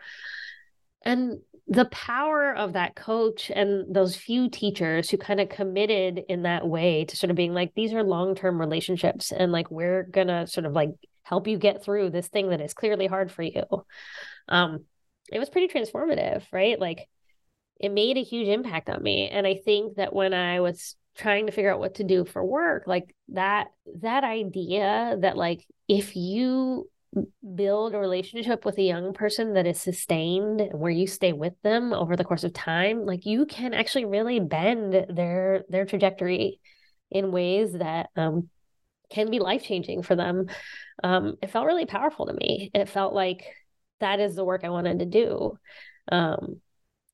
And 1.04 1.40
the 1.68 1.86
power 1.86 2.54
of 2.54 2.74
that 2.74 2.94
coach 2.94 3.50
and 3.50 3.92
those 3.92 4.14
few 4.14 4.48
teachers 4.48 5.10
who 5.10 5.16
kind 5.16 5.40
of 5.40 5.48
committed 5.48 6.22
in 6.28 6.42
that 6.42 6.66
way 6.66 7.04
to 7.04 7.16
sort 7.16 7.30
of 7.30 7.36
being 7.36 7.54
like, 7.54 7.72
these 7.74 7.92
are 7.92 8.04
long 8.04 8.34
term 8.36 8.60
relationships. 8.60 9.32
And 9.32 9.50
like, 9.50 9.70
we're 9.70 10.04
to 10.04 10.46
sort 10.46 10.66
of 10.66 10.72
like 10.72 10.90
help 11.24 11.48
you 11.48 11.58
get 11.58 11.82
through 11.82 12.10
this 12.10 12.28
thing 12.28 12.50
that 12.50 12.60
is 12.60 12.72
clearly 12.72 13.08
hard 13.08 13.32
for 13.32 13.42
you. 13.42 13.64
Um, 14.48 14.84
it 15.32 15.40
was 15.40 15.50
pretty 15.50 15.66
transformative, 15.66 16.44
right? 16.52 16.78
Like, 16.78 17.08
it 17.80 17.90
made 17.90 18.16
a 18.16 18.22
huge 18.22 18.48
impact 18.48 18.88
on 18.88 19.02
me. 19.02 19.28
And 19.28 19.46
I 19.46 19.56
think 19.56 19.96
that 19.96 20.14
when 20.14 20.32
I 20.32 20.60
was 20.60 20.94
trying 21.16 21.46
to 21.46 21.52
figure 21.52 21.72
out 21.72 21.80
what 21.80 21.96
to 21.96 22.04
do 22.04 22.24
for 22.24 22.44
work, 22.44 22.84
like 22.86 23.14
that, 23.30 23.68
that 24.02 24.22
idea 24.22 25.16
that 25.20 25.36
like 25.36 25.66
if 25.88 26.14
you 26.14 26.88
build 27.54 27.94
a 27.94 27.98
relationship 27.98 28.64
with 28.64 28.78
a 28.78 28.82
young 28.82 29.12
person 29.12 29.54
that 29.54 29.66
is 29.66 29.80
sustained 29.80 30.68
where 30.72 30.90
you 30.90 31.07
stay 31.07 31.32
with 31.32 31.54
them 31.62 31.92
over 31.92 32.14
the 32.16 32.24
course 32.24 32.44
of 32.44 32.52
time 32.52 33.07
like 33.07 33.24
you 33.24 33.46
can 33.46 33.72
actually 33.72 34.04
really 34.04 34.38
bend 34.38 35.07
their 35.09 35.64
their 35.68 35.86
trajectory 35.86 36.61
in 37.11 37.32
ways 37.32 37.72
that 37.72 38.09
um, 38.16 38.48
can 39.11 39.30
be 39.30 39.38
life 39.38 39.62
changing 39.62 40.02
for 40.02 40.16
them. 40.16 40.46
Um, 41.02 41.36
it 41.42 41.50
felt 41.50 41.66
really 41.66 41.86
powerful 41.86 42.26
to 42.26 42.32
me. 42.32 42.70
It 42.74 42.88
felt 42.88 43.14
like 43.14 43.44
that 44.00 44.20
is 44.20 44.34
the 44.34 44.44
work 44.44 44.62
i 44.64 44.68
wanted 44.68 44.98
to 44.98 45.07
do. 45.07 45.59
Um, 46.11 46.61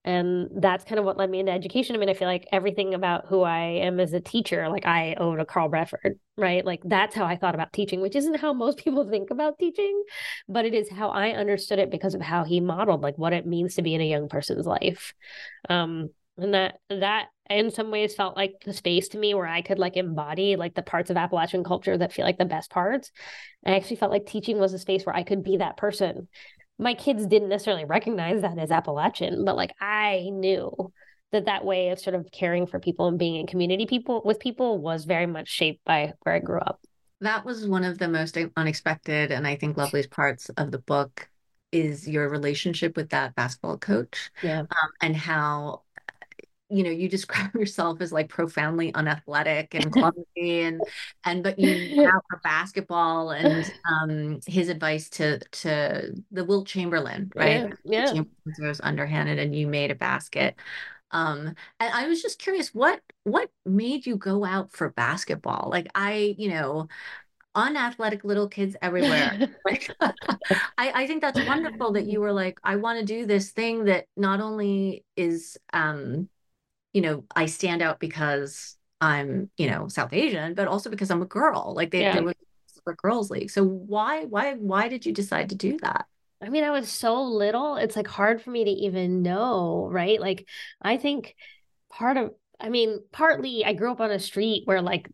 and 0.04 0.48
that's 0.56 0.84
kind 0.84 0.98
of 0.98 1.04
what 1.04 1.16
led 1.16 1.30
me 1.30 1.38
into 1.38 1.52
education. 1.52 1.94
I 1.94 1.98
mean, 1.98 2.08
I 2.08 2.14
feel 2.14 2.26
like 2.26 2.48
everything 2.50 2.92
about 2.92 3.26
who 3.28 3.42
I 3.42 3.60
am 3.60 4.00
as 4.00 4.12
a 4.12 4.20
teacher, 4.20 4.68
like 4.68 4.84
I 4.84 5.14
owe 5.14 5.36
to 5.36 5.44
Carl 5.44 5.68
Bradford, 5.68 6.18
right? 6.36 6.64
Like 6.64 6.80
that's 6.84 7.14
how 7.14 7.24
I 7.24 7.36
thought 7.36 7.54
about 7.54 7.72
teaching, 7.72 8.00
which 8.00 8.16
isn't 8.16 8.40
how 8.40 8.52
most 8.52 8.78
people 8.84 9.08
think 9.08 9.30
about 9.30 9.58
teaching, 9.58 10.02
but 10.48 10.64
it 10.64 10.74
is 10.74 10.90
how 10.90 11.10
I 11.10 11.30
understood 11.30 11.78
it 11.78 11.90
because 11.90 12.14
of 12.14 12.20
how 12.20 12.42
he 12.42 12.60
modeled 12.60 13.02
like 13.02 13.16
what 13.16 13.32
it 13.32 13.46
means 13.46 13.76
to 13.76 13.82
be 13.82 13.94
in 13.94 14.00
a 14.00 14.08
young 14.08 14.28
person's 14.28 14.66
life. 14.66 15.14
Um, 15.68 16.10
and 16.36 16.54
that 16.54 16.78
that 16.88 17.26
in 17.50 17.70
some 17.70 17.90
ways 17.90 18.14
felt 18.14 18.36
like 18.36 18.54
the 18.64 18.72
space 18.72 19.08
to 19.08 19.18
me 19.18 19.34
where 19.34 19.46
I 19.46 19.62
could 19.62 19.78
like 19.78 19.96
embody 19.96 20.56
like 20.56 20.74
the 20.74 20.82
parts 20.82 21.10
of 21.10 21.16
Appalachian 21.16 21.62
culture 21.62 21.96
that 21.96 22.12
feel 22.12 22.24
like 22.24 22.38
the 22.38 22.44
best 22.44 22.70
parts. 22.70 23.12
I 23.64 23.76
actually 23.76 23.96
felt 23.96 24.10
like 24.10 24.26
teaching 24.26 24.58
was 24.58 24.72
a 24.72 24.78
space 24.78 25.04
where 25.04 25.14
I 25.14 25.22
could 25.22 25.44
be 25.44 25.58
that 25.58 25.76
person 25.76 26.28
my 26.82 26.94
kids 26.94 27.26
didn't 27.26 27.48
necessarily 27.48 27.84
recognize 27.84 28.42
that 28.42 28.58
as 28.58 28.70
Appalachian, 28.70 29.44
but 29.44 29.56
like 29.56 29.74
I 29.80 30.28
knew 30.30 30.92
that 31.30 31.46
that 31.46 31.64
way 31.64 31.88
of 31.90 31.98
sort 31.98 32.14
of 32.14 32.30
caring 32.30 32.66
for 32.66 32.78
people 32.78 33.08
and 33.08 33.18
being 33.18 33.36
in 33.36 33.46
community 33.46 33.86
people 33.86 34.20
with 34.24 34.38
people 34.38 34.78
was 34.78 35.04
very 35.04 35.26
much 35.26 35.48
shaped 35.48 35.84
by 35.84 36.12
where 36.22 36.34
I 36.34 36.38
grew 36.40 36.60
up. 36.60 36.80
That 37.20 37.44
was 37.44 37.66
one 37.66 37.84
of 37.84 37.98
the 37.98 38.08
most 38.08 38.36
unexpected 38.56 39.30
and 39.30 39.46
I 39.46 39.56
think 39.56 39.76
loveliest 39.76 40.10
parts 40.10 40.48
of 40.50 40.70
the 40.70 40.78
book 40.78 41.28
is 41.70 42.06
your 42.06 42.28
relationship 42.28 42.96
with 42.96 43.10
that 43.10 43.34
basketball 43.34 43.78
coach. 43.78 44.30
Yeah. 44.42 44.60
Um, 44.60 44.90
and 45.00 45.16
how 45.16 45.82
you 46.72 46.82
know 46.82 46.90
you 46.90 47.08
describe 47.08 47.54
yourself 47.54 48.00
as 48.00 48.12
like 48.12 48.28
profoundly 48.28 48.94
unathletic 48.94 49.74
and 49.74 49.92
clumsy 49.92 50.60
and 50.62 50.80
and 51.24 51.42
but 51.42 51.58
you 51.58 52.02
have 52.04 52.22
for 52.28 52.40
basketball 52.42 53.30
and 53.30 53.72
um 53.90 54.40
his 54.46 54.68
advice 54.68 55.08
to 55.10 55.38
to 55.50 56.14
the 56.30 56.44
Wilt 56.44 56.66
Chamberlain 56.66 57.30
right 57.36 57.72
yeah, 57.84 58.12
yeah. 58.14 58.22
was 58.60 58.80
underhanded 58.80 59.38
and 59.38 59.54
you 59.54 59.66
made 59.66 59.90
a 59.90 59.96
basket 59.96 60.56
um 61.10 61.54
and 61.78 61.94
I 61.94 62.06
was 62.08 62.22
just 62.22 62.38
curious 62.38 62.74
what 62.74 63.00
what 63.24 63.50
made 63.66 64.06
you 64.06 64.16
go 64.16 64.44
out 64.44 64.72
for 64.72 64.90
basketball 64.90 65.68
like 65.70 65.88
I 65.94 66.34
you 66.38 66.48
know 66.48 66.88
unathletic 67.54 68.24
little 68.24 68.48
kids 68.48 68.76
everywhere. 68.80 69.50
like, 69.66 69.94
I, 70.00 70.14
I 70.78 71.06
think 71.06 71.20
that's 71.20 71.38
wonderful 71.46 71.92
that 71.92 72.06
you 72.06 72.18
were 72.20 72.32
like, 72.32 72.58
I 72.64 72.76
want 72.76 72.98
to 73.00 73.04
do 73.04 73.26
this 73.26 73.50
thing 73.50 73.84
that 73.84 74.06
not 74.16 74.40
only 74.40 75.04
is 75.16 75.58
um 75.74 76.30
you 76.92 77.00
know, 77.00 77.24
I 77.34 77.46
stand 77.46 77.82
out 77.82 78.00
because 78.00 78.76
I'm, 79.00 79.50
you 79.56 79.68
know, 79.68 79.88
South 79.88 80.12
Asian, 80.12 80.54
but 80.54 80.68
also 80.68 80.90
because 80.90 81.10
I'm 81.10 81.22
a 81.22 81.26
girl. 81.26 81.74
Like 81.74 81.90
they, 81.90 82.02
yeah. 82.02 82.14
there 82.14 82.22
was 82.22 82.34
a 82.86 82.92
girls 82.92 83.30
league. 83.30 83.50
So 83.50 83.64
why, 83.64 84.24
why, 84.24 84.54
why 84.54 84.88
did 84.88 85.06
you 85.06 85.12
decide 85.12 85.48
to 85.50 85.54
do 85.54 85.78
that? 85.82 86.06
I 86.42 86.48
mean, 86.48 86.64
I 86.64 86.70
was 86.70 86.88
so 86.88 87.22
little, 87.22 87.76
it's 87.76 87.96
like 87.96 88.08
hard 88.08 88.42
for 88.42 88.50
me 88.50 88.64
to 88.64 88.70
even 88.70 89.22
know, 89.22 89.88
right? 89.90 90.20
Like, 90.20 90.46
I 90.80 90.96
think 90.96 91.36
part 91.90 92.16
of, 92.16 92.32
I 92.58 92.68
mean, 92.68 93.00
partly 93.12 93.64
I 93.64 93.72
grew 93.72 93.92
up 93.92 94.00
on 94.00 94.10
a 94.10 94.18
street 94.18 94.62
where 94.66 94.82
like 94.82 95.08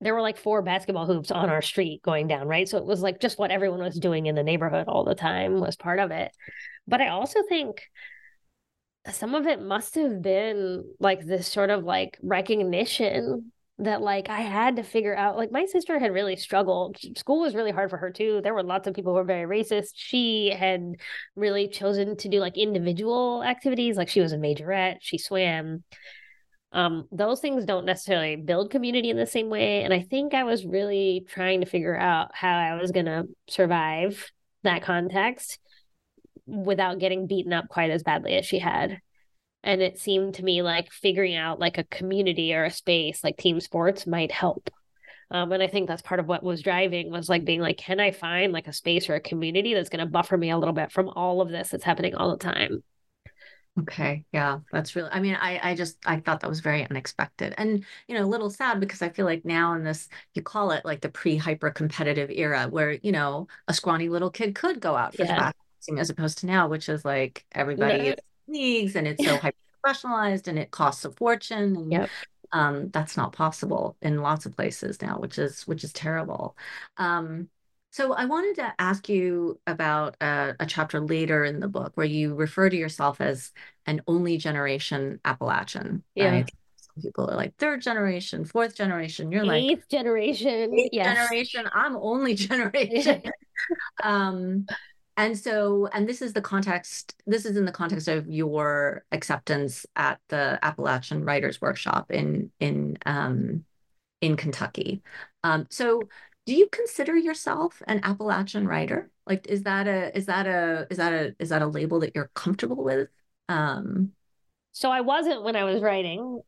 there 0.00 0.14
were 0.14 0.22
like 0.22 0.38
four 0.38 0.62
basketball 0.62 1.06
hoops 1.06 1.30
on 1.30 1.50
our 1.50 1.62
street 1.62 2.02
going 2.02 2.26
down, 2.26 2.48
right? 2.48 2.68
So 2.68 2.78
it 2.78 2.86
was 2.86 3.02
like 3.02 3.20
just 3.20 3.38
what 3.38 3.50
everyone 3.50 3.80
was 3.80 3.98
doing 3.98 4.26
in 4.26 4.34
the 4.34 4.42
neighborhood 4.42 4.86
all 4.88 5.04
the 5.04 5.14
time 5.14 5.60
was 5.60 5.76
part 5.76 5.98
of 5.98 6.10
it. 6.10 6.32
But 6.88 7.00
I 7.00 7.08
also 7.08 7.40
think 7.48 7.82
some 9.12 9.34
of 9.34 9.46
it 9.46 9.62
must 9.62 9.94
have 9.94 10.20
been 10.22 10.84
like 10.98 11.24
this 11.24 11.48
sort 11.48 11.70
of 11.70 11.84
like 11.84 12.18
recognition 12.22 13.52
that 13.78 14.02
like 14.02 14.28
I 14.28 14.40
had 14.40 14.76
to 14.76 14.82
figure 14.82 15.16
out 15.16 15.36
like 15.36 15.50
my 15.50 15.64
sister 15.64 15.98
had 15.98 16.12
really 16.12 16.36
struggled. 16.36 16.98
School 17.16 17.40
was 17.40 17.54
really 17.54 17.70
hard 17.70 17.88
for 17.88 17.96
her 17.96 18.10
too. 18.10 18.40
There 18.42 18.52
were 18.52 18.62
lots 18.62 18.86
of 18.86 18.94
people 18.94 19.12
who 19.12 19.16
were 19.16 19.24
very 19.24 19.62
racist. 19.62 19.92
She 19.94 20.50
had 20.50 20.96
really 21.34 21.66
chosen 21.66 22.16
to 22.18 22.28
do 22.28 22.40
like 22.40 22.58
individual 22.58 23.42
activities. 23.42 23.96
Like 23.96 24.08
she 24.08 24.20
was 24.20 24.32
a 24.32 24.36
majorette, 24.36 24.98
she 25.00 25.16
swam. 25.16 25.82
Um, 26.72 27.08
those 27.10 27.40
things 27.40 27.64
don't 27.64 27.86
necessarily 27.86 28.36
build 28.36 28.70
community 28.70 29.10
in 29.10 29.16
the 29.16 29.26
same 29.26 29.48
way. 29.48 29.82
And 29.82 29.92
I 29.92 30.02
think 30.02 30.34
I 30.34 30.44
was 30.44 30.64
really 30.64 31.24
trying 31.28 31.60
to 31.60 31.66
figure 31.66 31.96
out 31.96 32.30
how 32.34 32.56
I 32.56 32.80
was 32.80 32.92
gonna 32.92 33.24
survive 33.48 34.30
that 34.62 34.82
context 34.82 35.58
without 36.50 36.98
getting 36.98 37.26
beaten 37.26 37.52
up 37.52 37.68
quite 37.68 37.90
as 37.90 38.02
badly 38.02 38.34
as 38.34 38.46
she 38.46 38.58
had. 38.58 39.00
And 39.62 39.82
it 39.82 39.98
seemed 39.98 40.34
to 40.34 40.44
me 40.44 40.62
like 40.62 40.90
figuring 40.90 41.36
out 41.36 41.58
like 41.60 41.78
a 41.78 41.84
community 41.84 42.54
or 42.54 42.64
a 42.64 42.70
space 42.70 43.22
like 43.22 43.36
team 43.36 43.60
sports 43.60 44.06
might 44.06 44.32
help. 44.32 44.70
Um, 45.32 45.52
and 45.52 45.62
i 45.62 45.68
think 45.68 45.86
that's 45.86 46.02
part 46.02 46.18
of 46.18 46.26
what 46.26 46.42
was 46.42 46.60
driving 46.62 47.10
was 47.10 47.28
like 47.28 47.44
being 47.44 47.60
like 47.60 47.78
can 47.78 48.00
i 48.00 48.10
find 48.10 48.52
like 48.52 48.66
a 48.66 48.72
space 48.72 49.08
or 49.08 49.14
a 49.14 49.20
community 49.20 49.74
that's 49.74 49.88
going 49.88 50.04
to 50.04 50.10
buffer 50.10 50.36
me 50.36 50.50
a 50.50 50.58
little 50.58 50.74
bit 50.74 50.90
from 50.90 51.08
all 51.08 51.40
of 51.40 51.50
this 51.50 51.68
that's 51.70 51.84
happening 51.84 52.16
all 52.16 52.32
the 52.32 52.36
time? 52.36 52.82
Okay. 53.78 54.24
Yeah 54.32 54.58
that's 54.72 54.96
really 54.96 55.08
i 55.10 55.20
mean 55.20 55.36
i 55.36 55.70
i 55.70 55.74
just 55.74 55.96
i 56.04 56.18
thought 56.18 56.40
that 56.40 56.50
was 56.50 56.60
very 56.60 56.84
unexpected 56.88 57.54
and 57.56 57.84
you 58.08 58.14
know 58.14 58.24
a 58.24 58.26
little 58.26 58.50
sad 58.50 58.80
because 58.80 59.00
i 59.00 59.08
feel 59.08 59.24
like 59.24 59.44
now 59.44 59.74
in 59.74 59.84
this 59.84 60.08
you 60.34 60.42
call 60.42 60.72
it 60.72 60.84
like 60.84 61.00
the 61.00 61.08
pre 61.08 61.36
hyper 61.36 61.70
competitive 61.70 62.30
era 62.30 62.66
where 62.68 62.92
you 63.02 63.12
know 63.12 63.46
a 63.68 63.74
scrawny 63.74 64.08
little 64.08 64.30
kid 64.30 64.54
could 64.54 64.80
go 64.80 64.96
out 64.96 65.14
for 65.14 65.24
yeah 65.24 65.52
as 65.98 66.10
opposed 66.10 66.38
to 66.38 66.46
now, 66.46 66.68
which 66.68 66.88
is 66.88 67.04
like 67.04 67.44
everybody 67.52 68.08
is 68.08 68.16
leagues 68.48 68.96
and 68.96 69.06
it's 69.06 69.24
so 69.24 69.36
hyper 69.38 69.56
professionalized 69.84 70.48
and 70.48 70.58
it 70.58 70.70
costs 70.70 71.04
a 71.04 71.10
fortune. 71.10 71.76
And, 71.76 71.92
yep. 71.92 72.10
um, 72.52 72.90
that's 72.90 73.16
not 73.16 73.32
possible 73.32 73.96
in 74.02 74.22
lots 74.22 74.46
of 74.46 74.56
places 74.56 75.00
now, 75.00 75.18
which 75.18 75.38
is 75.38 75.66
which 75.66 75.84
is 75.84 75.92
terrible. 75.92 76.56
Um, 76.96 77.48
so 77.92 78.12
I 78.12 78.26
wanted 78.26 78.56
to 78.56 78.72
ask 78.78 79.08
you 79.08 79.58
about 79.66 80.16
uh, 80.20 80.52
a 80.60 80.66
chapter 80.66 81.00
later 81.00 81.44
in 81.44 81.58
the 81.58 81.68
book 81.68 81.92
where 81.96 82.06
you 82.06 82.34
refer 82.34 82.70
to 82.70 82.76
yourself 82.76 83.20
as 83.20 83.50
an 83.86 84.00
only 84.06 84.36
generation 84.36 85.20
Appalachian. 85.24 86.04
Yeah. 86.14 86.30
Right? 86.30 86.50
People 87.02 87.30
are 87.30 87.36
like 87.36 87.56
third 87.56 87.80
generation, 87.82 88.44
fourth 88.44 88.76
generation. 88.76 89.32
You're 89.32 89.42
eighth 89.42 89.48
like 89.48 89.62
eighth 89.62 89.88
generation. 89.88 90.74
Eighth 90.74 90.90
yes. 90.92 91.16
generation. 91.16 91.68
I'm 91.72 91.96
only 91.96 92.34
generation. 92.34 93.22
um, 94.02 94.66
and 95.16 95.38
so 95.38 95.88
and 95.92 96.08
this 96.08 96.22
is 96.22 96.32
the 96.32 96.40
context 96.40 97.20
this 97.26 97.44
is 97.44 97.56
in 97.56 97.64
the 97.64 97.72
context 97.72 98.08
of 98.08 98.28
your 98.28 99.04
acceptance 99.12 99.86
at 99.96 100.20
the 100.28 100.58
appalachian 100.62 101.24
writers 101.24 101.60
workshop 101.60 102.10
in 102.10 102.50
in 102.60 102.96
um 103.06 103.64
in 104.20 104.36
kentucky. 104.36 105.02
Um 105.44 105.66
so 105.70 106.02
do 106.46 106.54
you 106.54 106.68
consider 106.70 107.16
yourself 107.16 107.82
an 107.86 108.00
appalachian 108.02 108.66
writer? 108.66 109.10
Like 109.26 109.46
is 109.48 109.64
that 109.64 109.86
a 109.86 110.16
is 110.16 110.26
that 110.26 110.46
a 110.46 110.86
is 110.90 110.96
that 110.96 111.12
a 111.12 111.34
is 111.38 111.50
that 111.50 111.62
a 111.62 111.66
label 111.66 112.00
that 112.00 112.12
you're 112.14 112.30
comfortable 112.34 112.82
with? 112.82 113.08
Um 113.48 114.12
so 114.72 114.90
i 114.90 115.00
wasn't 115.00 115.42
when 115.42 115.56
i 115.56 115.64
was 115.64 115.82
writing 115.82 116.40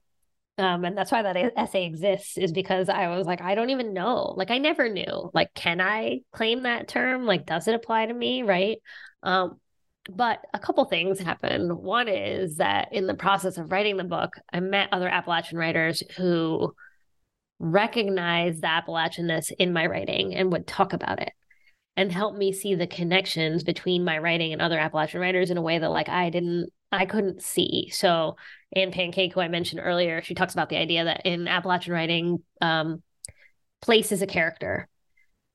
um, 0.58 0.84
and 0.84 0.96
that's 0.96 1.10
why 1.10 1.22
that 1.22 1.36
essay 1.56 1.86
exists 1.86 2.36
is 2.36 2.52
because 2.52 2.88
I 2.88 3.16
was 3.16 3.26
like, 3.26 3.40
I 3.40 3.54
don't 3.54 3.70
even 3.70 3.94
know. 3.94 4.34
Like, 4.36 4.50
I 4.50 4.58
never 4.58 4.88
knew. 4.88 5.30
Like, 5.32 5.54
can 5.54 5.80
I 5.80 6.20
claim 6.32 6.64
that 6.64 6.88
term? 6.88 7.24
Like, 7.24 7.46
does 7.46 7.68
it 7.68 7.74
apply 7.74 8.06
to 8.06 8.14
me? 8.14 8.42
Right. 8.42 8.78
Um, 9.22 9.58
but 10.10 10.40
a 10.52 10.58
couple 10.58 10.84
things 10.84 11.20
happened. 11.20 11.72
One 11.76 12.08
is 12.08 12.56
that 12.56 12.88
in 12.92 13.06
the 13.06 13.14
process 13.14 13.56
of 13.56 13.72
writing 13.72 13.96
the 13.96 14.04
book, 14.04 14.30
I 14.52 14.60
met 14.60 14.88
other 14.92 15.08
Appalachian 15.08 15.58
writers 15.58 16.02
who 16.16 16.74
recognized 17.58 18.62
the 18.62 18.66
Appalachianness 18.66 19.52
in 19.58 19.72
my 19.72 19.86
writing 19.86 20.34
and 20.34 20.52
would 20.52 20.66
talk 20.66 20.92
about 20.92 21.22
it 21.22 21.32
and 21.96 22.10
help 22.10 22.36
me 22.36 22.52
see 22.52 22.74
the 22.74 22.86
connections 22.86 23.62
between 23.62 24.04
my 24.04 24.18
writing 24.18 24.52
and 24.52 24.60
other 24.60 24.78
Appalachian 24.78 25.20
writers 25.20 25.50
in 25.50 25.56
a 25.56 25.62
way 25.62 25.78
that 25.78 25.90
like 25.90 26.08
I 26.08 26.30
didn't 26.30 26.70
I 26.92 27.06
couldn't 27.06 27.42
see. 27.42 27.88
So 27.90 28.36
Ann 28.76 28.92
Pancake, 28.92 29.32
who 29.32 29.40
I 29.40 29.48
mentioned 29.48 29.80
earlier, 29.82 30.22
she 30.22 30.34
talks 30.34 30.52
about 30.52 30.68
the 30.68 30.76
idea 30.76 31.04
that 31.04 31.22
in 31.24 31.48
Appalachian 31.48 31.94
writing, 31.94 32.42
um, 32.60 33.02
place 33.80 34.12
is 34.12 34.20
a 34.20 34.26
character. 34.26 34.88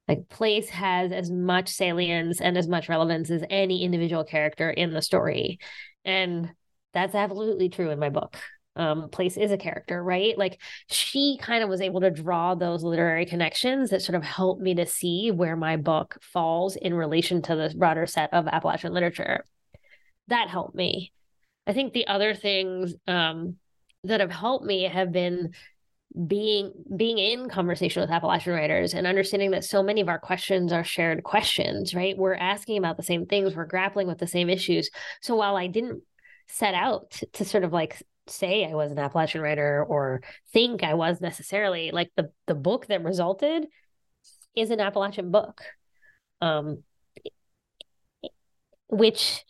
Like 0.07 0.29
place 0.29 0.69
has 0.69 1.11
as 1.11 1.29
much 1.29 1.69
salience 1.69 2.41
and 2.41 2.57
as 2.57 2.67
much 2.67 2.89
relevance 2.89 3.29
as 3.29 3.43
any 3.49 3.83
individual 3.83 4.23
character 4.23 4.69
in 4.69 4.93
the 4.93 5.01
story. 5.01 5.59
And 6.03 6.49
that's 6.93 7.13
absolutely 7.13 7.69
true 7.69 7.91
in 7.91 7.99
my 7.99 8.09
book. 8.09 8.37
Um, 8.75 9.09
place 9.09 9.37
is 9.37 9.51
a 9.51 9.57
character, 9.57 10.03
right? 10.03 10.37
Like 10.37 10.61
she 10.89 11.37
kind 11.41 11.63
of 11.63 11.69
was 11.69 11.81
able 11.81 12.01
to 12.01 12.11
draw 12.11 12.55
those 12.55 12.83
literary 12.83 13.25
connections 13.25 13.89
that 13.89 14.01
sort 14.01 14.15
of 14.15 14.23
helped 14.23 14.61
me 14.61 14.75
to 14.75 14.85
see 14.85 15.31
where 15.31 15.55
my 15.55 15.77
book 15.77 16.17
falls 16.21 16.75
in 16.75 16.93
relation 16.93 17.41
to 17.43 17.55
the 17.55 17.73
broader 17.75 18.05
set 18.05 18.33
of 18.33 18.47
Appalachian 18.47 18.93
literature. 18.93 19.43
That 20.27 20.49
helped 20.49 20.75
me. 20.75 21.11
I 21.67 21.73
think 21.73 21.93
the 21.93 22.07
other 22.07 22.33
things 22.33 22.95
um, 23.07 23.57
that 24.05 24.21
have 24.21 24.31
helped 24.31 24.65
me 24.65 24.83
have 24.83 25.11
been 25.11 25.53
being 26.25 26.71
being 26.95 27.17
in 27.17 27.49
conversation 27.49 28.01
with 28.01 28.09
Appalachian 28.09 28.53
writers 28.53 28.93
and 28.93 29.05
understanding 29.05 29.51
that 29.51 29.65
so 29.65 29.83
many 29.83 30.01
of 30.01 30.07
our 30.07 30.17
questions 30.17 30.71
are 30.71 30.83
shared 30.83 31.23
questions, 31.23 31.93
right? 31.93 32.17
We're 32.17 32.33
asking 32.33 32.77
about 32.77 32.97
the 32.97 33.03
same 33.03 33.25
things, 33.25 33.55
we're 33.55 33.65
grappling 33.65 34.07
with 34.07 34.17
the 34.17 34.25
same 34.25 34.49
issues. 34.49 34.89
So 35.21 35.35
while 35.35 35.57
I 35.57 35.67
didn't 35.67 36.01
set 36.47 36.73
out 36.73 37.21
to, 37.33 37.45
sort 37.45 37.65
of 37.65 37.73
like 37.73 38.01
say 38.27 38.65
I 38.65 38.73
was 38.73 38.91
an 38.91 38.99
Appalachian 38.99 39.41
writer 39.41 39.85
or 39.87 40.21
think 40.53 40.81
I 40.83 40.93
was 40.93 41.19
necessarily, 41.21 41.91
like 41.91 42.11
the 42.15 42.31
the 42.47 42.55
book 42.55 42.87
that 42.87 43.03
resulted 43.03 43.67
is 44.55 44.71
an 44.71 44.79
Appalachian 44.79 45.29
book. 45.29 45.61
Um 46.41 46.83
which 48.89 49.43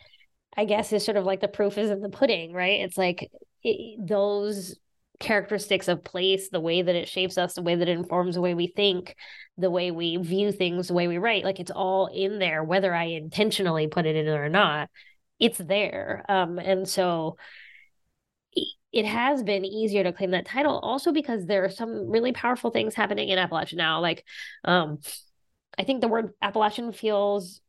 I 0.57 0.65
guess 0.65 0.91
is 0.91 1.05
sort 1.05 1.17
of 1.17 1.23
like 1.23 1.39
the 1.39 1.47
proof 1.47 1.77
is 1.77 1.91
in 1.91 2.01
the 2.01 2.09
pudding, 2.09 2.51
right? 2.51 2.81
It's 2.81 2.97
like 2.97 3.29
it, 3.63 4.05
those 4.05 4.77
characteristics 5.19 5.87
of 5.87 6.03
place, 6.03 6.49
the 6.49 6.59
way 6.59 6.81
that 6.81 6.95
it 6.95 7.07
shapes 7.07 7.37
us, 7.37 7.53
the 7.53 7.61
way 7.61 7.75
that 7.75 7.87
it 7.87 7.97
informs 7.97 8.35
the 8.35 8.41
way 8.41 8.53
we 8.53 8.67
think, 8.67 9.15
the 9.57 9.71
way 9.71 9.91
we 9.91 10.17
view 10.17 10.51
things, 10.51 10.87
the 10.87 10.93
way 10.93 11.07
we 11.07 11.17
write, 11.17 11.43
like 11.43 11.59
it's 11.59 11.71
all 11.71 12.07
in 12.07 12.39
there, 12.39 12.63
whether 12.63 12.93
I 12.93 13.05
intentionally 13.05 13.87
put 13.87 14.05
it 14.05 14.15
in 14.15 14.27
or 14.27 14.49
not, 14.49 14.89
it's 15.39 15.57
there. 15.57 16.25
Um, 16.29 16.59
and 16.59 16.87
so 16.87 17.37
it 18.91 19.05
has 19.05 19.43
been 19.43 19.65
easier 19.65 20.03
to 20.03 20.13
claim 20.13 20.31
that 20.31 20.45
title 20.45 20.79
also 20.79 21.11
because 21.11 21.45
there 21.45 21.63
are 21.65 21.69
some 21.69 22.09
really 22.09 22.31
powerful 22.31 22.71
things 22.71 22.95
happening 22.95 23.29
in 23.29 23.37
Appalachia 23.37 23.75
now. 23.75 23.99
Like, 23.99 24.23
um, 24.63 24.99
I 25.77 25.83
think 25.83 26.01
the 26.01 26.07
word 26.07 26.33
Appalachian 26.41 26.91
feels 26.93 27.61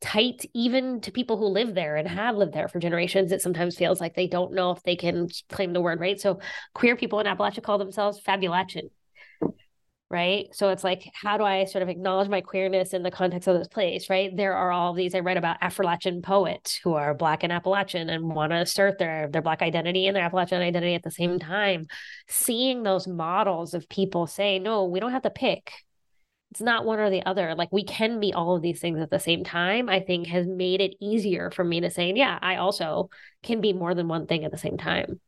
tight 0.00 0.46
even 0.54 1.00
to 1.02 1.12
people 1.12 1.36
who 1.36 1.46
live 1.46 1.74
there 1.74 1.96
and 1.96 2.08
have 2.08 2.36
lived 2.36 2.54
there 2.54 2.68
for 2.68 2.78
generations 2.78 3.32
it 3.32 3.42
sometimes 3.42 3.76
feels 3.76 4.00
like 4.00 4.14
they 4.14 4.26
don't 4.26 4.52
know 4.52 4.70
if 4.70 4.82
they 4.82 4.96
can 4.96 5.28
claim 5.50 5.72
the 5.72 5.80
word 5.80 6.00
right? 6.00 6.20
So 6.20 6.40
queer 6.74 6.96
people 6.96 7.20
in 7.20 7.26
appalachia 7.26 7.62
call 7.62 7.78
themselves 7.78 8.20
fabulation 8.20 8.88
right? 10.10 10.48
So 10.52 10.70
it's 10.70 10.82
like 10.82 11.08
how 11.14 11.36
do 11.36 11.44
i 11.44 11.64
sort 11.66 11.82
of 11.82 11.88
acknowledge 11.88 12.28
my 12.28 12.40
queerness 12.40 12.94
in 12.94 13.02
the 13.02 13.10
context 13.10 13.46
of 13.46 13.58
this 13.58 13.68
place 13.68 14.08
right? 14.08 14.34
There 14.34 14.54
are 14.54 14.72
all 14.72 14.94
these 14.94 15.14
i 15.14 15.20
read 15.20 15.36
about 15.36 15.58
appalachian 15.60 16.22
poets 16.22 16.80
who 16.82 16.94
are 16.94 17.14
black 17.14 17.42
and 17.42 17.52
appalachian 17.52 18.08
and 18.08 18.28
want 18.34 18.52
to 18.52 18.56
assert 18.56 18.98
their 18.98 19.28
their 19.28 19.42
black 19.42 19.60
identity 19.60 20.06
and 20.06 20.16
their 20.16 20.24
appalachian 20.24 20.62
identity 20.62 20.94
at 20.94 21.02
the 21.02 21.10
same 21.10 21.38
time. 21.38 21.86
Seeing 22.26 22.82
those 22.82 23.06
models 23.06 23.74
of 23.74 23.88
people 23.88 24.26
say 24.26 24.58
no 24.58 24.86
we 24.86 24.98
don't 24.98 25.12
have 25.12 25.22
to 25.22 25.30
pick 25.30 25.72
it's 26.50 26.60
not 26.60 26.84
one 26.84 26.98
or 26.98 27.10
the 27.10 27.24
other. 27.24 27.54
Like 27.54 27.70
we 27.72 27.84
can 27.84 28.18
be 28.18 28.32
all 28.32 28.56
of 28.56 28.62
these 28.62 28.80
things 28.80 29.00
at 29.00 29.10
the 29.10 29.20
same 29.20 29.44
time, 29.44 29.88
I 29.88 30.00
think 30.00 30.26
has 30.26 30.46
made 30.46 30.80
it 30.80 30.96
easier 31.00 31.50
for 31.50 31.64
me 31.64 31.80
to 31.80 31.90
say, 31.90 32.12
yeah, 32.14 32.38
I 32.42 32.56
also 32.56 33.10
can 33.42 33.60
be 33.60 33.72
more 33.72 33.94
than 33.94 34.08
one 34.08 34.26
thing 34.26 34.44
at 34.44 34.50
the 34.50 34.58
same 34.58 34.76
time. 34.76 35.20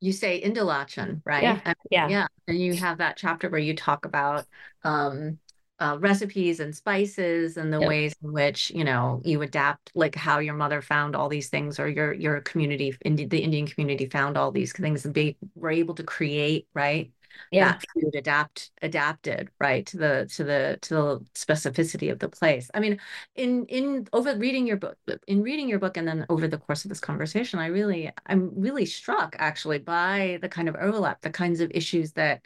You 0.00 0.12
say 0.12 0.40
Indalachian, 0.40 1.22
right? 1.24 1.42
Yeah. 1.42 1.74
yeah. 1.90 2.08
Yeah. 2.08 2.26
And 2.46 2.60
you 2.60 2.74
have 2.74 2.98
that 2.98 3.16
chapter 3.16 3.48
where 3.48 3.58
you 3.58 3.74
talk 3.74 4.04
about 4.04 4.44
um, 4.84 5.38
uh, 5.78 5.96
recipes 6.00 6.60
and 6.60 6.74
spices 6.74 7.56
and 7.56 7.72
the 7.72 7.80
yep. 7.80 7.88
ways 7.88 8.14
in 8.22 8.32
which 8.32 8.70
you 8.70 8.82
know 8.82 9.20
you 9.24 9.42
adapt 9.42 9.92
like 9.94 10.14
how 10.14 10.38
your 10.38 10.54
mother 10.54 10.80
found 10.80 11.14
all 11.14 11.28
these 11.28 11.50
things 11.50 11.78
or 11.78 11.86
your 11.86 12.14
your 12.14 12.40
community 12.40 12.96
Indi- 13.04 13.26
the 13.26 13.40
indian 13.40 13.66
community 13.66 14.06
found 14.06 14.38
all 14.38 14.50
these 14.50 14.72
things 14.72 15.04
and 15.04 15.14
they 15.14 15.36
were 15.54 15.70
able 15.70 15.94
to 15.96 16.02
create 16.02 16.66
right 16.72 17.12
yeah. 17.50 17.78
food 17.94 18.14
adapt 18.14 18.70
adapted 18.82 19.50
right 19.60 19.86
to 19.86 19.96
the 19.96 20.28
to 20.34 20.44
the 20.44 20.78
to 20.82 20.94
the 20.94 21.26
specificity 21.34 22.10
of 22.10 22.18
the 22.18 22.28
place 22.28 22.70
i 22.74 22.80
mean 22.80 22.98
in 23.34 23.64
in 23.66 24.06
over 24.12 24.36
reading 24.36 24.66
your 24.66 24.76
book 24.76 24.96
in 25.26 25.42
reading 25.42 25.68
your 25.68 25.78
book 25.78 25.96
and 25.96 26.06
then 26.06 26.26
over 26.28 26.48
the 26.48 26.58
course 26.58 26.84
of 26.84 26.88
this 26.88 27.00
conversation 27.00 27.58
i 27.58 27.66
really 27.66 28.10
i'm 28.26 28.50
really 28.56 28.86
struck 28.86 29.36
actually 29.38 29.78
by 29.78 30.38
the 30.42 30.48
kind 30.48 30.68
of 30.68 30.76
overlap 30.76 31.20
the 31.20 31.30
kinds 31.30 31.60
of 31.60 31.70
issues 31.74 32.12
that 32.12 32.42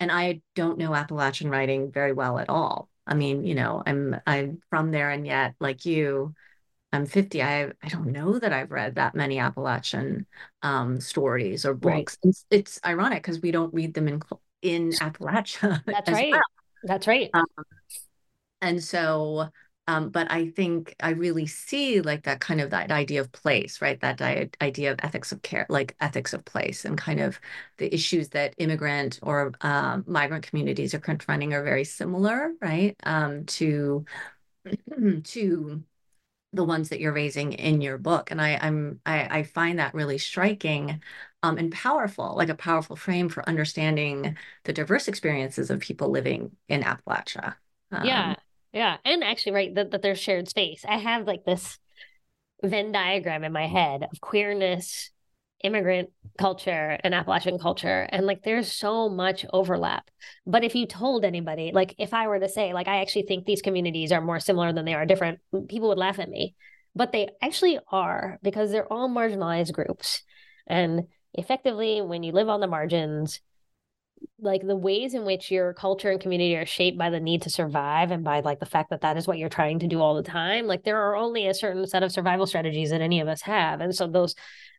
and 0.00 0.10
i 0.12 0.40
don't 0.54 0.78
know 0.78 0.94
appalachian 0.94 1.50
writing 1.50 1.90
very 1.90 2.12
well 2.12 2.38
at 2.38 2.48
all 2.48 2.88
i 3.06 3.14
mean 3.14 3.44
you 3.44 3.54
know 3.54 3.82
i'm 3.86 4.16
i'm 4.26 4.60
from 4.70 4.90
there 4.90 5.10
and 5.10 5.26
yet 5.26 5.54
like 5.60 5.84
you 5.84 6.34
I'm 6.94 7.06
50. 7.06 7.42
I 7.42 7.72
I 7.82 7.88
don't 7.88 8.12
know 8.12 8.38
that 8.38 8.52
I've 8.52 8.70
read 8.70 8.94
that 8.94 9.14
many 9.14 9.38
Appalachian 9.38 10.26
um, 10.62 11.00
stories 11.00 11.66
or 11.66 11.74
books. 11.74 12.18
Right. 12.22 12.30
It's, 12.30 12.46
it's, 12.50 12.80
ironic 12.86 13.22
because 13.22 13.40
we 13.40 13.50
don't 13.50 13.74
read 13.74 13.94
them 13.94 14.08
in 14.08 14.22
in 14.62 14.90
Appalachia. 14.90 15.82
That's 15.86 16.10
right. 16.10 16.30
Well. 16.30 16.40
That's 16.84 17.06
right. 17.06 17.30
Um, 17.34 17.46
and 18.60 18.82
so, 18.82 19.48
um, 19.86 20.10
but 20.10 20.30
I 20.30 20.48
think 20.48 20.94
I 21.00 21.10
really 21.10 21.46
see 21.46 22.00
like 22.00 22.24
that 22.24 22.40
kind 22.40 22.60
of 22.60 22.70
that 22.70 22.90
idea 22.90 23.20
of 23.20 23.32
place, 23.32 23.82
right? 23.82 24.00
That 24.00 24.18
di- 24.18 24.50
idea 24.62 24.92
of 24.92 24.98
ethics 25.02 25.32
of 25.32 25.42
care, 25.42 25.66
like 25.68 25.96
ethics 26.00 26.32
of 26.32 26.44
place, 26.44 26.84
and 26.84 26.96
kind 26.96 27.20
of 27.20 27.40
the 27.78 27.92
issues 27.92 28.30
that 28.30 28.54
immigrant 28.58 29.18
or 29.22 29.52
um, 29.60 30.04
migrant 30.06 30.46
communities 30.46 30.94
are 30.94 31.00
confronting 31.00 31.52
are 31.52 31.62
very 31.62 31.84
similar, 31.84 32.52
right? 32.60 32.96
Um, 33.02 33.44
to 33.46 34.04
to 35.24 35.82
the 36.54 36.64
ones 36.64 36.88
that 36.88 37.00
you're 37.00 37.12
raising 37.12 37.52
in 37.52 37.80
your 37.80 37.98
book 37.98 38.30
and 38.30 38.40
I, 38.40 38.58
i'm 38.60 39.00
I, 39.04 39.38
I 39.38 39.42
find 39.42 39.78
that 39.78 39.94
really 39.94 40.18
striking 40.18 41.00
um, 41.42 41.58
and 41.58 41.72
powerful 41.72 42.34
like 42.36 42.48
a 42.48 42.54
powerful 42.54 42.96
frame 42.96 43.28
for 43.28 43.46
understanding 43.48 44.36
the 44.64 44.72
diverse 44.72 45.08
experiences 45.08 45.70
of 45.70 45.80
people 45.80 46.10
living 46.10 46.52
in 46.68 46.82
appalachia 46.82 47.54
um, 47.92 48.04
yeah 48.06 48.34
yeah 48.72 48.96
and 49.04 49.22
actually 49.22 49.52
right 49.52 49.74
that, 49.74 49.90
that 49.90 50.02
there's 50.02 50.18
shared 50.18 50.48
space. 50.48 50.84
I 50.88 50.98
have 50.98 51.26
like 51.26 51.44
this 51.44 51.78
venn 52.62 52.92
diagram 52.92 53.44
in 53.44 53.52
my 53.52 53.66
head 53.66 54.06
of 54.10 54.20
queerness 54.20 55.10
immigrant 55.64 56.10
culture 56.38 56.98
and 57.02 57.14
Appalachian 57.14 57.58
culture. 57.58 58.06
And 58.10 58.26
like 58.26 58.42
there's 58.42 58.70
so 58.70 59.08
much 59.08 59.46
overlap. 59.52 60.10
But 60.46 60.62
if 60.62 60.74
you 60.74 60.86
told 60.86 61.24
anybody, 61.24 61.72
like 61.74 61.94
if 61.98 62.12
I 62.14 62.28
were 62.28 62.38
to 62.38 62.48
say, 62.48 62.72
like, 62.72 62.86
I 62.86 63.00
actually 63.00 63.22
think 63.22 63.46
these 63.46 63.62
communities 63.62 64.12
are 64.12 64.20
more 64.20 64.38
similar 64.38 64.72
than 64.72 64.84
they 64.84 64.94
are 64.94 65.06
different, 65.06 65.40
people 65.68 65.88
would 65.88 65.98
laugh 65.98 66.18
at 66.18 66.28
me. 66.28 66.54
But 66.94 67.10
they 67.10 67.30
actually 67.42 67.78
are 67.90 68.38
because 68.42 68.70
they're 68.70 68.92
all 68.92 69.08
marginalized 69.08 69.72
groups. 69.72 70.22
And 70.66 71.04
effectively, 71.32 72.00
when 72.02 72.22
you 72.22 72.32
live 72.32 72.48
on 72.48 72.60
the 72.60 72.68
margins, 72.68 73.40
like 74.38 74.66
the 74.66 74.76
ways 74.76 75.14
in 75.14 75.24
which 75.24 75.50
your 75.50 75.74
culture 75.74 76.10
and 76.10 76.20
community 76.20 76.56
are 76.56 76.66
shaped 76.66 76.98
by 76.98 77.10
the 77.10 77.20
need 77.20 77.42
to 77.42 77.50
survive 77.50 78.10
and 78.10 78.24
by 78.24 78.40
like 78.40 78.60
the 78.60 78.66
fact 78.66 78.90
that 78.90 79.00
that 79.02 79.16
is 79.16 79.26
what 79.26 79.38
you're 79.38 79.48
trying 79.48 79.78
to 79.78 79.86
do 79.86 80.00
all 80.00 80.14
the 80.14 80.22
time 80.22 80.66
like 80.66 80.84
there 80.84 81.00
are 81.00 81.16
only 81.16 81.46
a 81.46 81.54
certain 81.54 81.86
set 81.86 82.02
of 82.02 82.12
survival 82.12 82.46
strategies 82.46 82.90
that 82.90 83.00
any 83.00 83.20
of 83.20 83.28
us 83.28 83.42
have 83.42 83.80
and 83.80 83.94
so 83.94 84.06
those 84.06 84.34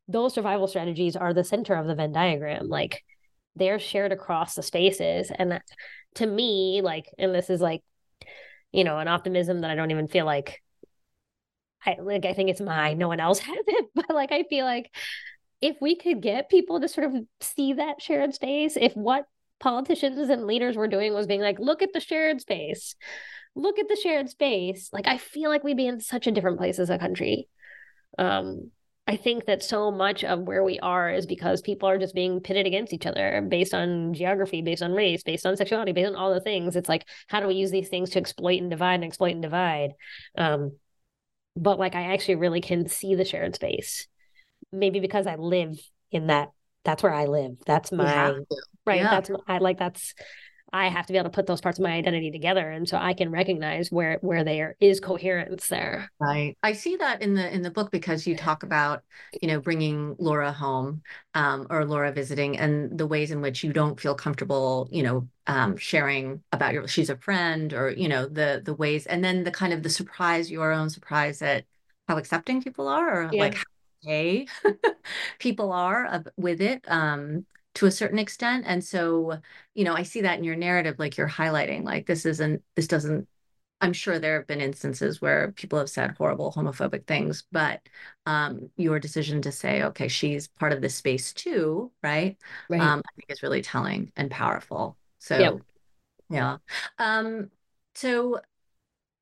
those 0.08 0.34
survival 0.34 0.68
strategies 0.68 1.16
are 1.16 1.34
the 1.34 1.44
center 1.44 1.74
of 1.74 1.88
the 1.88 1.96
Venn 1.96 2.12
diagram. 2.12 2.68
Like 2.68 3.04
they're 3.56 3.80
shared 3.80 4.12
across 4.12 4.56
the 4.56 4.64
spaces. 4.64 5.32
And 5.34 5.52
that, 5.52 5.64
to 6.16 6.26
me, 6.26 6.82
like, 6.84 7.06
and 7.18 7.34
this 7.34 7.50
is 7.50 7.62
like, 7.62 7.82
you 8.72 8.84
know, 8.84 9.00
an 9.00 9.08
optimism 9.08 9.62
that 9.62 9.72
I 9.72 9.76
don't 9.76 9.92
even 9.92 10.08
feel 10.08 10.26
like 10.26 10.62
I 11.86 11.98
like 12.00 12.26
I 12.26 12.34
think 12.34 12.50
it's 12.50 12.62
mine. 12.62 12.98
No 12.98 13.08
one 13.08 13.20
else 13.20 13.40
has 13.40 13.58
it. 13.68 13.86
But 13.96 14.10
like 14.10 14.32
I 14.32 14.44
feel 14.44 14.66
like 14.66 14.94
if 15.62 15.78
we 15.82 15.96
could 15.96 16.22
get 16.22 16.50
people 16.50 16.82
to 16.82 16.88
sort 16.88 17.08
of 17.08 17.16
see 17.42 17.74
that 17.74 18.02
shared 18.02 18.34
space, 18.34 18.76
if 18.76 18.94
what 18.96 19.26
politicians 19.60 20.30
and 20.30 20.46
leaders 20.46 20.76
were 20.76 20.88
doing 20.88 21.14
was 21.14 21.28
being 21.28 21.42
like, 21.42 21.60
look 21.60 21.82
at 21.82 21.94
the 21.94 22.00
shared 22.00 22.42
space, 22.42 22.96
look 23.56 23.80
at 23.80 23.88
the 23.88 23.96
shared 23.96 24.30
space, 24.30 24.90
like 24.92 25.08
I 25.08 25.18
feel 25.18 25.50
like 25.50 25.64
we'd 25.64 25.78
be 25.78 25.88
in 25.88 26.00
such 26.00 26.28
a 26.28 26.32
different 26.32 26.58
place 26.58 26.80
as 26.80 26.90
a 26.90 27.00
country. 27.00 27.48
Um, 28.18 28.72
I 29.08 29.18
think 29.18 29.46
that 29.46 29.62
so 29.62 29.92
much 29.92 30.24
of 30.24 30.40
where 30.42 30.64
we 30.64 30.80
are 30.80 31.12
is 31.12 31.28
because 31.28 31.62
people 31.62 31.88
are 31.88 32.00
just 32.00 32.16
being 32.16 32.40
pitted 32.40 32.66
against 32.66 32.92
each 32.92 33.06
other 33.06 33.46
based 33.48 33.74
on 33.74 34.16
geography, 34.16 34.64
based 34.64 34.82
on 34.82 34.94
race, 34.94 35.22
based 35.22 35.46
on 35.46 35.56
sexuality, 35.56 35.92
based 35.92 36.10
on 36.10 36.16
all 36.16 36.34
the 36.34 36.42
things. 36.42 36.76
It's 36.76 36.90
like, 36.90 37.06
how 37.28 37.40
do 37.40 37.48
we 37.48 37.54
use 37.54 37.70
these 37.70 37.90
things 37.90 38.10
to 38.12 38.20
exploit 38.20 38.62
and 38.62 38.72
divide 38.72 38.96
and 38.96 39.04
exploit 39.04 39.34
and 39.34 39.44
divide? 39.44 39.92
Um, 40.36 40.78
but 41.56 41.78
like, 41.78 41.94
I 41.94 42.14
actually 42.14 42.36
really 42.36 42.62
can 42.62 42.88
see 42.88 43.14
the 43.14 43.26
shared 43.26 43.54
space. 43.54 44.08
Maybe 44.72 45.00
because 45.00 45.28
I 45.28 45.36
live 45.36 45.78
in 46.12 46.28
that. 46.28 46.52
That's 46.84 47.04
where 47.04 47.14
I 47.14 47.26
live. 47.26 47.58
That's 47.66 47.92
my 47.92 48.40
right. 48.86 49.02
Yeah. 49.02 49.10
That's 49.10 49.32
I 49.48 49.58
like. 49.60 49.78
That's 49.78 50.14
I 50.76 50.90
have 50.90 51.06
to 51.06 51.14
be 51.14 51.18
able 51.18 51.30
to 51.30 51.34
put 51.34 51.46
those 51.46 51.62
parts 51.62 51.80
of 51.80 51.84
my 51.84 51.94
identity 51.94 52.32
together, 52.32 52.70
and 52.70 52.88
so 52.88 52.98
I 52.98 53.14
can 53.14 53.32
recognize 53.32 53.92
where 53.92 54.18
where 54.22 54.44
there 54.44 54.76
is 54.82 55.00
coherence 55.00 55.68
there. 55.68 56.10
Right. 56.20 56.58
I 56.64 56.74
see 56.74 56.98
that 56.98 57.22
in 57.22 57.34
the 57.34 57.54
in 57.54 57.62
the 57.62 57.72
book 57.72 57.92
because 57.92 58.28
you 58.28 58.36
talk 58.36 58.64
about 58.64 59.04
you 59.42 59.48
know 59.48 59.62
bringing 59.62 60.16
Laura 60.20 60.52
home 60.52 61.02
um, 61.34 61.68
or 61.70 61.86
Laura 61.86 62.12
visiting, 62.12 62.58
and 62.58 62.98
the 62.98 63.08
ways 63.08 63.32
in 63.32 63.40
which 63.40 63.64
you 63.64 63.72
don't 63.72 63.98
feel 64.00 64.16
comfortable, 64.16 64.90
you 64.92 65.04
know, 65.04 65.30
um, 65.48 65.78
sharing 65.78 66.44
about 66.52 66.74
your 66.74 66.88
she's 66.90 67.10
a 67.10 67.18
friend 67.18 67.74
or 67.74 67.92
you 67.92 68.10
know 68.10 68.28
the 68.28 68.62
the 68.66 68.74
ways, 68.74 69.06
and 69.06 69.24
then 69.24 69.46
the 69.46 69.52
kind 69.52 69.72
of 69.72 69.82
the 69.82 69.90
surprise, 69.90 70.52
your 70.52 70.74
own 70.74 70.90
surprise 70.90 71.42
at 71.42 71.64
how 72.10 72.18
accepting 72.18 72.62
people 72.62 72.90
are, 72.90 73.24
or 73.24 73.30
yeah. 73.32 73.44
like 73.44 73.54
how 73.54 73.64
okay 74.04 74.48
people 75.40 75.72
are 75.72 76.24
with 76.36 76.60
it. 76.60 76.84
Um, 76.88 77.46
to 77.76 77.86
a 77.86 77.92
certain 77.92 78.20
extent 78.20 78.66
and 78.68 78.84
so 78.84 79.40
you 79.74 79.84
know 79.84 79.94
i 79.94 80.04
see 80.04 80.22
that 80.22 80.38
in 80.38 80.44
your 80.44 80.56
narrative 80.56 80.96
like 81.00 81.18
you're 81.18 81.30
highlighting 81.30 81.84
like 81.84 82.06
this 82.08 82.26
isn't 82.26 82.64
this 82.76 82.88
doesn't 82.88 83.28
I'm 83.82 83.94
sure 83.94 84.20
there 84.20 84.38
have 84.40 84.48
been 84.48 84.62
instances 84.62 85.22
where 85.22 85.52
people 85.52 85.78
have 85.80 85.90
said 85.90 86.16
horrible 86.18 86.52
homophobic 86.52 87.06
things, 87.06 87.44
but 87.52 87.82
um, 88.26 88.70
your 88.78 89.00
decision 89.00 89.42
to 89.44 89.52
say, 89.52 89.84
okay, 89.84 90.08
she's 90.08 90.48
part 90.48 90.72
of 90.74 90.82
this 90.82 90.96
space 90.96 91.34
too, 91.34 91.92
right? 92.02 92.38
Right. 92.70 92.82
Um, 92.82 93.02
I 93.06 93.12
think 93.16 93.26
is 93.30 93.44
really 93.44 93.62
telling 93.62 94.12
and 94.16 94.32
powerful. 94.32 94.98
So, 95.20 95.36
Yep. 95.40 95.62
yeah. 96.30 96.58
Um, 97.00 97.52
so, 97.96 98.42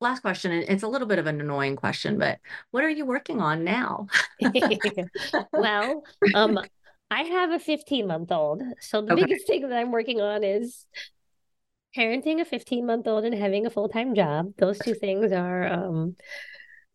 last 0.00 0.20
question, 0.20 0.52
and 0.52 0.64
it's 0.68 0.82
a 0.82 0.88
little 0.88 1.08
bit 1.08 1.18
of 1.18 1.26
an 1.26 1.40
annoying 1.40 1.76
question, 1.76 2.18
but 2.18 2.40
what 2.70 2.84
are 2.84 2.90
you 2.90 3.06
working 3.06 3.40
on 3.40 3.64
now? 3.64 4.08
well, 5.56 6.04
um, 6.32 6.58
I 7.14 7.22
have 7.22 7.52
a 7.52 7.60
15 7.60 8.08
month 8.08 8.32
old. 8.32 8.60
So 8.80 9.00
the 9.00 9.12
Okay. 9.12 9.24
biggest 9.24 9.46
thing 9.46 9.68
that 9.68 9.78
I'm 9.78 9.92
working 9.92 10.20
on 10.20 10.42
is 10.42 10.84
parenting 11.96 12.40
a 12.40 12.44
15 12.44 12.86
month 12.86 13.06
old 13.06 13.24
and 13.24 13.34
having 13.34 13.66
a 13.66 13.70
full 13.70 13.88
time 13.88 14.16
job. 14.16 14.52
Those 14.58 14.80
two 14.80 14.94
things 14.94 15.30
are 15.30 15.72
um, 15.72 16.16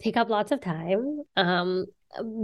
take 0.01 0.17
up 0.17 0.29
lots 0.29 0.51
of 0.51 0.61
time. 0.61 1.21
Um, 1.37 1.85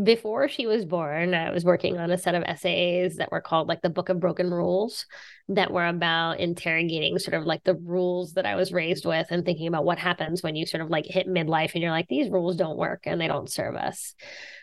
before 0.04 0.48
she 0.48 0.68
was 0.68 0.86
born, 0.86 1.34
I 1.34 1.52
was 1.52 1.66
working 1.66 1.98
on 1.98 2.12
a 2.12 2.18
set 2.18 2.36
of 2.36 2.44
essays 2.46 3.18
that 3.18 3.32
were 3.32 3.42
called 3.42 3.68
like 3.68 3.82
the 3.82 3.90
Book 3.90 4.10
of 4.10 4.22
Broken 4.22 4.52
Rules 4.52 5.06
that 5.50 5.72
were 5.72 5.88
about 5.88 6.40
interrogating 6.40 7.20
sort 7.20 7.34
of 7.34 7.46
like 7.46 7.64
the 7.66 7.76
rules 7.76 8.34
that 8.36 8.46
I 8.46 8.56
was 8.56 8.72
raised 8.72 9.06
with 9.06 9.28
and 9.32 9.44
thinking 9.44 9.68
about 9.68 9.84
what 9.84 9.98
happens 9.98 10.44
when 10.44 10.56
you 10.56 10.66
sort 10.66 10.82
of 10.82 10.90
like 10.92 11.06
hit 11.08 11.28
midlife 11.28 11.74
and 11.74 11.82
you're 11.82 11.92
like, 11.92 12.08
these 12.08 12.30
rules 12.30 12.56
don't 12.56 12.78
work 12.78 13.02
and 13.06 13.20
they 13.20 13.28
don't 13.28 13.52
serve 13.52 13.76
us. 13.76 14.14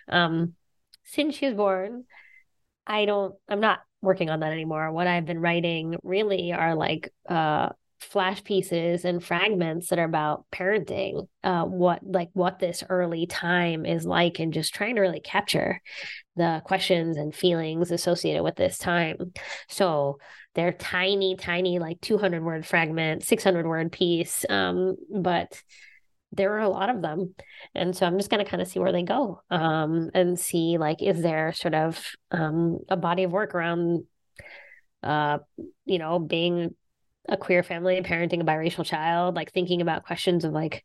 Um, 0.08 0.54
since 1.04 1.34
she 1.34 1.46
was 1.46 1.54
born, 1.56 2.04
I 2.86 3.04
don't, 3.04 3.34
I'm 3.48 3.60
not 3.60 3.80
working 4.00 4.30
on 4.30 4.40
that 4.40 4.52
anymore. 4.52 4.90
What 4.92 5.06
I've 5.06 5.26
been 5.26 5.40
writing 5.40 5.96
really 6.02 6.52
are 6.52 6.74
like 6.74 7.12
uh 7.28 7.70
flash 8.00 8.42
pieces 8.42 9.04
and 9.04 9.22
fragments 9.22 9.88
that 9.88 10.00
are 10.00 10.04
about 10.04 10.44
parenting, 10.52 11.28
uh 11.44 11.64
what 11.64 12.00
like 12.04 12.30
what 12.32 12.58
this 12.58 12.82
early 12.88 13.26
time 13.26 13.86
is 13.86 14.04
like 14.04 14.40
and 14.40 14.52
just 14.52 14.74
trying 14.74 14.96
to 14.96 15.00
really 15.00 15.20
capture 15.20 15.80
the 16.36 16.62
questions 16.64 17.16
and 17.16 17.34
feelings 17.34 17.92
associated 17.92 18.42
with 18.42 18.56
this 18.56 18.78
time. 18.78 19.32
So 19.68 20.18
they're 20.54 20.72
tiny, 20.72 21.36
tiny, 21.36 21.78
like 21.78 22.00
200 22.00 22.42
word 22.42 22.66
fragment, 22.66 23.24
600 23.24 23.66
word 23.66 23.92
piece. 23.92 24.44
Um, 24.50 24.96
but 25.14 25.62
there 26.32 26.52
are 26.54 26.60
a 26.60 26.68
lot 26.68 26.90
of 26.90 27.02
them. 27.02 27.34
And 27.74 27.94
so 27.94 28.06
I'm 28.06 28.16
just 28.16 28.30
going 28.30 28.44
to 28.44 28.50
kind 28.50 28.62
of 28.62 28.68
see 28.68 28.78
where 28.78 28.92
they 28.92 29.02
go 29.02 29.42
um, 29.50 30.10
and 30.14 30.38
see 30.38 30.78
like, 30.78 31.02
is 31.02 31.22
there 31.22 31.52
sort 31.52 31.74
of 31.74 32.04
um, 32.30 32.80
a 32.88 32.96
body 32.96 33.24
of 33.24 33.32
work 33.32 33.54
around, 33.54 34.04
uh, 35.02 35.38
you 35.84 35.98
know, 35.98 36.18
being 36.18 36.74
a 37.28 37.36
queer 37.36 37.62
family, 37.62 37.96
and 37.96 38.06
parenting 38.06 38.40
a 38.40 38.44
biracial 38.44 38.84
child, 38.84 39.36
like 39.36 39.52
thinking 39.52 39.80
about 39.80 40.04
questions 40.04 40.44
of 40.44 40.52
like 40.52 40.84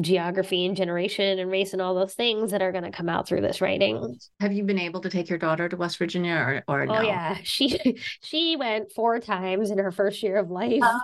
geography 0.00 0.64
and 0.64 0.76
generation 0.76 1.38
and 1.38 1.50
race 1.50 1.72
and 1.72 1.82
all 1.82 1.94
those 1.94 2.14
things 2.14 2.52
that 2.52 2.62
are 2.62 2.72
going 2.72 2.84
to 2.84 2.90
come 2.90 3.08
out 3.08 3.26
through 3.26 3.40
this 3.40 3.60
writing. 3.60 4.18
Have 4.40 4.52
you 4.52 4.64
been 4.64 4.78
able 4.78 5.00
to 5.00 5.10
take 5.10 5.28
your 5.28 5.38
daughter 5.38 5.68
to 5.68 5.76
West 5.76 5.98
Virginia 5.98 6.34
or, 6.34 6.64
or 6.68 6.86
no? 6.86 6.96
Oh 6.96 7.00
yeah, 7.02 7.38
she 7.42 7.98
she 8.20 8.56
went 8.56 8.92
four 8.92 9.18
times 9.18 9.70
in 9.70 9.78
her 9.78 9.92
first 9.92 10.22
year 10.22 10.36
of 10.36 10.50
life. 10.50 10.80
Oh, 10.82 11.00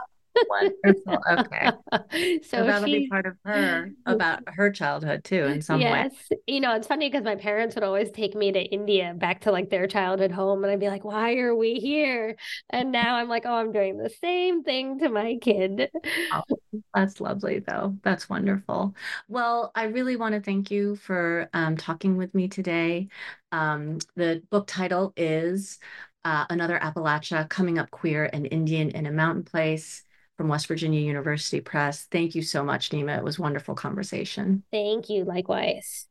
Wonderful. 0.48 1.18
Okay. 1.38 1.70
So 2.42 2.58
so 2.58 2.64
that'll 2.64 2.86
she 2.86 3.00
be 3.00 3.08
part 3.08 3.26
of 3.26 3.36
her 3.44 3.90
about 4.06 4.42
her 4.46 4.70
childhood 4.70 5.24
too, 5.24 5.44
in 5.44 5.62
some 5.62 5.80
way. 5.80 5.88
Yes. 5.88 6.12
You 6.46 6.60
know, 6.60 6.74
it's 6.74 6.86
funny 6.86 7.08
because 7.08 7.24
my 7.24 7.36
parents 7.36 7.74
would 7.74 7.84
always 7.84 8.10
take 8.10 8.34
me 8.34 8.52
to 8.52 8.60
India 8.60 9.14
back 9.16 9.42
to 9.42 9.52
like 9.52 9.70
their 9.70 9.86
childhood 9.86 10.32
home. 10.32 10.64
And 10.64 10.72
I'd 10.72 10.80
be 10.80 10.88
like, 10.88 11.04
why 11.04 11.36
are 11.36 11.54
we 11.54 11.74
here? 11.74 12.36
And 12.70 12.92
now 12.92 13.16
I'm 13.16 13.28
like, 13.28 13.44
oh, 13.46 13.54
I'm 13.54 13.72
doing 13.72 13.98
the 13.98 14.10
same 14.10 14.62
thing 14.62 14.98
to 15.00 15.08
my 15.08 15.38
kid. 15.40 15.90
That's 16.94 17.20
lovely, 17.20 17.60
though. 17.60 17.96
That's 18.02 18.28
wonderful. 18.28 18.94
Well, 19.28 19.70
I 19.74 19.84
really 19.84 20.16
want 20.16 20.34
to 20.34 20.40
thank 20.40 20.70
you 20.70 20.96
for 20.96 21.48
um, 21.52 21.76
talking 21.76 22.16
with 22.16 22.34
me 22.34 22.48
today. 22.48 23.08
Um, 23.52 23.98
the 24.16 24.42
book 24.50 24.66
title 24.66 25.12
is 25.16 25.78
uh, 26.24 26.46
Another 26.50 26.78
Appalachia 26.78 27.48
Coming 27.48 27.78
Up 27.78 27.90
Queer 27.90 28.28
and 28.32 28.46
Indian 28.50 28.90
in 28.90 29.06
a 29.06 29.12
Mountain 29.12 29.44
Place 29.44 30.02
from 30.38 30.48
West 30.48 30.68
Virginia 30.68 31.00
University 31.00 31.60
Press. 31.60 32.04
Thank 32.04 32.34
you 32.36 32.42
so 32.42 32.64
much, 32.64 32.90
Neema. 32.90 33.18
It 33.18 33.24
was 33.24 33.38
wonderful 33.38 33.74
conversation. 33.74 34.62
Thank 34.70 35.10
you. 35.10 35.24
Likewise. 35.24 36.06